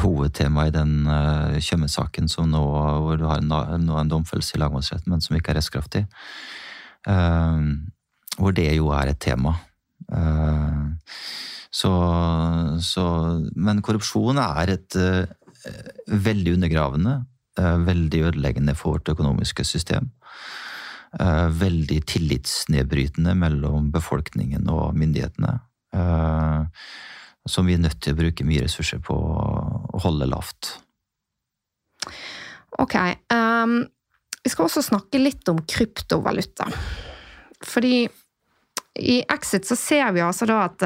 hovedtema 0.00 0.66
i 0.68 0.72
den 0.72 1.04
uh, 1.08 1.56
Tjøme-saken 1.60 2.28
hvor 2.28 3.16
du 3.16 3.24
har 3.28 3.40
en, 3.40 3.52
nå 3.84 4.00
en 4.00 4.10
domfellelse 4.10 4.56
i 4.56 4.60
lagmannsretten, 4.60 5.12
men 5.12 5.24
som 5.24 5.36
ikke 5.36 5.52
er 5.52 5.60
rettskraftig. 5.60 6.04
Uh, 7.08 7.84
hvor 8.38 8.56
det 8.56 8.70
jo 8.76 8.92
er 8.96 9.12
et 9.12 9.20
tema. 9.20 9.58
Uh, 10.08 10.88
så, 11.68 11.92
så, 12.80 13.04
Men 13.56 13.84
korrupsjon 13.84 14.40
er 14.40 14.72
et 14.72 14.96
uh, 14.96 15.28
veldig 16.08 16.56
undergravende, 16.56 17.20
veldig 17.58 18.22
ødeleggende 18.30 18.74
for 18.78 18.98
vårt 18.98 19.14
økonomiske 19.14 19.64
system. 19.64 20.12
veldig 21.58 22.02
tillitsnedbrytende 22.04 23.32
mellom 23.34 23.86
befolkningen 23.90 24.68
og 24.68 24.92
myndighetene. 24.94 25.54
Uh, 25.96 26.66
som 27.48 27.66
vi 27.66 27.78
er 27.78 27.80
nødt 27.80 28.00
til 28.04 28.12
å 28.12 28.18
bruke 28.18 28.44
mye 28.44 28.66
ressurser 28.66 29.00
på 29.00 29.14
å 29.16 30.00
holde 30.04 30.28
lavt. 30.28 30.74
Ok. 32.78 32.96
Um, 33.32 33.80
vi 34.44 34.52
skal 34.52 34.68
også 34.68 34.84
snakke 34.84 35.20
litt 35.20 35.48
om 35.50 35.62
kryptovaluta. 35.64 36.68
Fordi 37.64 38.04
i 38.98 39.16
Exit 39.30 39.66
så 39.68 39.78
ser 39.78 40.12
vi 40.14 40.22
altså 40.24 40.48
da 40.48 40.60
at 40.66 40.84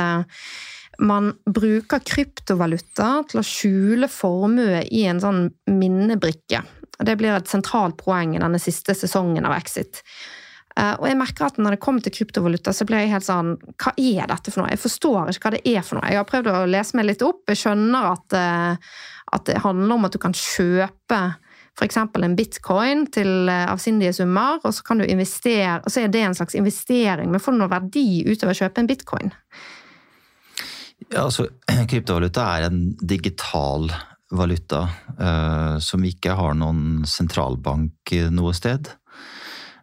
man 0.98 1.32
bruker 1.46 2.02
kryptovaluta 2.04 3.22
til 3.30 3.40
å 3.40 3.46
skjule 3.46 4.10
formue 4.12 4.82
i 4.90 5.04
en 5.08 5.22
sånn 5.22 5.46
minnebrikke. 5.70 6.62
Det 7.02 7.16
blir 7.18 7.34
et 7.34 7.50
sentralt 7.50 7.96
poeng 8.00 8.36
i 8.36 8.42
denne 8.42 8.60
siste 8.62 8.94
sesongen 8.96 9.46
av 9.48 9.56
Exit. 9.56 10.02
Eh, 10.76 10.94
og 10.96 11.04
jeg 11.08 11.18
merker 11.20 11.48
at 11.48 11.58
når 11.60 11.76
det 11.76 11.82
kommer 11.84 12.04
til 12.04 12.14
kryptovaluta, 12.16 12.72
så 12.72 12.86
blir 12.88 13.02
jeg 13.02 13.12
helt 13.12 13.26
sånn 13.26 13.54
Hva 13.76 13.92
er 13.98 14.28
dette 14.30 14.52
for 14.52 14.62
noe? 14.62 14.72
Jeg 14.72 14.80
forstår 14.80 15.32
ikke 15.32 15.48
hva 15.48 15.54
det 15.56 15.62
er 15.68 15.84
for 15.84 15.98
noe. 15.98 16.08
Jeg 16.08 16.20
har 16.20 16.28
prøvd 16.28 16.52
å 16.52 16.64
lese 16.70 16.98
meg 16.98 17.10
litt 17.10 17.24
opp. 17.26 17.42
Jeg 17.50 17.60
skjønner 17.64 18.08
at, 18.14 18.36
eh, 18.38 18.92
at 19.36 19.48
det 19.48 19.60
handler 19.64 19.98
om 19.98 20.08
at 20.08 20.16
du 20.16 20.20
kan 20.22 20.36
kjøpe 20.36 21.22
f.eks. 21.72 21.96
en 21.96 22.36
bitcoin 22.36 23.06
til 23.12 23.48
eh, 23.48 23.68
avsindige 23.72 24.14
summer, 24.16 24.60
og 24.62 24.74
så 24.76 24.84
kan 24.86 25.00
du 25.00 25.06
investere, 25.08 25.80
og 25.80 25.92
så 25.92 26.04
er 26.04 26.12
det 26.12 26.24
en 26.26 26.36
slags 26.36 26.56
investering. 26.58 27.32
Men 27.32 27.40
får 27.40 27.56
du 27.56 27.62
noe 27.62 27.72
verdi 27.72 28.24
utover 28.28 28.52
å 28.52 28.60
kjøpe 28.64 28.82
en 28.82 28.90
bitcoin? 28.90 29.32
Ja, 31.10 31.26
altså, 31.26 31.48
kryptovaluta 31.90 32.46
er 32.56 32.68
en 32.68 32.80
digital 33.00 33.90
valuta 34.32 34.86
uh, 35.18 35.76
som 35.82 36.04
ikke 36.08 36.36
har 36.38 36.56
noen 36.56 37.02
sentralbank 37.08 38.14
noe 38.32 38.54
sted. 38.56 38.88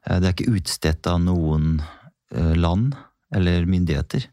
Uh, 0.08 0.18
det 0.18 0.26
er 0.26 0.34
ikke 0.34 0.58
utstedt 0.58 1.10
av 1.10 1.22
noen 1.26 1.78
uh, 1.82 2.56
land 2.58 2.96
eller 3.36 3.68
myndigheter. 3.70 4.26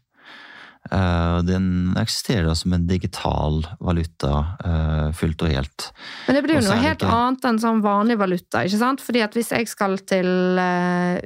Eh, 0.91 1.37
den 1.47 1.95
eksisterer 1.99 2.53
som 2.57 2.73
en 2.73 2.87
digital 2.87 3.61
valuta 3.79 4.43
fullt 5.17 5.43
og 5.43 5.51
helt. 5.51 5.87
Men 6.27 6.37
det 6.37 6.41
blir 6.45 6.57
jo 6.57 6.63
noe 6.65 6.79
helt 6.81 7.01
ikke... 7.01 7.11
annet 7.13 7.45
enn 7.49 7.59
sånn 7.61 7.83
vanlig 7.83 8.17
valuta. 8.19 8.63
ikke 8.65 8.79
sant? 8.79 9.03
Fordi 9.03 9.23
at 9.25 9.37
Hvis 9.37 9.51
jeg 9.53 9.69
skal 9.69 9.97
til 10.07 10.27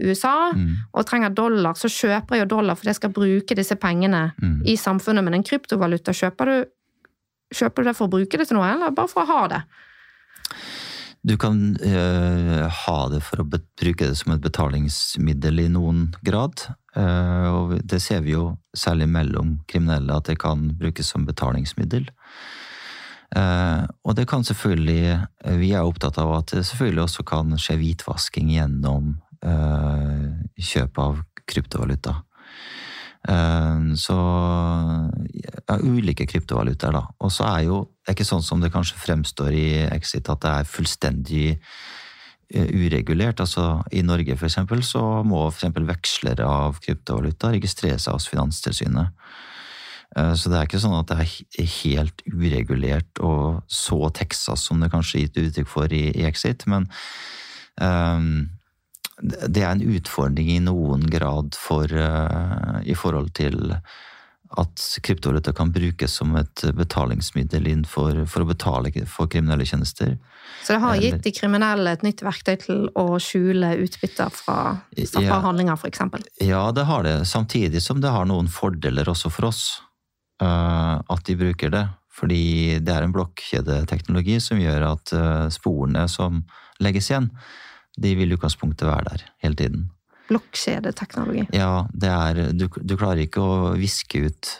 USA 0.04 0.52
mm. 0.56 0.92
og 0.92 1.08
trenger 1.08 1.34
dollar, 1.36 1.78
så 1.80 1.90
kjøper 1.92 2.38
jeg 2.38 2.46
jo 2.46 2.52
dollar 2.58 2.78
fordi 2.80 2.92
jeg 2.92 3.00
skal 3.00 3.14
bruke 3.16 3.58
disse 3.58 3.78
pengene 3.80 4.28
mm. 4.36 4.60
i 4.68 4.76
samfunnet. 4.80 5.26
Men 5.26 5.40
en 5.40 5.48
kryptovaluta 5.48 6.16
kjøper 6.16 6.52
du 6.52 6.60
Kjøper 7.52 7.84
du 7.84 7.90
det 7.90 7.98
for 7.98 8.08
å 8.08 8.12
bruke 8.14 8.38
det 8.40 8.46
til 8.48 8.56
noe, 8.56 8.68
eller 8.72 8.94
bare 8.96 9.12
for 9.12 9.26
å 9.26 9.28
ha 9.28 9.40
det? 9.52 9.58
Du 11.22 11.36
kan 11.38 11.78
øh, 11.78 12.66
ha 12.66 13.00
det 13.14 13.20
for 13.22 13.44
å 13.44 13.46
bruke 13.46 14.08
det 14.08 14.16
som 14.18 14.34
et 14.34 14.42
betalingsmiddel 14.42 15.62
i 15.62 15.68
noen 15.70 16.08
grad. 16.26 16.64
Uh, 16.92 17.48
og 17.48 17.76
det 17.88 18.02
ser 18.04 18.24
vi 18.26 18.34
jo 18.34 18.56
særlig 18.76 19.06
mellom 19.08 19.54
kriminelle, 19.70 20.12
at 20.12 20.28
det 20.28 20.40
kan 20.42 20.72
brukes 20.80 21.14
som 21.14 21.28
betalingsmiddel. 21.28 22.10
Uh, 23.32 23.86
og 24.04 24.18
det 24.18 24.26
kan 24.28 24.44
selvfølgelig 24.44 25.22
Vi 25.62 25.70
er 25.72 25.88
opptatt 25.88 26.18
av 26.20 26.34
at 26.36 26.52
det 26.52 26.66
selvfølgelig 26.68 27.06
også 27.06 27.24
kan 27.24 27.54
skje 27.56 27.78
hvitvasking 27.80 28.50
gjennom 28.52 29.14
uh, 29.46 30.26
kjøp 30.60 31.00
av 31.00 31.22
kryptovaluta. 31.48 32.18
Så 33.22 34.16
ja, 35.38 35.76
ulike 35.78 36.26
kryptovalutaer, 36.26 36.96
da. 36.96 37.02
Og 37.22 37.30
så 37.30 37.46
er 37.46 37.68
jo 37.68 37.84
det 38.02 38.10
er 38.10 38.18
ikke 38.18 38.32
sånn 38.32 38.42
som 38.42 38.62
det 38.64 38.72
kanskje 38.74 38.98
fremstår 38.98 39.54
i 39.54 39.66
Exit, 39.94 40.30
at 40.34 40.42
det 40.42 40.52
er 40.52 40.70
fullstendig 40.70 41.46
eh, 41.54 42.72
uregulert. 42.74 43.44
Altså, 43.44 43.84
I 43.94 44.02
Norge 44.02 44.34
eksempel, 44.34 44.82
så 44.82 45.22
må 45.22 45.44
eksempel 45.52 45.86
vekslere 45.86 46.48
av 46.50 46.80
kryptovaluta 46.82 47.52
registrere 47.54 48.00
seg 48.02 48.18
hos 48.18 48.26
Finanstilsynet. 48.32 49.14
Eh, 50.18 50.34
så 50.34 50.50
det 50.50 50.58
er 50.58 50.66
ikke 50.66 50.82
sånn 50.82 50.98
at 50.98 51.14
det 51.14 51.20
er 51.22 51.70
helt 51.78 52.26
uregulert 52.26 53.22
og 53.22 53.62
så 53.70 54.10
Texas 54.18 54.66
som 54.66 54.82
det 54.82 54.90
kanskje 54.92 55.20
er 55.20 55.28
gitt 55.28 55.40
uttrykk 55.46 55.70
for 55.70 55.94
i 55.94 56.26
Exit, 56.26 56.66
men 56.66 56.90
um, 57.78 58.50
det 59.22 59.62
er 59.64 59.72
en 59.72 59.84
utfordring 59.96 60.50
i 60.56 60.62
noen 60.64 61.06
grad 61.12 61.58
for, 61.58 61.92
uh, 61.92 62.80
i 62.84 62.96
forhold 62.98 63.34
til 63.38 63.78
at 64.60 64.84
kryptovaluta 65.06 65.54
kan 65.56 65.72
brukes 65.72 66.18
som 66.20 66.34
et 66.36 66.64
betalingsmiddel 66.76 67.86
for, 67.88 68.26
for, 68.28 68.44
å 68.44 68.50
betale 68.50 68.92
for 69.08 69.30
kriminelle 69.32 69.66
tjenester. 69.68 70.18
Så 70.66 70.76
det 70.76 70.82
har 70.84 71.00
gitt 71.00 71.24
de 71.24 71.32
kriminelle 71.32 71.94
et 71.96 72.04
nytt 72.04 72.24
verktøy 72.26 72.58
til 72.60 72.90
å 73.00 73.06
skjule 73.24 73.72
utbytter 73.86 74.34
fra 74.36 74.58
straffbare 74.98 75.30
ja, 75.30 75.40
handlinger, 75.46 75.80
f.eks.? 75.80 76.28
Ja, 76.44 76.66
det 76.76 76.86
har 76.90 77.08
det. 77.08 77.16
Samtidig 77.30 77.84
som 77.86 78.04
det 78.04 78.12
har 78.12 78.28
noen 78.28 78.52
fordeler 78.52 79.08
også 79.14 79.32
for 79.32 79.52
oss 79.54 79.64
uh, 80.44 81.00
at 81.00 81.26
de 81.30 81.40
bruker 81.40 81.72
det. 81.72 81.86
Fordi 82.12 82.78
det 82.84 82.92
er 82.92 83.08
en 83.08 83.16
blokkjedeteknologi 83.16 84.42
som 84.44 84.60
gjør 84.60 84.90
at 84.92 85.16
uh, 85.16 85.48
sporene 85.54 86.10
som 86.12 86.44
legges 86.84 87.08
igjen, 87.12 87.32
de 88.00 88.14
vil 88.16 88.32
i 88.32 88.38
utgangspunktet 88.38 88.88
være 88.88 89.10
der 89.10 89.26
hele 89.44 89.58
tiden 89.60 89.90
blokkjedeteknologi. 90.32 91.48
Ja, 91.56 91.86
det 91.92 92.12
er 92.12 92.42
du, 92.56 92.68
du, 92.70 92.96
klarer 93.00 93.26
ikke 93.26 93.44
å 93.44 93.74
viske 93.80 94.24
ut 94.28 94.52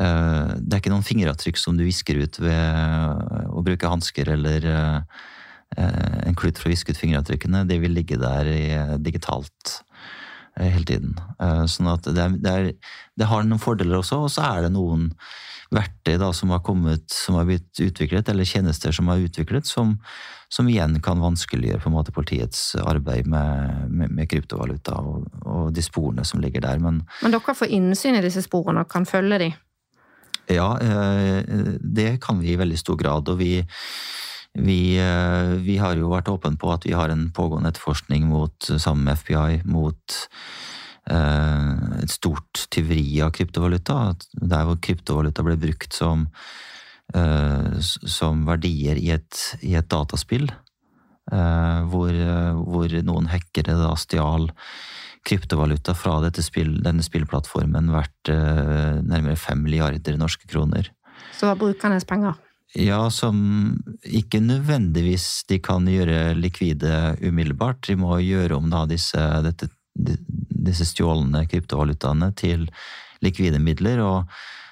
uh, 0.00 0.56
Det 0.58 0.72
er 0.72 0.80
ikke 0.80 0.92
noen 0.94 1.06
fingeravtrykk 1.06 1.60
som 1.60 1.78
du 1.78 1.84
visker 1.86 2.18
ut 2.24 2.40
ved 2.42 3.50
å 3.52 3.64
bruke 3.66 3.90
hansker 3.90 4.32
eller 4.36 4.66
uh, 4.66 5.24
en 5.76 6.36
klut 6.38 6.58
for 6.58 6.70
å 6.70 6.72
viske 6.72 6.94
ut 6.94 6.98
fingeravtrykkene. 6.98 7.64
De 7.68 7.78
vil 7.82 7.94
ligge 7.94 8.18
der 8.20 8.48
i, 8.48 8.66
digitalt 9.02 9.80
hele 10.60 10.86
tiden. 10.88 11.16
Sånn 11.68 11.90
at 11.92 12.06
det, 12.06 12.22
er, 12.22 12.36
det, 12.40 12.52
er, 12.52 12.94
det, 13.18 13.28
har 13.28 13.44
noen 13.44 13.62
fordeler 13.62 14.00
også, 14.00 14.22
og 14.24 14.32
så 14.32 14.46
er 14.48 14.66
det 14.66 14.72
noen 14.74 15.10
verktøy 15.74 16.16
da, 16.20 16.30
som 16.36 16.52
har 16.54 16.62
kommet, 16.64 17.04
som 17.12 17.36
har 17.38 17.46
blitt 17.48 17.80
utviklet, 17.82 18.28
eller 18.30 18.46
tjenester 18.46 18.94
som 18.94 19.10
har 19.10 19.22
utviklet, 19.22 19.66
som, 19.66 19.96
som 20.52 20.68
igjen 20.70 21.00
kan 21.04 21.22
vanskeliggjøre 21.22 21.82
på 21.82 21.90
en 21.90 21.96
måte 21.96 22.14
politiets 22.14 22.76
arbeid 22.78 23.28
med, 23.30 23.86
med, 23.90 24.14
med 24.14 24.30
kryptovaluta 24.30 24.96
og, 25.00 25.26
og, 25.42 25.72
de 25.74 25.84
sporene 25.84 26.24
som 26.26 26.42
ligger 26.42 26.64
der. 26.64 26.82
Men, 26.82 27.02
Men 27.22 27.34
dere 27.34 27.56
får 27.58 27.72
innsyn 27.74 28.18
i 28.18 28.24
disse 28.24 28.44
sporene 28.46 28.86
og 28.86 28.92
kan 28.92 29.08
følge 29.08 29.40
de? 29.42 29.50
Ja, 30.54 30.76
eh, 30.78 31.42
det 31.82 32.20
kan 32.22 32.38
vi 32.38 32.52
i 32.54 32.60
veldig 32.60 32.78
stor 32.78 32.98
grad. 33.00 33.28
og 33.28 33.40
vi 33.42 33.64
vi, 34.56 34.96
eh, 35.00 35.56
vi, 35.62 35.78
har 35.82 35.98
jo 36.00 36.12
vært 36.12 36.30
åpne 36.32 36.56
på 36.60 36.72
at 36.72 36.86
vi 36.88 36.94
har 36.96 37.12
en 37.12 37.28
pågående 37.36 37.72
etterforskning 37.72 38.28
mot, 38.30 38.56
sammen 38.66 39.04
med 39.08 39.20
FBI 39.20 39.62
mot 39.68 40.20
eh, 41.10 41.74
et 42.02 42.12
stort 42.12 42.66
tyveri 42.72 43.20
av 43.24 43.34
kryptovaluta. 43.36 44.14
Der 44.40 44.68
hvor 44.68 44.80
kryptovaluta 44.80 45.44
ble 45.46 45.58
brukt 45.60 45.96
som 45.96 46.30
Eh, 47.14 47.78
som 48.02 48.40
verdier 48.48 48.98
i 48.98 49.12
et, 49.14 49.42
i 49.62 49.76
et 49.78 49.86
dataspill. 49.90 50.48
Eh, 51.30 51.80
hvor, 51.90 52.14
hvor, 52.66 52.96
noen 53.06 53.30
hackere 53.30 53.76
da 53.78 53.92
stjal 53.98 54.50
kryptovaluta 55.26 55.94
fra 55.98 56.18
spill, 56.38 56.76
denne 56.82 57.02
spillplattformen 57.02 57.90
verdt 57.94 58.30
eh, 58.30 58.98
nærmere 59.02 59.38
fem 59.38 59.62
milliarder 59.62 60.18
norske 60.18 60.46
kroner. 60.50 60.90
Så 61.34 61.54
brukernes 61.58 62.06
penger? 62.06 62.34
Ja, 62.74 63.10
som 63.10 63.38
ikke 64.04 64.40
nødvendigvis 64.42 65.44
de 65.48 65.60
kan 65.62 65.86
gjøre 65.88 66.34
likvide 66.34 67.16
umiddelbart. 67.22 67.86
De 67.86 67.96
må 67.96 68.18
gjøre 68.20 68.58
om 68.58 68.68
da 68.72 68.84
disse, 68.90 69.22
dette, 69.46 69.70
disse 69.94 70.88
stjålne 70.90 71.46
kryptovalutaene 71.48 72.32
til 72.36 72.66
likvide 73.24 73.62
midler. 73.62 74.02
og 74.02 74.24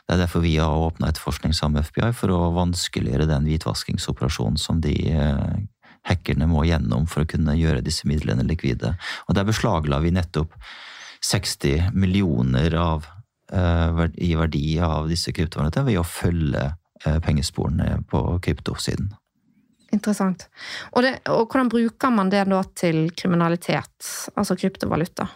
det 0.05 0.18
er 0.18 0.26
derfor 0.26 0.42
vi 0.45 0.57
har 0.61 0.68
åpna 0.68 1.09
etterforskning 1.09 1.55
sammen 1.57 1.78
med 1.78 1.86
FBI, 1.88 2.11
for 2.12 2.28
å 2.34 2.51
vanskeliggjøre 2.53 3.28
den 3.30 3.47
hvitvaskingsoperasjonen 3.49 4.61
som 4.61 4.82
de 4.84 4.92
eh, 5.09 5.55
hackerne 6.05 6.49
må 6.51 6.66
gjennom 6.68 7.07
for 7.09 7.24
å 7.24 7.30
kunne 7.30 7.57
gjøre 7.57 7.84
disse 7.84 8.05
midlene 8.09 8.45
likvide. 8.45 8.95
Og 9.28 9.38
der 9.38 9.49
beslagla 9.49 10.03
vi 10.05 10.12
nettopp 10.12 10.53
60 11.24 11.95
millioner 11.97 12.76
av, 12.76 13.07
uh, 13.49 14.05
i 14.20 14.34
verdi 14.36 14.76
av 14.84 15.09
disse 15.09 15.32
kryptovalutaene 15.32 15.88
ved 15.88 16.03
å 16.03 16.05
følge 16.05 16.66
pengesporene 17.24 18.00
på 18.11 18.22
kryptosiden. 18.44 19.12
Interessant. 19.94 20.48
Og, 20.92 21.02
det, 21.07 21.16
og, 21.30 21.46
hvordan 21.46 21.70
bruker 21.70 22.11
man 22.11 22.30
det 22.32 22.44
da 22.50 22.62
til 22.74 23.07
kriminalitet, 23.14 24.11
altså 24.34 24.57
kryptovaluta? 24.59 25.28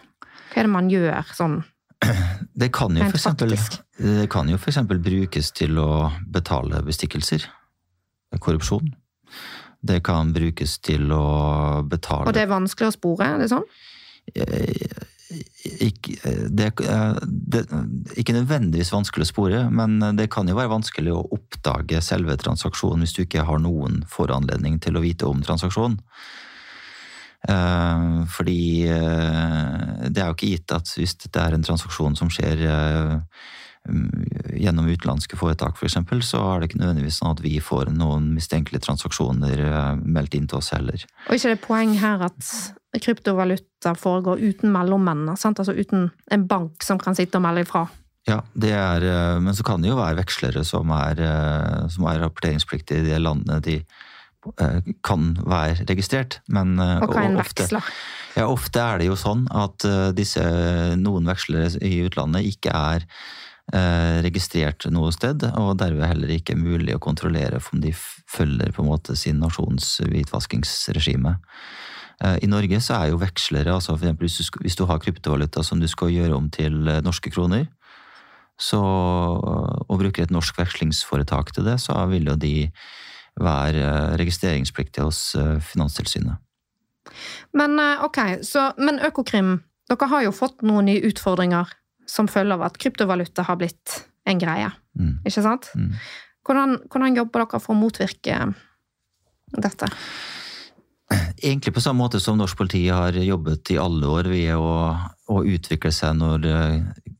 Hva 0.49 0.61
er 0.61 0.67
det 0.67 0.73
man 0.73 0.89
gjør 0.91 1.35
sånn 1.37 1.61
det 2.59 2.69
kan 2.71 2.95
jo 2.95 3.03
eksempel, 4.71 5.01
brukes 5.03 5.51
til 5.51 5.79
å 5.81 6.09
betale 6.31 6.79
bestikkelser. 6.87 7.43
Korrupsjon. 8.39 8.93
Det 9.81 9.99
kan 10.03 10.33
brukes 10.35 10.77
til 10.83 11.11
å 11.11 11.83
betale 11.87 12.27
Og 12.27 12.35
det 12.35 12.45
er 12.45 12.51
vanskelig 12.51 12.91
å 12.91 12.95
spore, 12.95 13.27
er 13.27 13.43
det 13.43 13.49
sånn? 13.51 13.67
Eh, 14.35 15.03
ikke, 15.85 16.15
det, 16.49 16.71
eh, 16.83 17.19
det, 17.49 17.63
ikke 18.19 18.35
nødvendigvis 18.35 18.93
vanskelig 18.93 19.25
å 19.25 19.29
spore, 19.31 19.61
men 19.73 19.97
det 20.17 20.29
kan 20.33 20.47
jo 20.49 20.57
være 20.57 20.71
vanskelig 20.71 21.15
å 21.15 21.25
oppdage 21.35 22.01
selve 22.05 22.37
transaksjonen 22.37 23.05
hvis 23.05 23.15
du 23.17 23.23
ikke 23.23 23.47
har 23.47 23.61
noen 23.63 24.03
foranledning 24.09 24.77
til 24.83 24.99
å 24.99 25.03
vite 25.03 25.29
om 25.29 25.41
transaksjonen. 25.45 25.97
Eh, 27.47 28.25
fordi 28.27 28.83
eh, 28.83 30.09
det 30.11 30.19
er 30.19 30.27
jo 30.27 30.35
ikke 30.35 30.51
gitt 30.51 30.73
at 30.75 30.91
hvis 30.97 31.15
det 31.23 31.39
er 31.39 31.55
en 31.55 31.63
transaksjon 31.63 32.17
som 32.19 32.31
skjer 32.33 32.65
eh, 32.67 33.13
gjennom 34.59 34.89
utenlandske 34.91 35.37
foretak 35.39 35.77
f.eks., 35.79 35.95
for 36.09 36.25
så 36.25 36.41
er 36.43 36.59
det 36.59 36.69
ikke 36.69 36.81
nødvendigvis 36.81 37.21
sånn 37.21 37.31
at 37.31 37.43
vi 37.43 37.55
får 37.63 37.93
noen 37.95 38.27
mistenkelige 38.35 38.83
transaksjoner 38.85 39.63
meldt 40.03 40.35
inn 40.37 40.49
til 40.51 40.59
oss 40.59 40.73
heller. 40.75 41.05
Og 41.29 41.37
ikke 41.37 41.53
det 41.53 41.61
poeng 41.63 41.95
her 42.01 42.25
at 42.27 42.51
kryptovaluta 42.99 43.95
foregår 43.97 44.43
uten 44.43 44.73
mellommenn, 44.75 45.29
altså 45.31 45.73
uten 45.73 46.09
en 46.33 46.45
bank 46.49 46.85
som 46.85 47.01
kan 47.01 47.17
sitte 47.17 47.39
og 47.39 47.45
melde 47.47 47.65
ifra? 47.65 47.87
Ja, 48.27 48.43
det 48.53 48.75
er, 48.75 49.07
men 49.41 49.55
så 49.57 49.65
kan 49.65 49.81
det 49.81 49.89
jo 49.89 49.97
være 49.97 50.19
vekslere 50.19 50.61
som 50.67 50.91
er, 50.93 51.23
som 51.89 52.05
er 52.11 52.21
rapporteringspliktige 52.25 53.01
i 53.01 53.09
de 53.09 53.23
landene 53.23 53.61
de 53.65 53.79
Eh, 54.57 54.93
kan 55.03 55.33
være 55.43 55.83
registrert. 55.89 56.39
Men 56.47 56.77
eh, 56.79 57.01
og 57.03 57.11
hva 57.11 57.25
er 57.25 57.33
en 57.33 57.41
veksler? 57.41 57.89
Ja, 58.37 58.47
ofte 58.47 58.81
er 58.81 59.01
det 59.01 59.09
jo 59.09 59.17
sånn 59.19 59.45
at 59.51 59.83
eh, 59.87 60.11
disse, 60.15 60.43
noen 60.99 61.27
vekslere 61.27 61.73
i 61.83 61.99
utlandet 62.07 62.47
ikke 62.47 62.71
er 62.71 63.05
registrert 63.69 64.87
noe 64.89 65.11
sted, 65.13 65.43
og 65.59 65.75
derved 65.77 66.01
heller 66.01 66.31
ikke 66.33 66.55
mulig 66.57 66.95
å 66.95 67.01
kontrollere 67.03 67.59
om 67.69 67.83
de 67.83 67.91
følger 67.93 68.71
på 68.73 68.81
en 68.81 68.89
måte 68.89 69.13
sin 69.19 69.37
nasjons 69.37 69.99
hvitvaskingsregime. 70.09 71.35
I 72.41 72.49
Norge 72.49 72.79
så 72.81 72.97
er 72.97 73.11
jo 73.11 73.19
vekslere, 73.21 73.75
altså 73.75 73.93
for 73.93 74.09
eksempel 74.09 74.65
hvis 74.65 74.79
du 74.79 74.87
har 74.89 75.03
kryptovaluta 75.03 75.61
som 75.63 75.77
du 75.79 75.85
skal 75.87 76.09
gjøre 76.11 76.39
om 76.39 76.49
til 76.49 76.81
norske 77.05 77.29
kroner, 77.29 77.67
så, 78.59 78.81
og 78.81 80.01
bruker 80.01 80.25
et 80.25 80.33
norsk 80.33 80.57
vekslingsforetak 80.59 81.53
til 81.55 81.69
det, 81.69 81.77
så 81.79 81.95
vil 82.11 82.27
jo 82.27 82.35
de 82.39 82.53
være 83.39 84.17
registreringspliktige 84.19 85.05
hos 85.07 85.35
eh, 85.39 85.57
Finanstilsynet. 85.63 86.41
Men 87.55 87.79
eh, 87.79 88.03
ok, 88.03 88.19
så, 88.43 88.71
men 88.77 88.99
Økokrim, 89.05 89.59
dere 89.89 90.09
har 90.11 90.25
jo 90.27 90.35
fått 90.35 90.65
noen 90.65 90.89
nye 90.89 91.05
utfordringer 91.07 91.71
som 92.09 92.29
følge 92.31 92.57
av 92.57 92.65
at 92.65 92.79
kryptovaluta 92.81 93.45
har 93.45 93.59
blitt 93.59 94.01
en 94.29 94.41
greie, 94.41 94.71
mm. 94.99 95.13
ikke 95.27 95.45
sant? 95.45 95.69
Mm. 95.77 95.93
Hvordan, 96.45 96.75
hvordan, 96.89 97.17
jobber 97.17 97.45
dere 97.45 97.61
for 97.61 97.75
å 97.75 97.79
motvirke 97.79 98.39
dette? 99.53 99.89
Egentlig 101.41 101.73
på 101.73 101.81
samme 101.81 102.03
måte 102.03 102.21
som 102.21 102.37
norsk 102.37 102.57
politi 102.57 102.83
har 102.89 103.15
jobbet 103.17 103.71
i 103.73 103.79
alle 103.81 104.09
år 104.09 104.29
ved 104.29 104.53
å, 104.57 104.73
å 105.29 105.41
utvikle 105.45 105.91
seg 105.93 106.17
når 106.19 106.45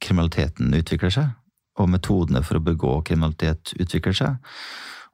kriminaliteten 0.02 0.74
utvikler 0.78 1.14
seg. 1.14 1.36
og 1.80 1.88
metodene 1.88 2.42
for 2.44 2.60
å 2.60 2.64
begå 2.64 2.98
kriminalitet 3.08 3.72
utvikler 3.80 4.16
seg. 4.18 4.56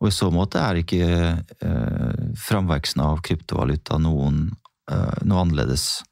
Og 0.01 0.09
i 0.09 0.13
så 0.15 0.32
måte 0.34 0.59
er 0.59 0.80
ikke 0.82 1.05
eh, 1.05 2.23
framveksten 2.41 3.03
av 3.05 3.21
kryptovaluta 3.26 3.99
noen, 4.01 4.47
eh, 4.91 5.19
noe 5.23 5.43
annerledes. 5.43 6.03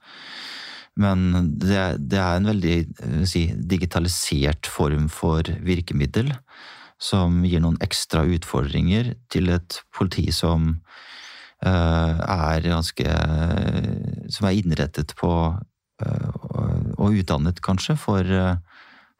Men 1.00 1.50
det, 1.58 1.80
det 1.98 2.20
er 2.22 2.38
en 2.38 2.50
veldig 2.52 2.78
si, 3.30 3.48
digitalisert 3.58 4.70
form 4.70 5.08
for 5.10 5.48
virkemiddel 5.66 6.30
som 7.02 7.42
gir 7.48 7.64
noen 7.64 7.80
ekstra 7.84 8.24
utfordringer 8.30 9.14
til 9.34 9.52
et 9.54 9.80
politi 9.96 10.28
som 10.36 10.70
uh, 11.66 12.14
er 12.22 12.70
ganske 12.70 13.18
Som 14.34 14.48
er 14.48 14.60
innrettet 14.60 15.16
på 15.20 15.34
uh, 15.54 16.32
og 16.94 17.18
utdannet, 17.20 17.60
kanskje, 17.66 17.98
for, 18.00 18.24
uh, 18.24 18.56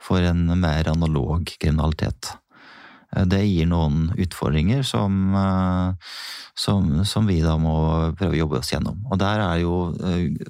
for 0.02 0.24
en 0.24 0.46
mer 0.60 0.88
analog 0.92 1.50
kriminalitet. 1.60 2.32
Det 3.14 3.44
gir 3.46 3.68
noen 3.70 4.08
utfordringer 4.18 4.82
som, 4.88 5.36
som, 6.58 6.88
som, 7.06 7.28
vi 7.30 7.40
da 7.44 7.54
må 7.62 7.76
prøve 8.18 8.34
å 8.34 8.40
jobbe 8.40 8.62
oss 8.64 8.72
gjennom. 8.74 9.04
Og 9.12 9.20
der 9.22 9.44
er 9.44 9.60
jo 9.62 9.76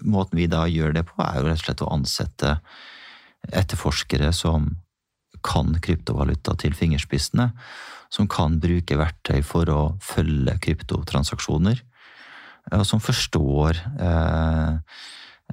Måten 0.07 0.39
vi 0.39 0.47
da 0.47 0.61
gjør 0.71 0.95
det 0.95 1.03
på, 1.09 1.17
er 1.19 1.41
jo 1.41 1.49
rett 1.49 1.59
og 1.59 1.65
slett 1.65 1.83
å 1.83 1.91
ansette 1.91 2.53
etterforskere 3.51 4.31
som 4.35 4.69
kan 5.43 5.75
kryptovaluta 5.83 6.55
til 6.59 6.75
fingerspissene, 6.77 7.49
som 8.13 8.29
kan 8.31 8.59
bruke 8.63 8.97
verktøy 8.99 9.41
for 9.45 9.69
å 9.73 9.81
følge 10.03 10.55
kryptotransaksjoner, 10.63 11.81
og 12.71 12.85
som 12.87 13.01
forstår 13.03 13.79
eh, 13.99 14.75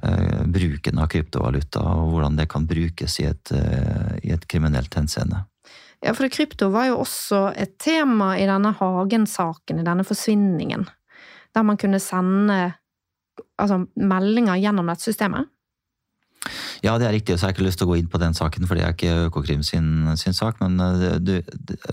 eh, 0.05 0.43
bruken 0.47 1.01
av 1.01 1.09
kryptovaluta 1.11 1.83
og 1.97 2.13
hvordan 2.13 2.39
det 2.39 2.47
kan 2.51 2.67
brukes 2.69 3.19
i 3.19 3.27
et, 3.27 3.51
eh, 3.51 4.13
i 4.23 4.31
et 4.35 4.45
kriminelt 4.47 4.95
henseende. 4.95 5.43
Ja, 6.01 6.15
for 6.17 6.29
krypto 6.33 6.71
var 6.73 6.87
jo 6.89 6.99
også 7.03 7.51
et 7.53 7.75
tema 7.81 8.33
i 8.41 8.47
denne 8.49 8.73
Hagen-saken, 8.79 9.81
i 9.81 9.85
denne 9.85 10.05
forsvinningen, 10.07 10.87
der 11.53 11.65
man 11.67 11.77
kunne 11.77 12.01
sende 12.01 12.57
altså, 13.61 13.83
meldinger 13.95 14.57
gjennom 14.57 14.89
nettsystemet. 14.89 15.51
Ja, 16.81 16.95
det 16.97 17.05
er 17.05 17.13
riktig, 17.13 17.35
så 17.37 17.45
jeg 17.45 17.51
har 17.51 17.53
ikke 17.53 17.67
lyst 17.67 17.77
til 17.81 17.85
å 17.85 17.91
gå 17.91 17.99
inn 17.99 18.09
på 18.09 18.19
den 18.21 18.33
saken, 18.33 18.65
for 18.65 18.77
det 18.77 18.85
er 18.85 18.95
ikke 18.95 19.27
Økokrim 19.27 19.61
sin, 19.65 20.09
sin 20.17 20.33
sak. 20.33 20.57
Men 20.63 20.81
eh, 20.81 21.19
du, 21.21 21.35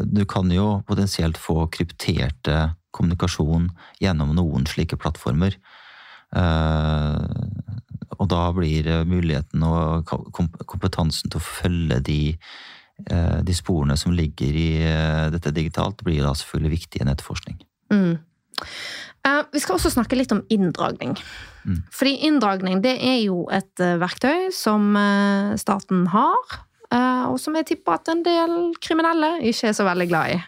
du, 0.01 0.23
kan 0.25 0.49
jo 0.53 0.79
potensielt 0.89 1.37
få 1.37 1.67
krypterte 1.73 2.71
kommunikasjon 2.97 3.69
gjennom 4.01 4.33
noen 4.39 4.65
slike 4.69 4.97
plattformer. 5.01 5.59
Uh, 6.33 7.21
og 8.19 8.27
da 8.33 8.49
blir 8.53 8.89
muligheten 9.09 9.63
og 9.65 10.09
kompetansen 10.69 11.31
til 11.31 11.41
å 11.41 11.45
følge 11.45 12.01
de, 12.05 12.21
de 12.99 13.55
sporene 13.55 13.95
som 13.97 14.15
ligger 14.15 14.57
i 14.59 14.71
uh, 14.83 15.29
dette 15.31 15.53
digitalt, 15.55 16.03
blir 16.07 16.25
da 16.27 16.33
selvfølgelig 16.35 16.75
viktig 16.75 17.01
i 17.01 17.05
en 17.05 17.13
etterforskning. 17.13 17.61
Mm. 17.95 18.19
vi 19.53 19.61
skal 19.63 19.77
også 19.77 19.93
snakke 19.95 20.17
litt 20.19 20.33
om 20.35 20.43
inndragning. 20.53 21.15
Mm. 21.65 21.79
Fordi 21.95 22.15
inndragning 22.27 22.83
det 22.85 22.97
er 23.05 23.21
jo 23.23 23.47
et 23.55 23.81
verktøy 24.01 24.49
som 24.53 24.97
staten 25.61 26.07
har, 26.13 26.59
og 27.31 27.39
som 27.41 27.57
jeg 27.57 27.69
tipper 27.71 27.97
at 27.97 28.11
en 28.13 28.23
del 28.27 28.55
kriminelle 28.83 29.39
ikke 29.49 29.71
er 29.71 29.77
så 29.77 29.87
veldig 29.89 30.09
glad 30.11 30.37
i. 30.37 30.39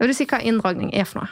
Vil 0.00 0.10
du 0.10 0.16
si 0.16 0.26
hva 0.30 0.40
inndragning 0.42 0.90
er 0.94 1.06
for 1.06 1.22
noe? 1.22 1.30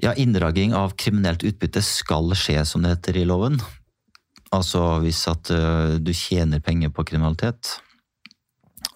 Ja, 0.00 0.14
Inndragning 0.16 0.72
av 0.76 0.94
kriminelt 1.00 1.42
utbytte 1.44 1.82
skal 1.84 2.32
skje, 2.38 2.62
som 2.64 2.84
det 2.84 2.94
heter 2.94 3.18
i 3.20 3.26
loven. 3.28 3.58
Altså 4.54 5.00
hvis 5.04 5.26
at 5.30 5.50
du 6.00 6.12
tjener 6.16 6.62
penger 6.64 6.92
på 6.94 7.04
kriminalitet, 7.10 7.78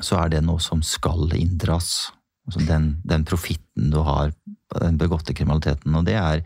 så 0.03 0.25
er 0.25 0.35
det 0.35 0.43
noe 0.47 0.63
som 0.63 0.83
skal 0.83 1.31
inndras. 1.37 2.11
Altså 2.47 2.65
den, 2.69 2.97
den 3.05 3.25
profitten 3.25 3.93
du 3.93 4.01
har 4.05 4.35
på 4.73 4.83
den 4.83 4.99
begåtte 5.01 5.35
kriminaliteten. 5.37 5.95
Og 5.97 6.05
det 6.09 6.19
er 6.19 6.43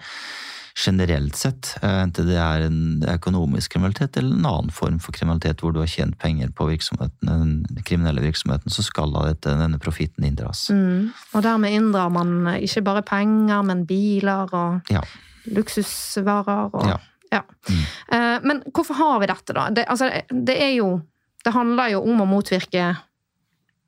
generelt 0.79 1.37
sett, 1.37 1.73
eh, 1.83 2.03
enten 2.05 2.29
det 2.29 2.37
er 2.39 2.67
en 2.69 3.03
økonomisk 3.11 3.75
kriminalitet 3.75 4.17
eller 4.21 4.37
en 4.37 4.47
annen 4.47 4.75
form 4.75 5.01
for 5.03 5.17
kriminalitet 5.17 5.63
hvor 5.63 5.75
du 5.75 5.81
har 5.83 5.91
tjent 5.91 6.19
penger 6.23 6.53
på 6.55 6.69
den 6.71 7.83
kriminelle 7.83 8.23
virksomheten, 8.23 8.71
så 8.71 8.85
skal 8.87 9.13
da 9.15 9.25
dette, 9.27 9.57
denne 9.59 9.81
profitten 9.83 10.29
inndras. 10.29 10.69
Mm. 10.71 11.11
Og 11.35 11.43
dermed 11.43 11.75
inndrar 11.75 12.13
man 12.15 12.53
ikke 12.55 12.85
bare 12.87 13.03
penger, 13.03 13.65
men 13.67 13.87
biler 13.89 14.55
og 14.55 14.93
ja. 14.93 15.03
luksusvarer 15.51 16.71
og 16.71 16.87
ja. 16.93 16.99
ja. 17.35 17.43
Mm. 17.69 17.85
Eh, 18.15 18.39
men 18.47 18.63
hvorfor 18.71 19.01
har 19.03 19.19
vi 19.25 19.33
dette, 19.33 19.57
da? 19.59 19.69
Det, 19.75 19.89
altså, 19.89 20.13
det 20.31 20.63
er 20.63 20.75
jo 20.79 20.99
Det 21.45 21.53
handler 21.55 21.93
jo 21.93 22.01
om 22.03 22.19
å 22.21 22.25
motvirke 22.27 22.89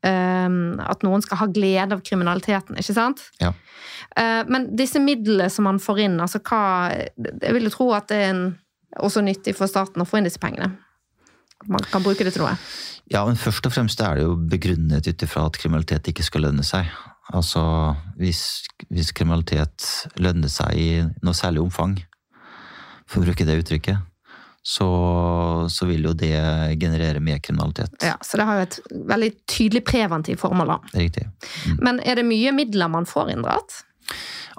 at 0.08 1.02
noen 1.04 1.20
skal 1.24 1.42
ha 1.42 1.46
glede 1.52 1.96
av 1.96 2.00
kriminaliteten, 2.06 2.78
ikke 2.80 2.96
sant? 2.96 3.20
Ja. 3.42 3.52
Uh, 4.16 4.42
men 4.50 4.70
disse 4.78 5.02
midlene 5.02 5.50
som 5.52 5.68
man 5.68 5.80
får 5.82 6.00
inn, 6.06 6.16
altså 6.22 6.40
hva 6.42 6.90
Jeg 6.90 7.52
vil 7.54 7.68
jo 7.68 7.74
tro 7.74 7.90
at 7.94 8.08
det 8.10 8.16
er 8.16 8.30
en, 8.32 8.44
også 8.98 9.22
nyttig 9.22 9.54
for 9.58 9.70
staten 9.70 10.02
å 10.02 10.08
få 10.08 10.18
inn 10.18 10.26
disse 10.26 10.40
pengene. 10.42 10.72
Man 11.68 11.84
kan 11.92 12.02
bruke 12.02 12.24
det 12.24 12.32
til 12.34 12.46
noe. 12.46 12.56
Ja, 13.12 13.22
men 13.26 13.38
først 13.38 13.66
og 13.68 13.74
fremst 13.74 14.00
er 14.02 14.16
det 14.16 14.24
jo 14.24 14.36
begrunnet 14.50 15.06
ut 15.06 15.24
ifra 15.26 15.44
at 15.46 15.58
kriminalitet 15.60 16.08
ikke 16.10 16.24
skal 16.26 16.46
lønne 16.46 16.64
seg. 16.66 16.88
Altså, 17.30 17.62
hvis, 18.18 18.64
hvis 18.90 19.12
kriminalitet 19.14 19.86
lønner 20.18 20.50
seg 20.50 20.78
i 20.78 20.88
noe 21.22 21.36
særlig 21.36 21.62
omfang, 21.62 21.98
for 23.10 23.20
å 23.20 23.26
bruke 23.26 23.46
det 23.46 23.58
uttrykket, 23.60 24.09
så, 24.62 24.88
så, 25.72 25.86
vil 25.88 26.04
jo 26.04 26.12
det 26.12 26.36
generere 26.80 27.20
mer 27.20 27.38
kriminalitet. 27.38 27.94
Ja, 28.04 28.16
Så 28.20 28.36
det 28.36 28.44
har 28.44 28.58
jo 28.58 28.66
et 28.66 28.78
veldig 29.08 29.30
tydelig 29.48 29.84
preventivt 29.88 30.42
formål, 30.42 30.74
da. 30.74 30.78
Riktig. 31.00 31.26
Mm. 31.66 31.78
Men 31.80 32.00
er 32.04 32.20
det 32.20 32.26
mye 32.28 32.52
midler 32.52 32.92
man 32.92 33.08
får 33.08 33.32
inndratt? 33.32 33.80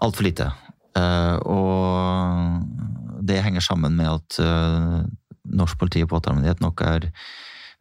Altfor 0.02 0.26
lite. 0.26 0.50
Uh, 0.98 1.38
og 1.48 3.22
det 3.22 3.44
henger 3.46 3.64
sammen 3.64 3.96
med 3.96 4.10
at 4.10 4.42
uh, 4.42 5.06
norsk 5.54 5.78
politi 5.80 6.02
og 6.04 6.12
påtalemyndighet 6.16 6.64
nok 6.66 6.82
er 6.84 7.08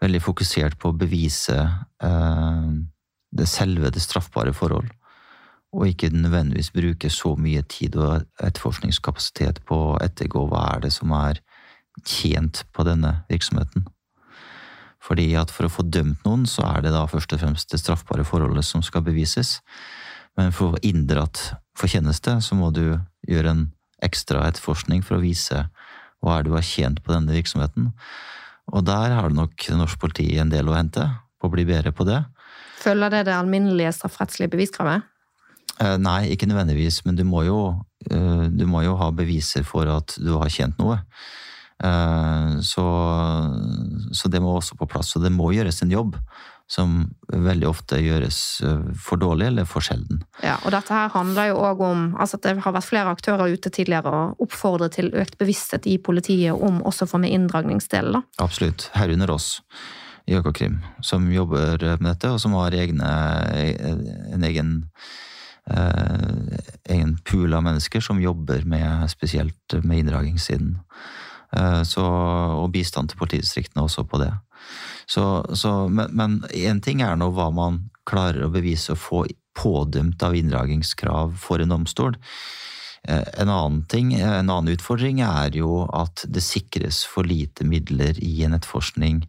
veldig 0.00 0.20
fokusert 0.22 0.78
på 0.80 0.92
å 0.92 0.96
bevise 0.96 1.56
uh, 1.56 2.70
det 3.30 3.48
selve 3.48 3.90
det 3.94 4.02
straffbare 4.04 4.52
forhold. 4.52 4.92
Og 5.72 5.86
ikke 5.88 6.10
nødvendigvis 6.12 6.72
bruke 6.74 7.10
så 7.14 7.32
mye 7.38 7.62
tid 7.70 7.96
og 7.96 8.26
etterforskningskapasitet 8.42 9.62
på 9.64 9.78
å 9.92 9.98
ettergå 10.02 10.44
hva 10.50 10.66
er 10.74 10.84
det 10.84 10.92
som 10.92 11.14
er 11.16 11.40
tjent 12.06 12.64
på 12.74 12.84
denne 12.86 13.20
virksomheten. 13.30 13.86
Fordi 15.00 15.32
at 15.40 15.52
for 15.52 15.66
å 15.66 15.72
få 15.72 15.86
dømt 15.88 16.24
noen, 16.26 16.44
så 16.46 16.66
er 16.68 16.84
det 16.84 16.92
da 16.94 17.06
først 17.08 17.32
og 17.34 17.40
fremst 17.42 17.72
det 17.72 17.80
straffbare 17.80 18.26
forholdet 18.28 18.66
som 18.68 18.84
skal 18.84 19.04
bevises. 19.06 19.58
Men 20.38 20.52
for 20.54 20.76
å 20.76 20.82
inndratt 20.86 21.54
fortjeneste, 21.78 22.36
så 22.44 22.58
må 22.58 22.68
du 22.74 23.00
gjøre 23.28 23.54
en 23.54 23.64
ekstra 24.04 24.44
etterforskning 24.48 25.02
for 25.04 25.18
å 25.18 25.24
vise 25.24 25.64
hva 26.20 26.36
er 26.36 26.44
det 26.44 26.52
du 26.52 26.56
har 26.56 26.66
tjent 26.66 27.00
på 27.04 27.14
denne 27.14 27.32
virksomheten. 27.32 27.90
Og 28.70 28.84
der 28.86 29.16
har 29.16 29.30
det 29.30 29.38
nok 29.38 29.66
norsk 29.74 30.00
politi 30.00 30.28
en 30.38 30.52
del 30.52 30.68
å 30.68 30.76
hente 30.76 31.06
på 31.40 31.48
å 31.48 31.54
bli 31.54 31.64
bedre 31.68 31.92
på 31.96 32.06
det. 32.08 32.20
Følger 32.80 33.12
det 33.12 33.24
det 33.28 33.36
alminnelige 33.36 33.92
strafferettslige 33.96 34.52
beviskravet? 34.52 35.08
Eh, 35.80 35.96
nei, 36.00 36.30
ikke 36.34 36.48
nødvendigvis, 36.48 37.02
men 37.06 37.16
du 37.16 37.24
må, 37.24 37.42
jo, 37.48 37.60
eh, 38.10 38.46
du 38.52 38.66
må 38.68 38.84
jo 38.84 38.96
ha 39.00 39.10
beviser 39.16 39.64
for 39.64 39.88
at 39.88 40.16
du 40.20 40.34
har 40.36 40.52
tjent 40.52 40.76
noe. 40.80 41.00
Eh, 41.84 42.60
så, 42.60 42.86
så, 44.12 44.28
det 44.28 44.40
må 44.40 44.56
også 44.56 44.76
på 44.76 44.88
plass. 44.90 45.14
Og 45.16 45.24
det 45.24 45.32
må 45.32 45.52
gjøres 45.54 45.82
en 45.84 45.92
jobb 45.92 46.18
som 46.70 47.00
veldig 47.32 47.66
ofte 47.66 47.98
gjøres 47.98 48.60
eh, 48.66 48.90
for 49.00 49.20
dårlig 49.20 49.48
eller 49.50 49.68
for 49.68 49.84
sjelden. 49.84 50.22
Ja, 50.44 50.58
og 50.62 50.74
dette 50.74 50.94
her 50.94 51.10
handler 51.14 51.50
jo 51.50 51.62
òg 51.66 51.80
om 51.86 52.04
altså 52.14 52.38
at 52.38 52.46
det 52.46 52.58
har 52.66 52.76
vært 52.76 52.90
flere 52.90 53.14
aktører 53.16 53.50
ute 53.50 53.72
tidligere 53.74 54.12
og 54.12 54.44
oppfordret 54.46 54.94
til 54.98 55.10
økt 55.18 55.38
bevissthet 55.40 55.88
i 55.90 55.96
politiet 55.98 56.54
om 56.54 56.82
også 56.86 57.08
for 57.10 57.22
med 57.22 57.34
inndragningsdelen. 57.34 58.22
Absolutt. 58.38 58.90
Herunder 58.94 59.34
oss 59.34 59.56
i 60.30 60.36
Økokrim, 60.38 60.78
som 61.02 61.24
jobber 61.32 61.80
med 61.98 62.06
dette, 62.12 62.30
og 62.30 62.38
som 62.38 62.52
har 62.54 62.76
egne, 62.76 63.08
en 64.30 64.44
egen 64.46 64.76
eh, 65.66 66.60
egen 66.92 67.16
pool 67.26 67.56
av 67.56 67.64
mennesker 67.66 68.04
som 68.04 68.20
jobber 68.22 68.62
med 68.68 69.10
spesielt 69.10 69.80
med 69.82 70.04
inndragingssiden. 70.04 70.76
Eh, 71.56 71.82
så, 71.82 72.04
og 72.60 72.70
bistand 72.74 73.10
til 73.10 73.20
politidistriktene 73.20 73.84
også 73.84 74.06
på 74.08 74.20
det. 74.22 74.30
Så, 75.10 75.24
så, 75.58 75.88
men 75.90 76.40
én 76.54 76.82
ting 76.84 77.02
er 77.02 77.18
nå 77.18 77.32
hva 77.34 77.48
man 77.54 77.84
klarer 78.06 78.46
å 78.46 78.54
bevise 78.54 78.94
og 78.94 79.02
få 79.02 79.24
pådømt 79.58 80.22
av 80.22 80.36
inndragingskrav 80.38 81.34
for 81.40 81.62
en 81.62 81.72
domstol. 81.74 82.16
Eh, 83.08 83.26
en 83.42 83.50
annen, 83.50 83.82
ting, 83.90 84.14
en 84.14 84.50
annen 84.50 84.74
utfordring 84.74 85.22
er 85.26 85.56
jo 85.58 85.84
at 85.86 86.24
det 86.28 86.44
sikres 86.44 87.02
for 87.08 87.26
lite 87.26 87.66
midler 87.66 88.18
i 88.22 88.44
en 88.46 88.54
etterforskning 88.56 89.24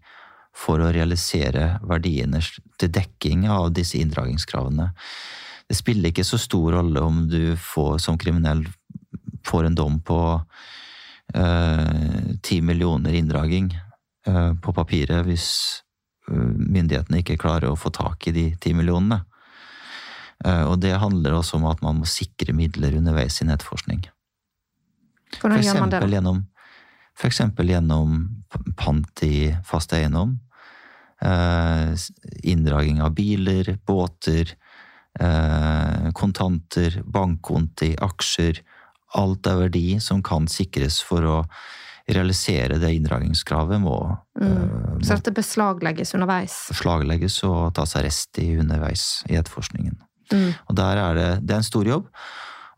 for 0.58 0.84
å 0.84 0.92
realisere 0.92 1.78
verdiene 1.88 2.42
til 2.78 2.92
dekking 2.92 3.48
av 3.50 3.72
disse 3.74 3.98
inndragingskravene. 4.02 4.92
Det 5.72 5.78
spiller 5.80 6.12
ikke 6.12 6.28
så 6.28 6.38
stor 6.42 6.76
rolle 6.76 7.02
om 7.02 7.24
du 7.32 7.56
får, 7.56 8.02
som 8.04 8.20
kriminell 8.20 8.66
får 9.48 9.70
en 9.70 9.78
dom 9.80 10.02
på 10.04 10.20
Eh, 11.34 12.36
ti 12.42 12.62
millioner 12.62 13.14
inndraging 13.14 13.80
eh, 14.28 14.54
på 14.54 14.74
papiret 14.74 15.24
hvis 15.24 15.48
myndighetene 16.32 17.22
ikke 17.22 17.40
klarer 17.40 17.72
å 17.72 17.78
få 17.80 17.90
tak 17.96 18.28
i 18.30 18.34
de 18.36 18.44
ti 18.62 18.72
millionene. 18.78 19.18
Og 20.42 20.78
det 20.80 20.94
handler 21.02 21.36
også 21.36 21.58
om 21.58 21.66
at 21.70 21.82
man 21.84 21.98
må 22.00 22.08
sikre 22.08 22.54
midler 22.56 22.96
underveis 22.98 23.42
i 23.44 23.48
nettforskning. 23.50 24.06
Hvordan 25.42 25.58
for 25.58 25.66
gjør 25.66 25.80
man 25.82 25.92
det? 25.92 26.00
Gjennom, 26.14 26.40
for 27.18 27.28
eksempel 27.28 27.74
gjennom 27.74 28.16
pant 28.80 29.26
i 29.28 29.52
fast 29.68 29.94
eiendom. 29.98 30.38
inndraging 32.54 33.02
av 33.02 33.12
biler, 33.18 33.76
båter, 33.86 34.56
kontanter, 36.14 37.02
bankkonti, 37.04 37.96
aksjer. 38.00 38.64
Alt 39.20 39.48
er 39.50 39.60
verdi 39.66 39.86
som 40.04 40.22
kan 40.24 40.48
sikres 40.52 41.02
for 41.04 41.28
å 41.28 41.38
realisere 42.12 42.80
det 42.82 42.94
inndragningskravet, 42.96 43.82
må, 43.82 43.98
mm. 44.40 44.48
uh, 44.48 44.96
Så 45.04 45.18
dette 45.18 45.34
beslaglegges 45.36 46.16
underveis? 46.18 46.56
Beslaglegges 46.72 47.38
og 47.48 47.74
tas 47.78 47.96
arrest 48.00 48.40
i 48.42 48.54
underveis 48.60 49.22
i 49.30 49.38
etterforskningen. 49.40 50.00
Mm. 50.32 50.50
Og 50.68 50.80
der 50.80 51.02
er 51.02 51.20
det, 51.20 51.30
det 51.46 51.56
er 51.56 51.62
en 51.62 51.68
stor 51.68 51.88
jobb, 51.88 52.10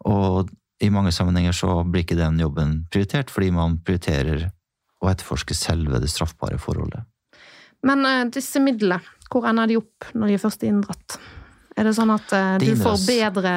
og 0.10 0.52
i 0.84 0.90
mange 0.92 1.14
sammenhenger 1.16 1.56
så 1.56 1.78
blir 1.88 2.04
ikke 2.04 2.20
den 2.20 2.42
jobben 2.42 2.82
prioritert, 2.92 3.32
fordi 3.32 3.54
man 3.56 3.78
prioriterer 3.86 4.50
å 5.04 5.10
etterforske 5.12 5.56
selve 5.56 6.02
det 6.04 6.12
straffbare 6.12 6.60
forholdet. 6.62 7.06
Men 7.88 8.04
uh, 8.08 8.26
disse 8.32 8.62
midlene, 8.64 9.02
hvor 9.32 9.48
ender 9.50 9.72
de 9.72 9.80
opp 9.80 10.12
når 10.14 10.30
de 10.30 10.36
er 10.38 10.44
først 10.44 10.68
inndratt? 10.68 11.18
Er 11.74 11.88
det 11.88 11.96
sånn 11.98 12.12
at 12.14 12.30
uh, 12.36 12.56
du 12.62 12.72
får 12.78 13.02
bedre, 13.08 13.54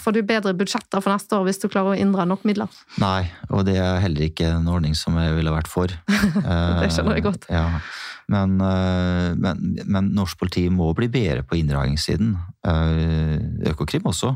får 0.00 0.16
du 0.16 0.20
bedre 0.26 0.54
budsjetter 0.56 1.02
for 1.04 1.12
neste 1.12 1.36
år 1.36 1.46
hvis 1.48 1.60
du 1.60 1.68
klarer 1.68 1.94
å 1.94 2.00
inndra 2.00 2.24
nok 2.28 2.46
midler? 2.48 2.72
Nei, 3.02 3.28
og 3.52 3.66
det 3.68 3.76
er 3.82 4.00
heller 4.04 4.28
ikke 4.28 4.54
en 4.56 4.68
ordning 4.72 4.96
som 4.96 5.18
jeg 5.20 5.36
ville 5.36 5.52
vært 5.52 5.70
for. 5.70 5.92
det 6.08 6.90
skjønner 6.94 7.18
jeg 7.18 7.26
godt. 7.28 7.48
Uh, 7.50 7.58
ja. 7.58 7.66
men, 8.32 8.56
uh, 8.62 9.36
men, 9.36 9.64
men, 9.84 10.12
norsk 10.16 10.40
politi 10.40 10.68
må 10.72 10.90
bli 10.96 11.10
bedre 11.12 11.44
på 11.44 11.60
inndragningssiden. 11.60 12.36
Økokrim 13.68 14.08
også. 14.08 14.34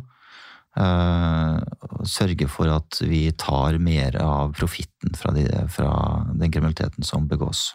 Sørge 2.09 2.47
for 2.49 2.71
at 2.73 2.97
vi 3.05 3.27
tar 3.37 3.77
mer 3.83 4.17
av 4.25 4.55
profitten 4.57 5.13
fra, 5.19 5.35
de, 5.37 5.45
fra 5.73 5.91
den 6.33 6.53
kriminaliteten 6.53 7.05
som 7.05 7.27
begås. 7.29 7.73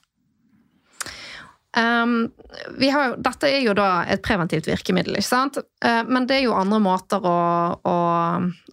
Um, 1.76 2.30
har, 2.80 3.18
dette 3.22 3.50
er 3.52 3.60
jo 3.62 3.74
da 3.78 4.06
et 4.10 4.22
preventivt 4.26 4.70
virkemiddel, 4.70 5.18
ikke 5.20 5.28
sant? 5.28 5.60
Uh, 5.84 6.02
men 6.08 6.26
det 6.26 6.40
er 6.40 6.46
jo 6.46 6.56
andre 6.58 6.80
måter 6.82 7.22
å, 7.28 7.40
å, 7.84 7.98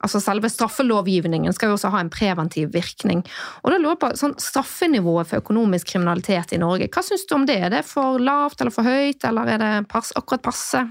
Altså 0.04 0.20
selve 0.22 0.48
straffelovgivningen 0.52 1.52
skal 1.56 1.72
jo 1.72 1.78
også 1.78 1.90
ha 1.94 2.00
en 2.04 2.12
preventiv 2.12 2.70
virkning. 2.74 3.24
Og 3.64 3.72
da 3.72 3.80
lurer 3.80 3.98
på 4.00 4.12
sånn 4.20 4.36
straffenivået 4.40 5.30
for 5.30 5.42
økonomisk 5.42 5.94
kriminalitet 5.94 6.54
i 6.54 6.60
Norge, 6.60 6.90
hva 6.92 7.02
syns 7.04 7.26
du 7.26 7.34
om 7.38 7.48
det? 7.48 7.58
Er 7.66 7.72
det 7.72 7.82
for 7.88 8.20
lavt 8.22 8.60
eller 8.62 8.74
for 8.74 8.86
høyt, 8.86 9.24
eller 9.26 9.50
er 9.56 9.62
det 9.64 9.72
pass, 9.90 10.12
akkurat 10.16 10.44
passe? 10.44 10.84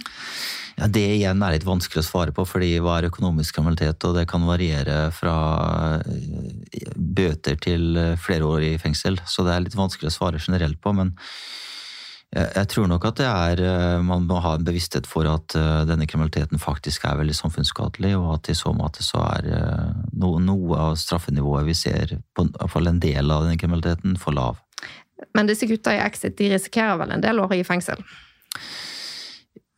Ja, 0.75 0.87
Det 0.89 1.05
igjen 1.19 1.43
er 1.45 1.53
litt 1.55 1.67
vanskelig 1.67 2.01
å 2.01 2.07
svare 2.07 2.33
på, 2.35 2.45
fordi 2.49 2.71
hva 2.81 2.97
er 2.99 3.09
økonomisk 3.11 3.59
kriminalitet? 3.59 4.01
Og 4.09 4.17
det 4.17 4.25
kan 4.29 4.45
variere 4.49 5.05
fra 5.13 5.35
eh, 6.01 6.93
bøter 6.97 7.59
til 7.61 7.93
eh, 7.99 8.15
flere 8.17 8.49
år 8.49 8.65
i 8.73 8.77
fengsel, 8.81 9.21
så 9.29 9.45
det 9.45 9.53
er 9.53 9.67
litt 9.67 9.77
vanskelig 9.77 10.09
å 10.09 10.17
svare 10.17 10.41
generelt 10.41 10.81
på. 10.81 10.95
men 10.97 11.13
jeg 12.33 12.69
tror 12.71 12.87
nok 12.89 13.03
at 13.05 13.19
det 13.19 13.27
er 13.29 13.59
eh, 13.61 13.99
Man 14.01 14.25
må 14.25 14.39
ha 14.41 14.55
en 14.57 14.65
bevissthet 14.65 15.05
for 15.09 15.27
at 15.29 15.53
eh, 15.57 15.83
denne 15.85 16.07
kriminaliteten 16.09 16.61
faktisk 16.61 17.05
er 17.05 17.19
veldig 17.19 17.35
samfunnsskadelig, 17.37 18.15
og 18.17 18.31
at 18.39 18.49
i 18.49 18.57
så 18.57 18.73
måte 18.73 19.05
så 19.05 19.21
er 19.35 19.49
eh, 19.53 19.91
noe, 20.17 20.41
noe 20.41 20.79
av 20.87 20.97
straffenivået 20.97 21.67
vi 21.69 21.77
ser, 21.77 22.15
på 22.33 22.47
fall 22.71 22.89
en 22.89 23.01
del 23.03 23.29
av 23.29 23.45
denne 23.45 23.59
kriminaliteten, 23.61 24.17
for 24.17 24.33
lav. 24.33 24.57
Men 25.37 25.49
disse 25.49 25.69
gutta 25.69 25.93
i 25.93 26.01
Exit 26.01 26.39
de 26.39 26.49
risikerer 26.55 26.97
vel 27.03 27.13
en 27.13 27.23
del 27.23 27.39
år 27.43 27.53
i 27.59 27.61
fengsel? 27.67 28.01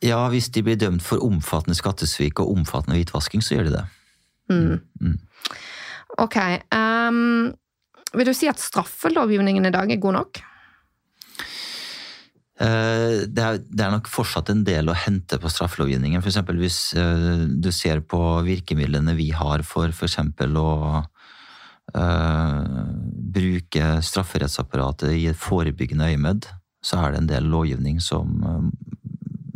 Ja, 0.06 0.24
hvis 0.32 0.48
de 0.56 0.64
blir 0.64 0.80
dømt 0.80 1.04
for 1.04 1.24
omfattende 1.26 1.76
skattesvik 1.78 2.40
og 2.40 2.56
omfattende 2.56 2.98
hvitvasking, 2.98 3.44
så 3.44 3.58
gjør 3.58 3.68
de 3.68 3.78
det. 3.78 3.86
Mm. 4.52 4.82
Mm. 5.02 5.20
Ok. 6.24 6.40
Um, 6.72 7.54
vil 8.16 8.30
du 8.30 8.36
si 8.38 8.48
at 8.48 8.62
straffelovgivningen 8.62 9.68
i 9.68 9.74
dag 9.76 9.92
er 9.92 10.04
god 10.04 10.22
nok? 10.22 10.46
Eh, 12.56 13.26
det 13.28 13.44
er, 13.44 13.58
det 13.60 13.84
er, 13.84 13.92
nok 13.92 14.08
fortsatt 14.08 14.48
en 14.54 14.62
del 14.68 14.88
å 14.88 14.96
hente 14.96 15.40
på 15.42 15.52
straffelovgivningen. 15.52 16.24
F.eks. 16.24 16.40
hvis 16.56 16.80
uh, 16.96 17.44
du 17.52 17.68
ser 17.76 18.00
på 18.08 18.20
virkemidlene 18.48 19.16
vi 19.18 19.32
har 19.36 19.66
for 19.68 19.92
f.eks. 19.92 20.22
å 20.62 20.70
uh, 22.00 22.62
bruke 23.36 24.00
strafferettsapparatet 24.08 25.12
i 25.18 25.28
et 25.34 25.40
forebyggende 25.40 26.08
øyemed, 26.14 26.48
så 26.86 27.02
er 27.02 27.12
det 27.12 27.24
en 27.24 27.32
del 27.34 27.52
lovgivning 27.52 28.00
som 28.00 28.40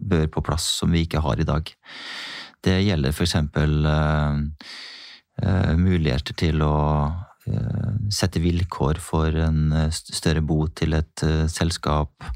bør 0.10 0.28
på 0.34 0.43
plass, 0.43 0.66
som 0.82 0.91
vi 0.91 1.06
ikke 1.06 1.22
har 1.24 1.39
i 1.39 1.47
dag. 1.47 1.72
Det 2.66 2.82
gjelder 2.84 3.16
f.eks. 3.16 3.36
Uh, 3.80 4.43
muligheter 5.80 6.36
til 6.36 6.60
å 6.66 6.76
sette 8.14 8.41
vilkår 8.43 9.00
for 9.02 9.34
en 9.41 9.72
større 9.89 10.43
bot 10.45 10.76
til 10.78 10.93
et 10.97 11.24
selskap 11.50 12.28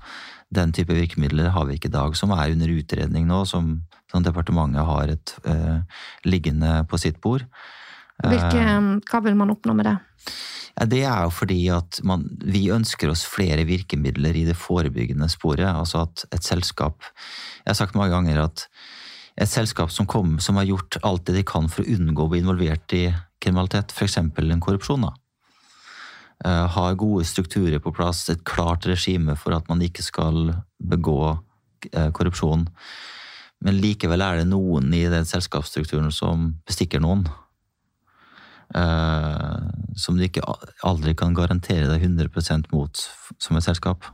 den 0.56 0.74
type 0.76 0.96
virkemidler 0.96 1.52
har 1.54 1.68
vi 1.68 1.78
ikke 1.78 1.92
i 1.92 1.96
dag, 1.96 2.16
som 2.18 2.34
er 2.36 2.54
under 2.54 2.72
utredning 2.74 3.28
nå, 3.30 3.44
som, 3.50 3.76
som 4.12 4.26
departementet 4.26 4.88
har 4.88 5.14
et 5.14 5.36
eh, 5.50 6.02
liggende 6.28 6.82
på 6.90 7.00
sitt 7.02 7.20
bord. 7.24 7.46
Hvilke, 8.24 8.62
uh, 8.62 8.90
hva 9.10 9.22
vil 9.26 9.38
man 9.38 9.52
oppnå 9.52 9.76
med 9.76 9.90
det? 9.90 9.96
Ja, 10.74 10.86
det 10.90 11.02
er 11.06 11.26
jo 11.26 11.34
fordi 11.34 11.60
at 11.74 12.00
man, 12.08 12.26
vi 12.42 12.68
ønsker 12.74 13.12
oss 13.12 13.26
flere 13.30 13.66
virkemidler 13.68 14.38
i 14.38 14.46
det 14.48 14.58
forebyggende 14.58 15.28
sporet. 15.30 15.68
Altså 15.70 16.06
at 16.08 16.26
et 16.34 16.46
selskap 16.46 17.04
Jeg 17.64 17.74
har 17.74 17.80
sagt 17.82 17.98
mange 17.98 18.14
ganger 18.14 18.46
at 18.46 18.68
et 19.34 19.50
selskap 19.50 19.90
som, 19.92 20.06
kom, 20.06 20.38
som 20.40 20.58
har 20.62 20.70
gjort 20.70 21.00
alt 21.02 21.26
det 21.28 21.40
de 21.40 21.46
kan 21.46 21.70
for 21.70 21.82
å 21.82 21.98
unngå 21.98 22.26
å 22.26 22.32
bli 22.32 22.44
involvert 22.44 22.94
i 22.94 23.08
kriminalitet, 23.42 23.92
f.eks. 23.92 24.20
en 24.22 24.62
korrupsjon, 24.62 25.08
da, 25.08 25.14
Eh, 25.14 25.23
har 26.44 26.98
gode 27.00 27.26
strukturer 27.28 27.80
på 27.80 27.94
plass, 27.96 28.26
et 28.30 28.44
klart 28.48 28.88
regime 28.90 29.36
for 29.40 29.56
at 29.56 29.70
man 29.72 29.82
ikke 29.86 30.04
skal 30.04 30.54
begå 30.84 31.38
eh, 31.92 32.10
korrupsjon. 32.16 32.68
Men 33.64 33.80
likevel 33.80 34.24
er 34.26 34.42
det 34.42 34.50
noen 34.50 34.92
i 34.96 35.06
den 35.12 35.28
selskapsstrukturen 35.28 36.12
som 36.12 36.52
bestikker 36.68 37.04
noen. 37.04 37.26
Uh, 38.74 39.70
som 40.00 40.18
du 40.18 40.24
ikke 40.26 40.42
aldri 40.82 41.14
kan 41.14 41.36
garantere 41.38 41.92
deg 41.92 42.08
100% 42.08 42.72
mot 42.74 43.04
som 43.38 43.60
et 43.60 43.66
selskap. 43.66 44.08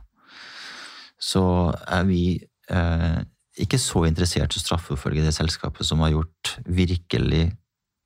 Så 1.20 1.42
er 1.88 2.04
vi 2.08 2.22
ikke 3.60 3.80
så 3.80 4.04
interessert 4.06 4.54
i 4.54 4.60
å 4.60 4.62
straffeforfølge 4.62 5.24
det 5.24 5.32
selskapet 5.34 5.88
som 5.88 6.02
har 6.04 6.12
gjort 6.12 6.52
virkelig 6.68 7.48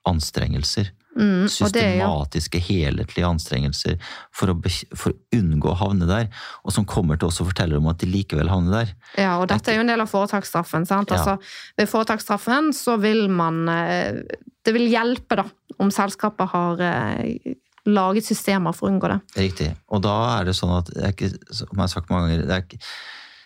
anstrengelser 0.09 0.93
Mm, 1.15 1.47
Systematiske, 1.51 2.59
helhetlige 2.59 3.29
anstrengelser 3.29 3.99
for 4.35 4.51
å, 4.51 4.57
for 4.99 5.13
å, 5.13 5.19
unngå 5.37 5.71
å 5.71 5.77
havne 5.79 6.09
der, 6.09 6.27
og 6.67 6.75
som 6.75 6.87
kommer 6.89 7.21
til 7.21 7.31
å 7.31 7.47
fortelle 7.51 7.79
om 7.79 7.87
at 7.93 8.01
de 8.03 8.09
likevel 8.11 8.51
havner 8.51 8.81
der. 8.81 8.95
Ja, 9.23 9.37
og 9.39 9.47
dette 9.53 9.71
er 9.71 9.79
jo 9.79 9.85
en 9.85 9.93
del 9.93 10.03
av 10.03 10.11
foretaksstraffen. 10.11 10.87
sant? 10.91 11.15
Ja. 11.15 11.21
Altså, 11.21 11.55
ved 11.79 11.91
foretaksstraffen 11.91 12.73
så 12.75 12.99
vil 13.03 13.29
man 13.31 13.69
eh, 13.71 14.25
Det 14.65 14.73
vil 14.73 14.89
hjelpe, 14.89 15.37
da, 15.37 15.45
om 15.79 15.91
selskapet 15.93 16.51
har 16.55 16.81
eh, 16.81 17.55
laget 17.85 18.25
systemer 18.27 18.73
for 18.73 18.89
å 18.89 18.95
unngå 18.95 19.11
det. 19.13 19.19
Riktig. 19.37 19.71
Og 19.93 20.03
da 20.05 20.15
er 20.39 20.49
det 20.49 20.57
sånn 20.57 20.73
at, 20.79 20.89
det 20.91 21.05
er 21.05 21.13
ikke, 21.13 21.35
som 21.51 21.69
jeg 21.75 21.83
har 21.83 21.93
sagt 21.93 22.13
mange 22.13 22.31
ganger, 22.31 22.47
det 22.49 22.57
er 22.57 22.65
ikke, 22.65 22.81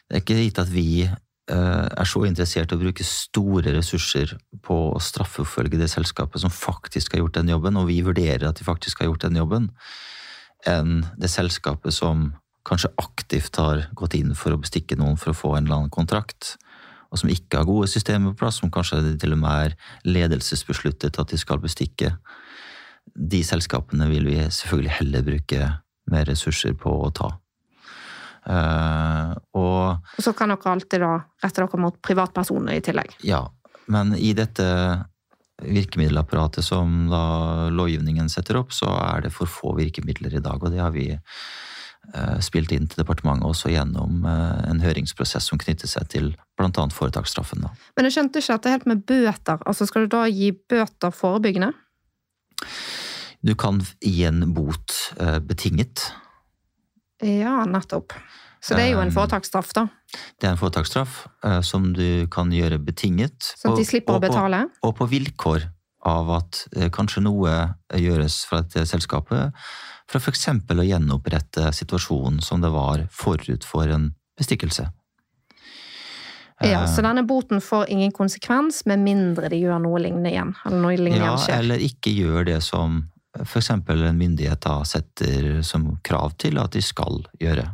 det 0.09 0.17
er 0.17 0.23
ikke 0.25 0.39
gitt 0.45 0.61
at 0.63 0.71
vi 0.73 0.89
er 1.49 2.09
så 2.09 2.25
interessert 2.29 2.73
i 2.73 2.77
å 2.77 2.81
bruke 2.81 3.05
store 3.07 3.73
ressurser 3.73 4.35
på 4.65 4.77
å 4.93 5.01
straffeforfølge 5.01 5.81
det 5.81 5.89
selskapet 5.93 6.43
som 6.43 6.53
faktisk 6.53 7.15
har 7.15 7.23
gjort 7.23 7.39
den 7.39 7.53
jobben, 7.55 7.79
og 7.81 7.89
vi 7.89 8.03
vurderer 8.05 8.49
at 8.49 8.61
de 8.61 8.67
faktisk 8.67 9.01
har 9.01 9.09
gjort 9.09 9.25
den 9.25 9.39
jobben, 9.41 9.71
enn 10.69 11.07
det 11.17 11.31
selskapet 11.33 11.95
som 11.95 12.33
kanskje 12.69 12.93
aktivt 13.01 13.57
har 13.57 13.87
gått 13.97 14.19
inn 14.19 14.35
for 14.37 14.53
å 14.53 14.61
bestikke 14.61 14.99
noen 15.01 15.17
for 15.17 15.33
å 15.33 15.39
få 15.39 15.55
en 15.57 15.65
eller 15.65 15.79
annen 15.79 15.95
kontrakt, 15.95 16.57
og 17.09 17.23
som 17.23 17.33
ikke 17.33 17.63
har 17.63 17.69
gode 17.69 17.89
systemer 17.89 18.35
på 18.35 18.43
plass, 18.43 18.61
som 18.61 18.73
kanskje 18.73 19.01
til 19.21 19.33
og 19.33 19.41
med 19.41 19.69
er 19.71 19.77
ledelsesbesluttet 20.05 21.17
at 21.17 21.33
de 21.33 21.41
skal 21.41 21.63
bestikke. 21.63 22.13
De 23.17 23.41
selskapene 23.47 24.11
vil 24.11 24.29
vi 24.29 24.43
selvfølgelig 24.45 24.97
heller 24.99 25.25
bruke 25.25 25.71
mer 26.13 26.29
ressurser 26.29 26.77
på 26.77 26.93
å 27.07 27.13
ta. 27.17 27.31
Uh, 28.49 29.37
og, 29.61 30.01
og, 30.17 30.23
så 30.25 30.33
kan 30.33 30.49
dere 30.49 30.73
alltid 30.73 31.03
da 31.05 31.13
rette 31.45 31.61
dere 31.61 31.81
mot 31.83 31.97
privatpersoner 32.01 32.79
i 32.79 32.85
tillegg? 32.85 33.19
Ja, 33.29 33.43
men 33.93 34.15
i 34.17 34.33
dette 34.37 34.67
virkemiddelapparatet 35.59 36.65
som 36.65 37.09
da 37.11 37.69
lovgivningen 37.75 38.31
setter 38.33 38.61
opp, 38.61 38.73
så 38.73 38.89
er 38.95 39.27
det 39.27 39.35
for 39.35 39.51
få 39.51 39.75
virkemidler 39.77 40.39
i 40.39 40.43
dag. 40.45 40.63
Og 40.63 40.73
det 40.73 40.81
har 40.81 40.95
vi 40.95 41.11
uh, 41.13 42.39
spilt 42.45 42.73
inn 42.73 42.87
til 42.89 43.03
departementet 43.03 43.51
også 43.51 43.73
gjennom 43.75 44.23
uh, 44.25 44.63
en 44.71 44.81
høringsprosess 44.81 45.51
som 45.51 45.61
knytter 45.61 45.91
seg 45.91 46.09
til 46.15 46.31
bl.a. 46.57 46.87
foretaksstraffen. 46.95 47.67
Da. 47.67 47.75
Men 47.99 48.09
jeg 48.09 48.17
skjønte 48.17 48.41
ikke 48.41 48.57
at 48.57 48.65
det 48.65 48.71
er 48.71 48.79
helt 48.79 48.89
med 48.95 49.05
bøter. 49.11 49.61
Altså 49.67 49.91
Skal 49.91 50.07
du 50.07 50.15
da 50.15 50.25
gi 50.31 50.55
bøter 50.55 51.13
forebyggende? 51.13 51.75
Du 53.45 53.53
kan 53.59 53.83
gi 54.01 54.25
en 54.27 54.49
bot 54.55 54.97
betinget. 55.47 56.09
Ja, 57.23 57.65
nettopp. 57.67 58.13
Så 58.61 58.75
det 58.75 58.89
er 58.89 58.93
jo 58.93 59.01
en 59.01 59.09
Um, 59.09 59.15
foretaksstraff, 59.15 59.73
da. 59.75 59.87
Det 60.41 60.49
er 60.49 60.53
en 60.53 60.59
foretaksstraff 60.59 61.29
eh, 61.45 61.61
som 61.63 61.93
du 61.95 62.27
kan 62.31 62.51
gjøre 62.51 62.79
betinget. 62.83 63.53
Sånn 63.57 63.73
at 63.73 63.79
de 63.79 63.85
slipper 63.87 64.15
å 64.15 64.17
og 64.17 64.23
på- 64.23 64.29
betale. 64.29 64.65
Og 64.83 64.97
på 64.99 65.07
vilkår 65.09 65.69
av 66.07 66.31
at 66.31 66.67
eh, 66.77 66.89
kanskje 66.91 67.23
noe 67.23 67.75
gjøres 67.95 68.45
fra 68.47 68.63
dette 68.63 68.85
selskapet 68.87 69.53
for 70.09 70.19
f.eks. 70.19 70.47
å 70.49 70.87
gjenopprette 70.89 71.71
situasjonen 71.75 72.41
som 72.43 72.61
det 72.61 72.71
var 72.73 73.07
forut 73.13 73.63
for 73.65 73.87
en 73.89 74.15
bestikkelse. 74.39 74.89
Ja, 76.61 76.83
Eh, 76.83 76.87
Så 76.97 77.03
denne 77.03 77.23
boten 77.23 77.61
får 77.63 77.87
ingen 77.89 78.11
konsekvens, 78.11 78.85
med 78.87 78.99
mindre 78.99 79.49
de 79.49 79.61
gjør 79.63 79.79
noe 79.81 80.01
lignende 80.03 80.33
igjen. 80.33 80.55
Eller 80.67 80.81
noe 80.83 80.97
lignende 80.97 81.25
ja, 81.31 81.37
skjer. 81.39 81.59
eller 81.63 81.79
ikke 81.79 82.11
gjør 82.11 82.45
det 82.47 82.63
som 82.67 83.05
f.eks. 83.45 83.71
en 83.71 84.19
myndighet 84.19 84.61
da 84.65 84.81
setter 84.89 85.61
som 85.63 85.91
krav 86.05 86.37
til 86.41 86.59
at 86.59 86.73
de 86.73 86.83
skal 86.83 87.23
gjøre. 87.41 87.67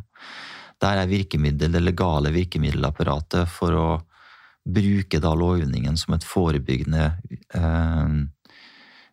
Der 0.81 1.01
er 1.01 1.09
virkemiddel, 1.09 1.71
det 1.71 1.81
legale 1.83 2.33
virkemiddelapparatet 2.35 3.47
for 3.49 3.79
å 3.79 3.89
bruke 4.65 5.21
da 5.21 5.31
lovgivningen 5.37 5.97
som 5.97 6.15
et 6.17 6.25
forebyggende 6.25 7.11
eh, 7.55 8.15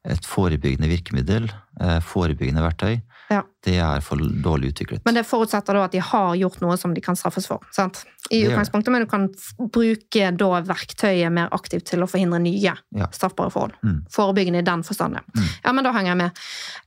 et 0.03 0.27
forebyggende 0.27 0.91
virkemiddel, 0.91 1.45
eh, 1.81 2.01
forebyggende 2.03 2.65
verktøy, 2.65 2.97
Ja. 3.33 3.43
det 3.65 3.77
er 3.81 4.03
for 4.05 4.21
dårlig 4.21 4.73
utviklet. 4.75 5.03
Men 5.07 5.17
det 5.17 5.23
forutsetter 5.27 5.79
da 5.79 5.85
at 5.87 5.95
de 5.97 6.01
har 6.05 6.35
gjort 6.37 6.61
noe 6.61 6.77
som 6.81 6.93
de 6.95 7.01
kan 7.05 7.17
straffes 7.17 7.47
for. 7.49 7.63
sant? 7.73 8.03
I 8.31 8.43
utgangspunktet, 8.47 8.93
Men 8.93 9.03
du 9.07 9.09
kan 9.11 9.29
bruke 9.73 10.31
da 10.37 10.51
verktøyet 10.69 11.33
mer 11.33 11.49
aktivt 11.57 11.87
til 11.91 12.05
å 12.05 12.09
forhindre 12.11 12.41
nye 12.45 12.75
Ja. 12.93 13.07
straffbare 13.11 13.51
forhold. 13.55 13.73
Mm. 13.83 14.03
Forebyggende 14.13 14.59
i 14.63 14.69
den 14.69 14.83
forstand, 14.85 15.15
ja. 15.17 15.25
Mm. 15.37 15.49
Ja, 15.65 15.73
men 15.73 15.85
da 15.85 15.93
henger 15.93 16.13
jeg 16.13 16.21
med. 16.23 16.43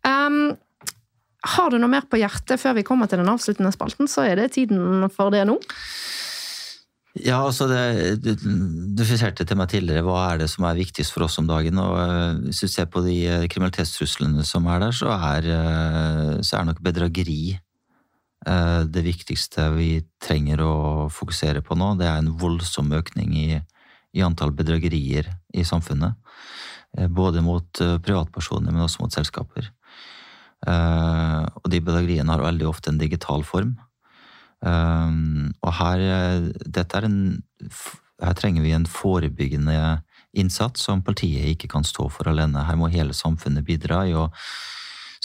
Um, 0.05 0.57
har 1.45 1.69
du 1.69 1.77
noe 1.77 1.89
mer 1.91 2.01
på 2.09 2.17
hjertet 2.17 2.57
før 2.59 2.73
vi 2.75 2.83
kommer 2.83 3.07
til 3.09 3.19
den 3.21 3.29
avsluttende 3.29 3.71
spalten, 3.73 4.07
så 4.09 4.23
er 4.25 4.35
det 4.39 4.51
tiden 4.53 5.09
for 5.13 5.29
det 5.33 5.43
nå. 5.45 5.59
Ja, 7.23 7.37
altså 7.45 7.69
det, 7.69 8.17
du, 8.19 8.33
du 8.35 9.03
skisserte 9.07 9.45
til 9.47 9.55
meg 9.55 9.69
tidligere 9.71 10.03
hva 10.03 10.17
er 10.33 10.41
det 10.41 10.49
som 10.51 10.65
er 10.67 10.75
viktigst 10.75 11.13
for 11.15 11.23
oss 11.23 11.37
om 11.39 11.47
dagen. 11.47 11.79
og 11.79 11.93
eh, 12.01 12.41
Hvis 12.49 12.65
du 12.65 12.67
ser 12.67 12.89
på 12.91 13.05
de 13.05 13.15
eh, 13.31 13.45
kriminalitetstruslene 13.51 14.43
som 14.43 14.67
er 14.67 14.81
der, 14.83 14.95
så 14.95 15.13
er, 15.15 15.47
eh, 15.47 16.33
så 16.43 16.59
er 16.59 16.67
nok 16.71 16.83
bedrageri 16.83 17.59
det 18.45 19.01
viktigste 19.01 19.63
vi 19.73 20.03
trenger 20.21 20.59
å 20.61 20.73
fokusere 21.09 21.63
på 21.65 21.73
nå. 21.79 21.95
Det 21.97 22.05
er 22.05 22.19
en 22.19 22.35
voldsom 22.37 22.91
økning 22.93 23.31
i, 23.33 23.47
i 24.13 24.21
antall 24.21 24.51
bedragerier 24.53 25.31
i 25.49 25.63
samfunnet. 25.65 26.13
Både 27.09 27.41
mot 27.41 27.65
privatpersoner, 28.05 28.69
men 28.69 28.83
også 28.83 29.01
mot 29.01 29.17
selskaper. 29.17 29.71
Og 30.61 31.65
de 31.73 31.81
bedrageriene 31.87 32.35
har 32.35 32.45
veldig 32.45 32.69
ofte 32.69 32.93
en 32.93 33.01
digital 33.01 33.41
form. 33.49 33.73
Um, 34.61 35.53
og 35.61 35.73
her, 35.79 35.99
eh, 35.99 37.01
en, 37.03 37.17
her 38.23 38.37
trenger 38.37 38.63
vi 38.63 38.71
en 38.75 38.87
forebyggende 38.89 40.01
innsats 40.35 40.87
som 40.87 41.03
politiet 41.05 41.53
ikke 41.53 41.69
kan 41.71 41.85
stå 41.87 42.07
for 42.11 42.29
alene. 42.31 42.65
Her 42.67 42.79
må 42.79 42.89
hele 42.93 43.15
samfunnet 43.15 43.65
bidra 43.67 44.05
i 44.07 44.15
å 44.17 44.29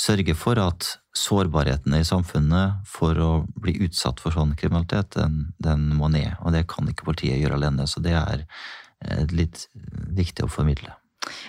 sørge 0.01 0.35
for 0.39 0.61
at 0.63 0.87
sårbarhetene 1.17 2.01
i 2.01 2.07
samfunnet 2.07 2.87
for 2.89 3.19
å 3.21 3.31
bli 3.61 3.75
utsatt 3.87 4.21
for 4.23 4.35
sånn 4.35 4.55
kriminalitet, 4.59 5.17
den, 5.17 5.51
den 5.63 5.91
må 5.99 6.09
ned. 6.13 6.37
Og 6.45 6.55
det 6.55 6.67
kan 6.71 6.89
ikke 6.89 7.09
politiet 7.11 7.41
gjøre 7.41 7.59
alene, 7.59 7.89
så 7.91 8.03
det 8.05 8.15
er 8.17 8.45
eh, 8.45 9.27
litt 9.35 9.67
viktig 10.17 10.47
å 10.47 10.53
formidle. 10.53 10.95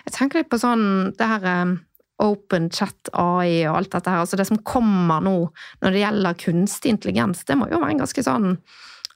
Jeg 0.06 0.16
tenker 0.18 0.42
litt 0.42 0.52
på 0.52 0.60
sånn 0.60 1.14
det 1.18 1.28
her 1.30 1.46
um, 1.64 1.78
open 2.22 2.70
chat 2.74 3.12
AI 3.18 3.66
og 3.70 3.82
alt 3.82 3.92
dette 3.96 4.14
her. 4.14 4.24
Altså 4.24 4.40
det 4.40 4.48
som 4.50 4.62
kommer 4.68 5.24
nå 5.26 5.36
når 5.82 5.94
det 5.94 6.04
gjelder 6.06 6.40
kunstig 6.46 6.96
intelligens, 6.96 7.46
det 7.48 7.58
må 7.60 7.70
jo 7.72 7.82
være 7.82 7.98
en 7.98 8.04
ganske 8.06 8.26
sånn 8.26 8.56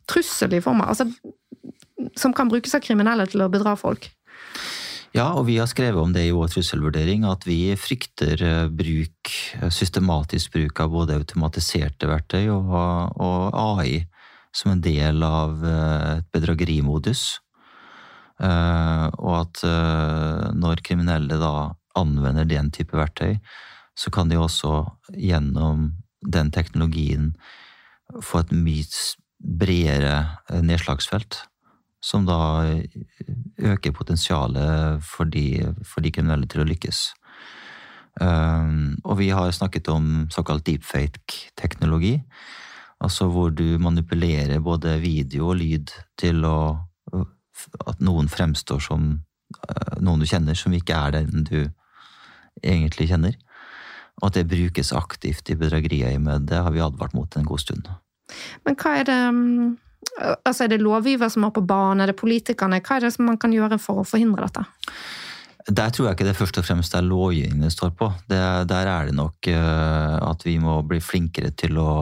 trussel 0.10 0.54
i 0.54 0.62
form 0.62 0.84
av 0.84 0.94
altså, 0.94 1.10
Som 2.20 2.36
kan 2.38 2.50
brukes 2.52 2.76
av 2.78 2.84
kriminelle 2.86 3.26
til 3.30 3.42
å 3.46 3.52
bedra 3.52 3.74
folk. 3.80 4.10
Ja, 5.16 5.30
og 5.40 5.46
vi 5.48 5.56
har 5.62 5.70
skrevet 5.72 6.02
om 6.02 6.12
det 6.12 6.26
i 6.28 6.34
vår 6.36 6.50
trusselvurdering, 6.52 7.24
at 7.30 7.46
vi 7.48 7.72
frykter 7.80 8.42
eh, 8.44 8.66
bruk, 8.68 9.32
eh, 9.62 9.72
systematisk 9.72 10.52
bruk 10.58 10.82
av 10.84 10.92
både 10.92 11.16
automatiserte 11.22 12.10
verktøy 12.10 12.50
og, 12.52 12.74
og 13.24 13.56
AI 13.56 14.02
som 14.56 14.74
en 14.74 14.84
del 14.84 15.24
av 15.24 15.64
eh, 15.64 16.10
et 16.18 16.28
bedragerimodus. 16.36 17.24
Og 18.36 19.32
at 19.32 19.62
når 20.60 20.82
kriminelle 20.84 21.38
da 21.40 21.70
anvender 21.96 22.48
den 22.50 22.72
type 22.76 22.98
verktøy, 22.98 23.38
så 23.96 24.12
kan 24.12 24.30
de 24.30 24.40
også 24.40 24.84
gjennom 25.16 25.92
den 26.26 26.52
teknologien 26.52 27.34
få 28.22 28.44
et 28.44 28.52
mye 28.56 28.86
bredere 29.40 30.16
eh, 30.50 30.62
nedslagsfelt 30.64 31.44
som 32.06 32.26
da 32.28 32.38
øker 33.58 33.94
potensialet 33.96 35.02
for 35.04 35.30
de, 35.30 35.74
for 35.84 36.06
de 36.06 36.12
kriminelle 36.14 36.50
til 36.50 36.62
å 36.62 36.68
lykkes. 36.70 37.08
Um, 38.22 38.96
og 39.04 39.18
vi 39.20 39.32
har 39.34 39.50
snakket 39.52 39.90
om 39.92 40.28
såkalt 40.32 40.68
deepfake-teknologi, 40.70 42.20
altså 43.04 43.28
hvor 43.28 43.50
du 43.52 43.80
manipulerer 43.82 44.62
både 44.64 45.00
video 45.02 45.50
og 45.50 45.60
lyd 45.64 45.92
til 46.20 46.46
å 46.48 46.60
at 47.88 48.02
noen 48.04 48.28
fremstår 48.32 48.82
som 48.84 49.10
uh, 49.16 49.96
noen 50.04 50.22
du 50.22 50.30
kjenner, 50.30 50.56
som 50.56 50.76
ikke 50.76 50.96
er 50.96 51.18
den 51.18 51.48
du 51.48 51.60
egentlig 52.64 53.10
kjenner. 53.12 53.36
Og 54.22 54.30
at 54.30 54.38
det 54.38 54.48
brukes 54.48 54.94
aktivt 54.96 55.50
i 55.52 55.58
bedrageriøyemed, 55.60 56.48
det 56.50 56.62
har 56.64 56.72
vi 56.72 56.84
advart 56.84 57.16
mot 57.18 57.36
en 57.36 57.48
god 57.48 57.64
stund. 57.64 57.90
Men 58.66 58.78
hva 58.80 59.00
er 59.02 59.10
det 59.10 59.20
um, 59.30 59.76
Altså 60.46 60.64
Er 60.64 60.70
det 60.72 60.84
lovgiver 60.86 61.30
som 61.34 61.44
er 61.44 61.52
på 61.52 61.64
banen, 61.66 62.04
er 62.04 62.12
det 62.12 62.20
politikerne? 62.20 62.80
Hva 62.80 62.98
er 62.98 63.08
det 63.08 63.14
som 63.16 63.26
man 63.28 63.40
kan 63.42 63.52
gjøre 63.52 63.80
for 63.82 64.00
å 64.00 64.08
forhindre 64.08 64.46
dette? 64.46 64.64
Der 65.66 65.90
tror 65.90 66.08
jeg 66.08 66.16
ikke 66.16 66.28
det 66.28 66.38
først 66.38 66.60
og 66.62 66.68
fremst 66.68 66.94
er 66.96 67.04
lovgivningen 67.04 67.66
det 67.66 67.74
står 67.74 67.96
på. 67.98 68.12
Det, 68.30 68.40
der 68.70 68.88
er 68.92 69.10
det 69.10 69.16
nok 69.18 69.50
eh, 69.50 70.16
at 70.22 70.46
vi 70.46 70.60
må 70.62 70.78
bli 70.86 71.02
flinkere 71.02 71.50
til 71.58 71.80
å, 71.82 71.94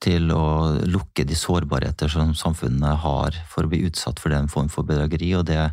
til 0.00 0.30
å 0.32 0.44
lukke 0.86 1.26
de 1.26 1.36
sårbarheter 1.36 2.12
som 2.12 2.30
samfunnet 2.38 3.02
har 3.02 3.36
for 3.50 3.66
å 3.66 3.72
bli 3.72 3.82
utsatt 3.90 4.22
for 4.22 4.32
den 4.32 4.48
form 4.48 4.70
for 4.70 4.86
bedrageri. 4.86 5.34
og 5.34 5.48
det, 5.50 5.72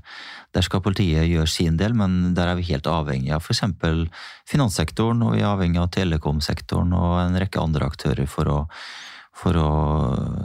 Der 0.58 0.66
skal 0.66 0.82
politiet 0.82 1.28
gjøre 1.30 1.50
sin 1.52 1.76
del, 1.78 1.94
men 1.94 2.34
der 2.34 2.50
er 2.50 2.58
vi 2.58 2.66
helt 2.72 2.88
avhengig 2.90 3.30
av 3.36 3.46
f.eks. 3.46 3.62
finanssektoren, 4.50 5.22
og 5.22 5.36
vi 5.36 5.44
er 5.44 5.52
avhengig 5.52 5.84
av 5.84 5.92
telekomsektoren 5.94 6.96
og 6.98 7.20
en 7.22 7.38
rekke 7.38 7.62
andre 7.62 7.86
aktører 7.92 8.26
for 8.32 8.50
å, 8.50 8.58
for 9.38 9.60
å 9.62 9.70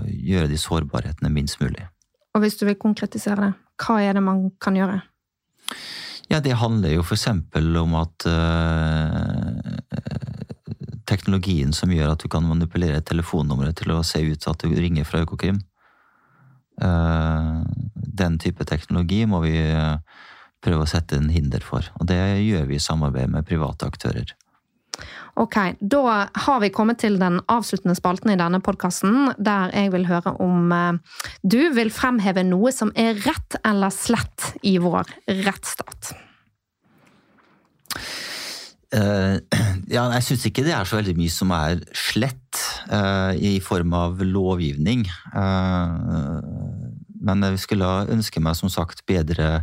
gjøre 0.04 0.50
de 0.52 0.60
sårbarhetene 0.60 1.32
minst 1.32 1.62
mulig. 1.64 1.86
Og 2.36 2.44
hvis 2.44 2.58
du 2.60 2.66
vil 2.68 2.76
konkretisere 2.80 3.40
det, 3.40 3.50
hva 3.80 4.02
er 4.04 4.18
det 4.18 4.24
man 4.24 4.50
kan 4.60 4.76
gjøre? 4.76 5.00
Ja, 6.28 6.40
det 6.44 6.60
handler 6.60 6.92
jo 6.94 7.04
eksempel 7.04 7.72
om 7.80 7.96
at 8.00 8.28
øh, 8.28 9.80
teknologien 11.08 11.72
som 11.76 11.92
gjør 11.92 12.14
at 12.14 12.24
du 12.24 12.28
kan 12.32 12.44
manipulere 12.46 13.00
telefonnummeret 13.04 13.80
til 13.80 13.96
å 13.96 14.02
se 14.06 14.20
ut 14.20 14.48
at 14.48 14.64
du 14.64 14.76
ringer 14.76 15.08
fra 15.08 15.24
Økokrim. 15.24 15.60
Eh, 16.80 17.58
den 18.12 18.38
type 18.42 18.66
teknologi 18.68 19.24
må 19.28 19.42
vi 19.44 19.56
eh, 19.58 19.96
prøve 20.62 20.84
å 20.84 20.90
sette 20.90 21.18
en 21.18 21.32
hinder 21.32 21.64
for, 21.64 21.86
og 21.98 22.08
det 22.10 22.20
gjør 22.44 22.68
vi 22.70 22.78
i 22.78 22.82
samarbeid 22.82 23.32
med 23.32 23.48
private 23.48 23.88
aktører. 23.88 24.34
Ok, 25.40 25.56
da 25.80 26.02
har 26.44 26.58
vi 26.60 26.68
kommet 26.74 27.00
til 27.00 27.16
den 27.20 27.38
avsluttende 27.50 27.96
spalten 27.96 28.34
i 28.34 28.36
denne 28.36 28.60
podkasten, 28.60 29.32
der 29.40 29.72
jeg 29.72 29.94
vil 29.94 30.04
høre 30.10 30.34
om 30.44 30.74
eh, 30.76 31.22
du 31.42 31.72
vil 31.76 31.92
fremheve 31.94 32.44
noe 32.46 32.74
som 32.74 32.92
er 32.94 33.16
rett 33.24 33.56
eller 33.64 33.94
slett 33.94 34.52
i 34.68 34.76
vår 34.82 35.08
rettsstat. 35.46 36.12
Uh, 38.92 39.40
ja, 39.94 40.04
jeg 40.18 40.24
syns 40.26 40.44
ikke 40.48 40.64
det 40.66 40.74
er 40.76 40.88
så 40.88 40.98
veldig 40.98 41.14
mye 41.16 41.32
som 41.32 41.52
er 41.56 41.80
slett 41.96 42.60
uh, 42.92 43.32
i 43.32 43.56
form 43.64 43.94
av 43.96 44.20
lovgivning. 44.20 45.06
Eh, 45.32 46.81
men 47.22 47.46
jeg 47.46 47.62
skulle 47.62 47.90
ønske 48.12 48.42
meg 48.42 48.58
som 48.58 48.70
sagt 48.72 49.04
bedre 49.08 49.62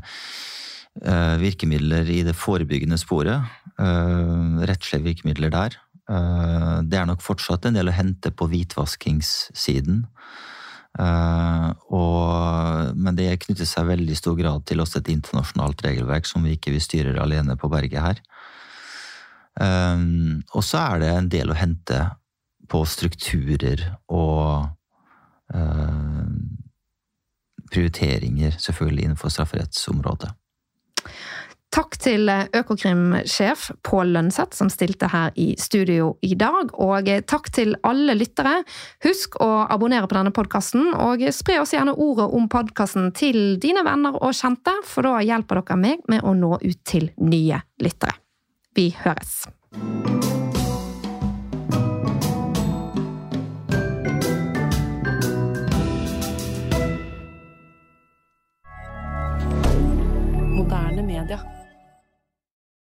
eh, 1.04 1.36
virkemidler 1.42 2.10
i 2.12 2.22
det 2.28 2.36
forebyggende 2.38 3.00
sporet. 3.00 3.46
Eh, 3.80 4.60
rettslige 4.68 5.06
virkemidler 5.06 5.52
der. 5.54 5.76
Eh, 6.10 6.78
det 6.84 7.00
er 7.00 7.08
nok 7.08 7.24
fortsatt 7.24 7.68
en 7.68 7.78
del 7.78 7.92
å 7.92 7.96
hente 7.96 8.32
på 8.32 8.50
hvitvaskingssiden. 8.52 10.06
Eh, 11.00 11.68
og, 11.96 12.96
men 12.98 13.20
det 13.20 13.30
knytter 13.46 13.68
seg 13.70 13.92
veldig 13.92 14.18
stor 14.18 14.40
grad 14.40 14.66
til 14.68 14.84
også 14.84 15.00
et 15.00 15.14
internasjonalt 15.14 15.84
regelverk 15.86 16.28
som 16.28 16.44
vi 16.44 16.58
ikke 16.58 16.76
styrer 16.84 17.22
alene 17.22 17.56
på 17.60 17.72
berget 17.72 18.04
her. 18.04 18.26
Og 19.60 20.62
så 20.64 20.80
er 20.80 21.02
det 21.02 21.08
en 21.12 21.26
del 21.28 21.50
å 21.52 21.56
hente 21.58 21.98
på 22.72 22.80
strukturer 22.88 23.82
og 24.08 24.70
prioriteringer, 27.74 28.58
selvfølgelig 28.60 29.10
innenfor 29.10 29.34
strafferettsområdet. 29.34 30.34
Takk 31.70 32.00
til 32.02 32.26
Økokrim-sjef 32.58 33.68
Pål 33.86 34.16
Lønseth, 34.16 34.58
som 34.58 34.72
stilte 34.74 35.12
her 35.12 35.36
i 35.38 35.52
studio 35.62 36.16
i 36.26 36.34
dag. 36.34 36.72
Og 36.82 37.12
takk 37.30 37.52
til 37.54 37.76
alle 37.86 38.16
lyttere. 38.18 38.64
Husk 39.06 39.38
å 39.44 39.52
abonnere 39.70 40.10
på 40.10 40.18
denne 40.18 40.34
podkasten, 40.34 40.96
og 40.98 41.22
spre 41.36 41.60
oss 41.62 41.76
gjerne 41.78 41.94
ordet 41.94 42.26
om 42.34 42.50
podkasten 42.50 43.12
til 43.14 43.60
dine 43.62 43.86
venner 43.86 44.18
og 44.18 44.34
kjente, 44.34 44.80
for 44.90 45.06
da 45.06 45.20
hjelper 45.22 45.62
dere 45.62 45.80
meg 45.86 46.04
med 46.10 46.26
å 46.26 46.34
nå 46.34 46.56
ut 46.58 46.84
til 46.90 47.12
nye 47.22 47.62
lyttere. 47.86 48.18
Vi 48.74 48.90
høres! 49.06 49.44
rien 61.20 61.26
dire. 61.26 61.59